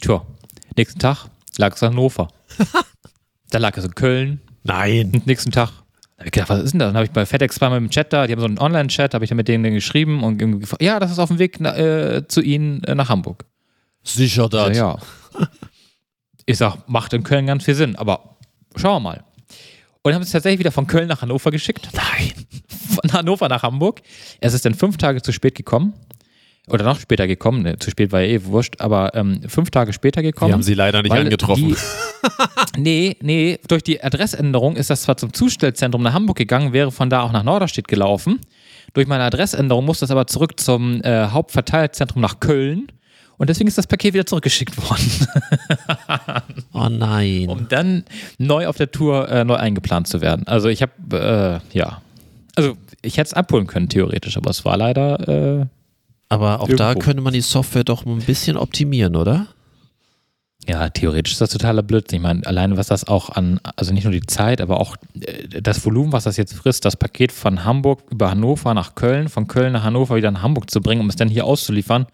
Tja, 0.00 0.24
nächsten 0.76 0.98
Tag 0.98 1.26
lag 1.58 1.74
es 1.74 1.82
in 1.82 1.88
Hannover. 1.88 2.28
da 3.50 3.58
lag 3.58 3.76
es 3.76 3.84
in 3.84 3.94
Köln. 3.94 4.40
Nein. 4.62 5.10
Und 5.12 5.26
nächsten 5.26 5.50
Tag 5.50 5.72
hab 6.22 6.26
ich 6.26 6.32
gedacht, 6.32 6.50
was 6.50 6.62
ist 6.62 6.72
denn 6.72 6.78
das? 6.78 6.88
Dann 6.88 6.96
habe 6.96 7.04
ich 7.04 7.10
bei 7.10 7.26
FedEx 7.26 7.56
zweimal 7.56 7.78
im 7.78 7.90
Chat 7.90 8.12
da, 8.12 8.28
die 8.28 8.32
haben 8.32 8.40
so 8.40 8.46
einen 8.46 8.58
Online-Chat, 8.58 9.12
habe 9.12 9.24
ich 9.24 9.28
dann 9.28 9.36
mit 9.36 9.48
denen 9.48 9.74
geschrieben 9.74 10.22
und 10.22 10.38
gefragt, 10.38 10.80
ja, 10.80 11.00
das 11.00 11.10
ist 11.10 11.18
auf 11.18 11.28
dem 11.28 11.40
Weg 11.40 11.56
na, 11.58 11.76
äh, 11.76 12.28
zu 12.28 12.40
Ihnen 12.40 12.84
äh, 12.84 12.94
nach 12.94 13.08
Hamburg. 13.08 13.44
Sicher 14.04 14.48
das. 14.48 14.76
Ja, 14.76 14.98
ja. 15.38 15.46
Ich 16.46 16.58
sag, 16.58 16.88
macht 16.88 17.12
in 17.12 17.22
Köln 17.22 17.46
ganz 17.46 17.64
viel 17.64 17.74
Sinn, 17.74 17.96
aber 17.96 18.36
schauen 18.76 19.02
wir 19.02 19.10
mal. 19.10 19.24
Und 20.02 20.14
haben 20.14 20.22
es 20.22 20.32
tatsächlich 20.32 20.58
wieder 20.58 20.72
von 20.72 20.86
Köln 20.86 21.08
nach 21.08 21.22
Hannover 21.22 21.50
geschickt. 21.50 21.88
Nein. 21.92 22.32
Von 22.94 23.12
Hannover 23.12 23.48
nach 23.48 23.62
Hamburg. 23.62 24.02
Es 24.40 24.52
ist 24.52 24.64
dann 24.64 24.74
fünf 24.74 24.96
Tage 24.96 25.22
zu 25.22 25.32
spät 25.32 25.54
gekommen. 25.54 25.94
Oder 26.68 26.84
noch 26.84 26.98
später 27.00 27.26
gekommen. 27.26 27.62
Ne, 27.62 27.78
zu 27.78 27.90
spät 27.90 28.12
war 28.12 28.20
ja 28.20 28.28
eh 28.28 28.44
wurscht, 28.44 28.80
aber 28.80 29.14
ähm, 29.14 29.40
fünf 29.48 29.70
Tage 29.70 29.92
später 29.92 30.22
gekommen. 30.22 30.50
Wir 30.50 30.54
haben 30.54 30.62
sie 30.62 30.74
leider 30.74 31.02
nicht 31.02 31.12
angetroffen. 31.12 31.68
Die, 31.68 31.76
nee, 32.80 33.16
nee, 33.20 33.58
durch 33.66 33.82
die 33.82 34.02
Adressänderung 34.02 34.76
ist 34.76 34.88
das 34.88 35.02
zwar 35.02 35.16
zum 35.16 35.32
Zustellzentrum 35.32 36.02
nach 36.02 36.12
Hamburg 36.12 36.36
gegangen, 36.36 36.72
wäre 36.72 36.92
von 36.92 37.10
da 37.10 37.22
auch 37.22 37.32
nach 37.32 37.42
Norderstedt 37.42 37.88
gelaufen. 37.88 38.40
Durch 38.94 39.08
meine 39.08 39.24
Adressänderung 39.24 39.84
muss 39.84 39.98
das 40.00 40.12
aber 40.12 40.28
zurück 40.28 40.60
zum 40.60 41.02
äh, 41.02 41.26
Hauptverteilzentrum 41.26 42.22
nach 42.22 42.38
Köln. 42.38 42.92
Und 43.38 43.50
deswegen 43.50 43.68
ist 43.68 43.78
das 43.78 43.86
Paket 43.86 44.14
wieder 44.14 44.26
zurückgeschickt 44.26 44.76
worden, 44.76 45.26
oh 46.72 46.88
nein. 46.88 47.48
um 47.48 47.68
dann 47.68 48.04
neu 48.38 48.66
auf 48.68 48.76
der 48.76 48.90
Tour 48.90 49.28
äh, 49.28 49.44
neu 49.44 49.56
eingeplant 49.56 50.06
zu 50.06 50.20
werden. 50.20 50.46
Also 50.46 50.68
ich 50.68 50.82
habe, 50.82 51.62
äh, 51.72 51.76
ja, 51.76 52.02
also 52.54 52.76
ich 53.02 53.16
hätte 53.16 53.28
es 53.28 53.34
abholen 53.34 53.66
können 53.66 53.88
theoretisch, 53.88 54.36
aber 54.36 54.50
es 54.50 54.64
war 54.64 54.76
leider, 54.76 55.60
äh, 55.60 55.66
Aber 56.28 56.60
auch 56.60 56.68
da 56.68 56.90
Irgendwo. 56.90 57.04
könnte 57.04 57.22
man 57.22 57.32
die 57.32 57.40
Software 57.40 57.84
doch 57.84 58.06
ein 58.06 58.18
bisschen 58.20 58.56
optimieren, 58.56 59.16
oder? 59.16 59.48
ja, 60.68 60.88
theoretisch 60.90 61.32
ist 61.32 61.40
das 61.40 61.50
totaler 61.50 61.82
Blödsinn. 61.82 62.18
Ich 62.18 62.22
meine, 62.22 62.46
alleine 62.46 62.76
was 62.76 62.86
das 62.86 63.06
auch 63.06 63.30
an, 63.30 63.58
also 63.76 63.92
nicht 63.92 64.04
nur 64.04 64.12
die 64.12 64.22
Zeit, 64.22 64.60
aber 64.60 64.80
auch 64.80 64.96
äh, 65.20 65.60
das 65.60 65.84
Volumen, 65.84 66.12
was 66.12 66.24
das 66.24 66.36
jetzt 66.36 66.54
frisst, 66.54 66.84
das 66.84 66.96
Paket 66.96 67.32
von 67.32 67.64
Hamburg 67.64 68.02
über 68.10 68.30
Hannover 68.30 68.72
nach 68.74 68.94
Köln, 68.94 69.28
von 69.28 69.48
Köln 69.48 69.72
nach 69.72 69.82
Hannover 69.82 70.16
wieder 70.16 70.30
nach 70.30 70.42
Hamburg 70.42 70.70
zu 70.70 70.80
bringen, 70.80 71.00
um 71.00 71.08
es 71.08 71.16
dann 71.16 71.28
hier 71.28 71.46
auszuliefern. 71.46 72.06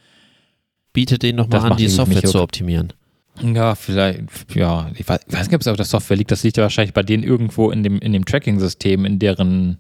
Bietet 0.93 1.23
denen 1.23 1.37
nochmal 1.39 1.73
an, 1.73 1.77
die 1.77 1.89
Software 1.89 2.23
zu 2.25 2.41
optimieren. 2.43 2.93
Ja, 3.41 3.75
vielleicht, 3.77 4.23
ja, 4.55 4.91
ich 4.97 5.09
weiß, 5.09 5.21
ich 5.29 5.33
weiß 5.33 5.47
nicht, 5.47 5.55
ob 5.55 5.61
es 5.61 5.69
auf 5.69 5.77
der 5.77 5.85
Software 5.87 6.17
liegt. 6.17 6.31
Das 6.33 6.43
liegt 6.43 6.57
ja 6.57 6.65
wahrscheinlich 6.65 6.93
bei 6.93 7.05
denen 7.05 7.23
irgendwo 7.23 7.71
in 7.71 7.85
dem, 7.85 7.99
in 8.01 8.13
dem 8.13 8.25
Tracking-System, 8.25 9.05
in 9.05 9.19
deren 9.21 9.79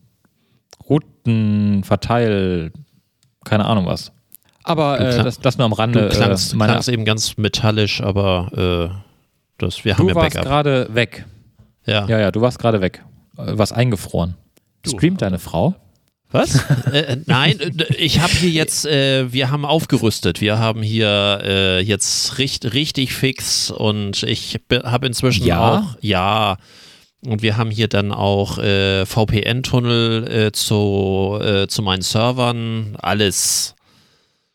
Routenverteil, 0.88 2.72
keine 3.44 3.64
Ahnung 3.66 3.86
was. 3.86 4.12
Aber 4.64 4.98
Du 4.98 5.04
äh, 5.04 5.22
das, 5.24 5.40
das 5.40 5.56
nur 5.58 5.64
am 5.64 5.72
Du 5.72 5.78
Rande. 5.78 6.08
klangst, 6.10 6.52
äh, 6.54 6.56
klangst 6.56 6.88
eben 6.88 7.04
ganz 7.04 7.36
metallisch, 7.36 8.00
aber 8.02 8.92
äh, 8.92 8.94
das, 9.58 9.84
wir 9.84 9.94
haben 9.96 10.04
du 10.04 10.10
ja 10.10 10.14
warst 10.14 10.34
Backup. 10.34 10.48
gerade 10.48 10.88
weg. 10.94 11.24
Ja. 11.86 12.06
Ja, 12.06 12.18
ja, 12.18 12.30
du 12.30 12.40
warst 12.40 12.58
gerade 12.58 12.80
weg. 12.80 13.02
Äh, 13.38 13.52
Was 13.56 13.72
eingefroren. 13.72 14.34
Streamt 14.86 15.22
deine 15.22 15.38
Frau? 15.38 15.74
Was? 16.30 16.62
äh, 16.92 17.00
äh, 17.00 17.16
nein, 17.26 17.58
äh, 17.60 17.94
ich 17.94 18.20
habe 18.20 18.32
hier 18.32 18.50
jetzt, 18.50 18.86
äh, 18.86 19.32
wir 19.32 19.50
haben 19.50 19.64
aufgerüstet. 19.64 20.40
Wir 20.40 20.58
haben 20.58 20.82
hier 20.82 21.40
äh, 21.42 21.80
jetzt 21.80 22.38
richt, 22.38 22.74
richtig 22.74 23.14
fix 23.14 23.70
und 23.70 24.22
ich 24.24 24.60
habe 24.84 25.06
inzwischen 25.06 25.46
Ja? 25.46 25.78
auch, 25.78 25.96
ja, 26.00 26.58
und 27.24 27.42
wir 27.42 27.56
haben 27.56 27.70
hier 27.70 27.88
dann 27.88 28.12
auch 28.12 28.58
äh, 28.58 29.04
VPN-Tunnel 29.04 30.52
zu, 30.52 31.66
zu 31.68 31.82
meinen 31.82 32.02
Servern, 32.02 32.96
alles. 33.00 33.74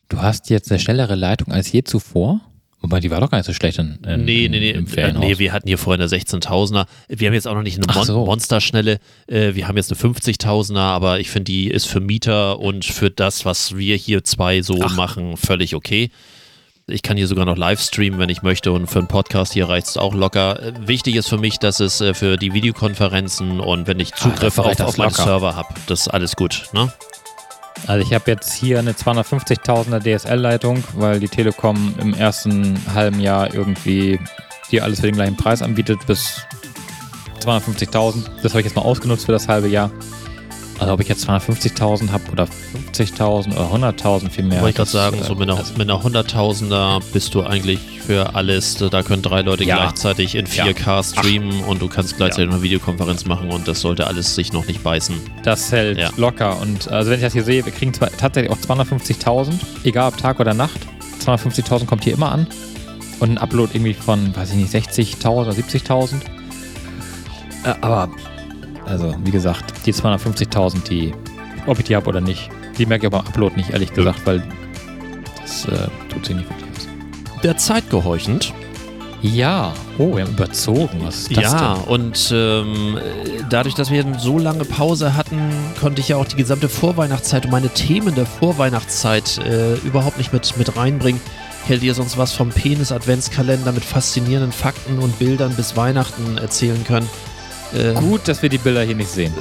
Du 0.08 0.22
hast 0.22 0.48
jetzt 0.48 0.70
eine 0.70 0.80
schnellere 0.80 1.14
Leitung 1.14 1.52
als 1.52 1.70
je 1.72 1.84
zuvor? 1.84 2.40
Wobei, 2.84 3.00
die 3.00 3.10
war 3.10 3.18
doch 3.18 3.30
gar 3.30 3.38
nicht 3.38 3.46
so 3.46 3.54
schlecht 3.54 3.78
in, 3.78 3.98
in, 4.06 4.26
Nee, 4.26 4.46
nee, 4.50 4.60
nee, 4.60 4.70
im 4.72 4.86
Ferienhaus. 4.86 5.24
nee, 5.24 5.38
wir 5.38 5.52
hatten 5.54 5.66
hier 5.66 5.78
vorher 5.78 5.98
eine 6.04 6.10
16.000er. 6.14 6.84
Wir 7.08 7.28
haben 7.28 7.32
jetzt 7.32 7.48
auch 7.48 7.54
noch 7.54 7.62
nicht 7.62 7.78
eine 7.82 7.86
Mon 7.94 8.04
so. 8.04 8.26
Monsterschnelle. 8.26 8.98
Äh, 9.26 9.54
wir 9.54 9.66
haben 9.68 9.78
jetzt 9.78 9.90
eine 9.90 9.98
50.000er, 10.14 10.76
aber 10.78 11.18
ich 11.18 11.30
finde, 11.30 11.44
die 11.50 11.68
ist 11.70 11.86
für 11.86 12.00
Mieter 12.00 12.58
und 12.60 12.84
für 12.84 13.10
das, 13.10 13.46
was 13.46 13.74
wir 13.78 13.96
hier 13.96 14.22
zwei 14.22 14.60
so 14.60 14.82
Ach. 14.82 14.94
machen, 14.94 15.38
völlig 15.38 15.74
okay. 15.74 16.10
Ich 16.86 17.00
kann 17.00 17.16
hier 17.16 17.26
sogar 17.26 17.46
noch 17.46 17.56
live 17.56 17.80
streamen, 17.80 18.18
wenn 18.18 18.28
ich 18.28 18.42
möchte 18.42 18.70
und 18.70 18.88
für 18.88 18.98
einen 18.98 19.08
Podcast 19.08 19.54
hier 19.54 19.66
reicht 19.66 19.86
es 19.86 19.96
auch 19.96 20.12
locker. 20.12 20.62
Äh, 20.62 20.72
Wichtig 20.86 21.16
ist 21.16 21.28
für 21.30 21.38
mich, 21.38 21.58
dass 21.58 21.80
es 21.80 22.02
äh, 22.02 22.12
für 22.12 22.36
die 22.36 22.52
Videokonferenzen 22.52 23.60
und 23.60 23.86
wenn 23.86 23.98
ich 23.98 24.12
Zugriff 24.12 24.58
Ah, 24.58 24.64
auf, 24.64 24.78
auf 24.80 24.98
meinen. 24.98 25.10
Server 25.10 25.56
habe, 25.56 25.72
das 25.86 26.02
ist 26.02 26.08
alles 26.08 26.36
gut. 26.36 26.64
Ne? 26.74 26.92
Also 27.86 28.06
ich 28.06 28.14
habe 28.14 28.30
jetzt 28.30 28.52
hier 28.52 28.78
eine 28.78 28.92
250.000er 28.92 30.00
DSL-Leitung, 30.00 30.82
weil 30.94 31.20
die 31.20 31.28
Telekom 31.28 31.94
im 31.98 32.14
ersten 32.14 32.80
halben 32.94 33.20
Jahr 33.20 33.52
irgendwie 33.52 34.18
dir 34.70 34.84
alles 34.84 35.00
für 35.00 35.06
den 35.06 35.16
gleichen 35.16 35.36
Preis 35.36 35.60
anbietet 35.62 36.06
bis 36.06 36.46
250.000. 37.40 38.24
Das 38.42 38.52
habe 38.52 38.60
ich 38.60 38.66
jetzt 38.66 38.76
mal 38.76 38.82
ausgenutzt 38.82 39.26
für 39.26 39.32
das 39.32 39.48
halbe 39.48 39.68
Jahr. 39.68 39.90
Also 40.78 40.92
ob 40.92 41.00
ich 41.00 41.08
jetzt 41.08 41.28
250.000 41.28 42.10
habe 42.10 42.24
oder 42.32 42.48
50.000 42.92 43.52
oder 43.54 43.70
100.000 43.90 44.28
viel 44.30 44.44
mehr. 44.44 44.60
Wollte 44.60 44.70
ich 44.70 44.76
gerade 44.76 44.90
sagen, 44.90 45.18
äh, 45.20 45.24
so 45.24 45.34
mit 45.36 45.48
einer, 45.48 45.62
mit 45.76 45.88
einer 45.88 46.00
100.000er 46.02 47.00
bist 47.12 47.34
du 47.34 47.42
eigentlich 47.44 47.78
für 48.04 48.34
alles, 48.34 48.74
da 48.76 49.02
können 49.02 49.22
drei 49.22 49.42
Leute 49.42 49.64
Ja. 49.64 49.76
gleichzeitig 49.76 50.34
in 50.34 50.46
4K 50.46 51.02
streamen 51.02 51.62
und 51.64 51.80
du 51.80 51.88
kannst 51.88 52.16
gleichzeitig 52.16 52.48
Ja. 52.50 52.54
eine 52.54 52.62
Videokonferenz 52.62 53.24
machen 53.24 53.50
und 53.50 53.68
das 53.68 53.80
sollte 53.80 54.06
alles 54.08 54.34
sich 54.34 54.52
noch 54.52 54.66
nicht 54.66 54.82
beißen. 54.82 55.14
Das 55.44 55.70
hält 55.72 55.98
Ja. 55.98 56.10
locker. 56.16 56.60
Und 56.60 56.88
also 56.90 57.10
wenn 57.10 57.18
ich 57.18 57.24
das 57.24 57.32
hier 57.32 57.44
sehe, 57.44 57.64
wir 57.64 57.72
kriegen 57.72 57.92
tatsächlich 57.92 58.50
auch 58.50 58.58
250.000, 58.58 59.54
egal 59.84 60.08
ob 60.08 60.16
Tag 60.16 60.40
oder 60.40 60.54
Nacht. 60.54 60.80
250.000 61.24 61.86
kommt 61.86 62.04
hier 62.04 62.14
immer 62.14 62.32
an. 62.32 62.46
Und 63.20 63.30
ein 63.30 63.38
Upload 63.38 63.70
irgendwie 63.74 63.94
von, 63.94 64.34
weiß 64.36 64.50
ich 64.50 64.56
nicht, 64.56 64.74
60.000 64.74 65.28
oder 65.28 65.52
70.000. 65.52 66.16
Äh, 67.64 67.74
aber, 67.80 68.10
also 68.86 69.14
wie 69.24 69.30
gesagt, 69.30 69.86
die 69.86 69.92
250.000, 69.92 70.84
die, 70.88 71.14
ob 71.66 71.78
ich 71.78 71.84
die 71.84 71.96
habe 71.96 72.08
oder 72.08 72.20
nicht, 72.20 72.50
die 72.78 72.86
merke 72.86 73.06
ich 73.06 73.12
aber 73.12 73.20
am 73.20 73.26
Upload 73.26 73.56
nicht, 73.56 73.70
ehrlich 73.70 73.92
gesagt, 73.92 74.26
weil 74.26 74.42
das 75.40 75.66
äh, 75.66 75.88
tut 76.08 76.26
sich 76.26 76.36
nicht 76.36 76.48
wirklich 76.48 76.68
was. 76.74 77.42
Der 77.42 77.56
Zeit 77.56 77.90
gehorchend. 77.90 78.52
Ja, 79.22 79.72
oh, 79.96 80.16
wir 80.16 80.24
haben 80.24 80.32
überzogen. 80.32 81.00
Was 81.02 81.20
ist 81.20 81.36
das 81.36 81.44
ja, 81.44 81.74
denn? 81.76 81.84
und 81.84 82.30
ähm, 82.34 82.98
dadurch, 83.48 83.74
dass 83.74 83.90
wir 83.90 84.04
so 84.18 84.38
lange 84.38 84.66
Pause 84.66 85.16
hatten, 85.16 85.50
konnte 85.80 86.02
ich 86.02 86.08
ja 86.08 86.16
auch 86.16 86.26
die 86.26 86.36
gesamte 86.36 86.68
Vorweihnachtszeit 86.68 87.46
und 87.46 87.50
meine 87.50 87.70
Themen 87.70 88.14
der 88.14 88.26
Vorweihnachtszeit 88.26 89.38
äh, 89.38 89.76
überhaupt 89.76 90.18
nicht 90.18 90.34
mit, 90.34 90.58
mit 90.58 90.76
reinbringen. 90.76 91.22
Ich 91.62 91.70
hätte 91.70 91.80
dir 91.80 91.94
sonst 91.94 92.18
was 92.18 92.34
vom 92.34 92.50
Penis-Adventskalender 92.50 93.72
mit 93.72 93.82
faszinierenden 93.82 94.52
Fakten 94.52 94.98
und 94.98 95.18
Bildern 95.18 95.54
bis 95.56 95.74
Weihnachten 95.74 96.36
erzählen 96.36 96.84
können. 96.84 97.08
Äh, 97.74 97.94
Gut, 97.94 98.28
dass 98.28 98.42
wir 98.42 98.48
die 98.48 98.58
Bilder 98.58 98.82
hier 98.82 98.94
nicht 98.94 99.10
sehen. 99.10 99.32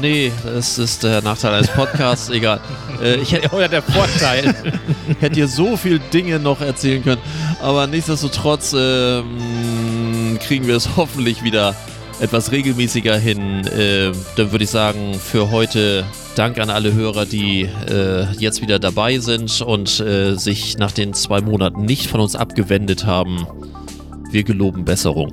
Nee, 0.00 0.32
das 0.44 0.78
ist 0.78 1.04
der 1.04 1.22
Nachteil 1.22 1.54
eines 1.54 1.68
Podcasts, 1.68 2.28
egal. 2.30 2.60
Äh, 3.02 3.16
ich 3.16 3.32
hätte, 3.32 3.54
Oder 3.54 3.68
der 3.68 3.82
Vorteil. 3.82 4.54
hätte 5.20 5.34
dir 5.34 5.48
so 5.48 5.76
viel 5.76 5.98
Dinge 5.98 6.38
noch 6.38 6.60
erzählen 6.60 7.02
können, 7.02 7.20
aber 7.60 7.86
nichtsdestotrotz 7.86 8.74
ähm, 8.76 10.38
kriegen 10.40 10.66
wir 10.66 10.76
es 10.76 10.96
hoffentlich 10.96 11.42
wieder 11.42 11.74
etwas 12.20 12.50
regelmäßiger 12.52 13.16
hin. 13.16 13.66
Äh, 13.66 14.12
dann 14.36 14.52
würde 14.52 14.64
ich 14.64 14.70
sagen, 14.70 15.14
für 15.14 15.50
heute 15.50 16.04
Dank 16.34 16.58
an 16.58 16.70
alle 16.70 16.92
Hörer, 16.92 17.24
die 17.24 17.62
äh, 17.62 18.26
jetzt 18.38 18.60
wieder 18.60 18.78
dabei 18.78 19.18
sind 19.18 19.62
und 19.62 20.00
äh, 20.00 20.34
sich 20.34 20.76
nach 20.76 20.92
den 20.92 21.14
zwei 21.14 21.40
Monaten 21.40 21.84
nicht 21.84 22.08
von 22.08 22.20
uns 22.20 22.36
abgewendet 22.36 23.06
haben. 23.06 23.46
Wir 24.30 24.42
geloben 24.42 24.84
Besserung. 24.84 25.32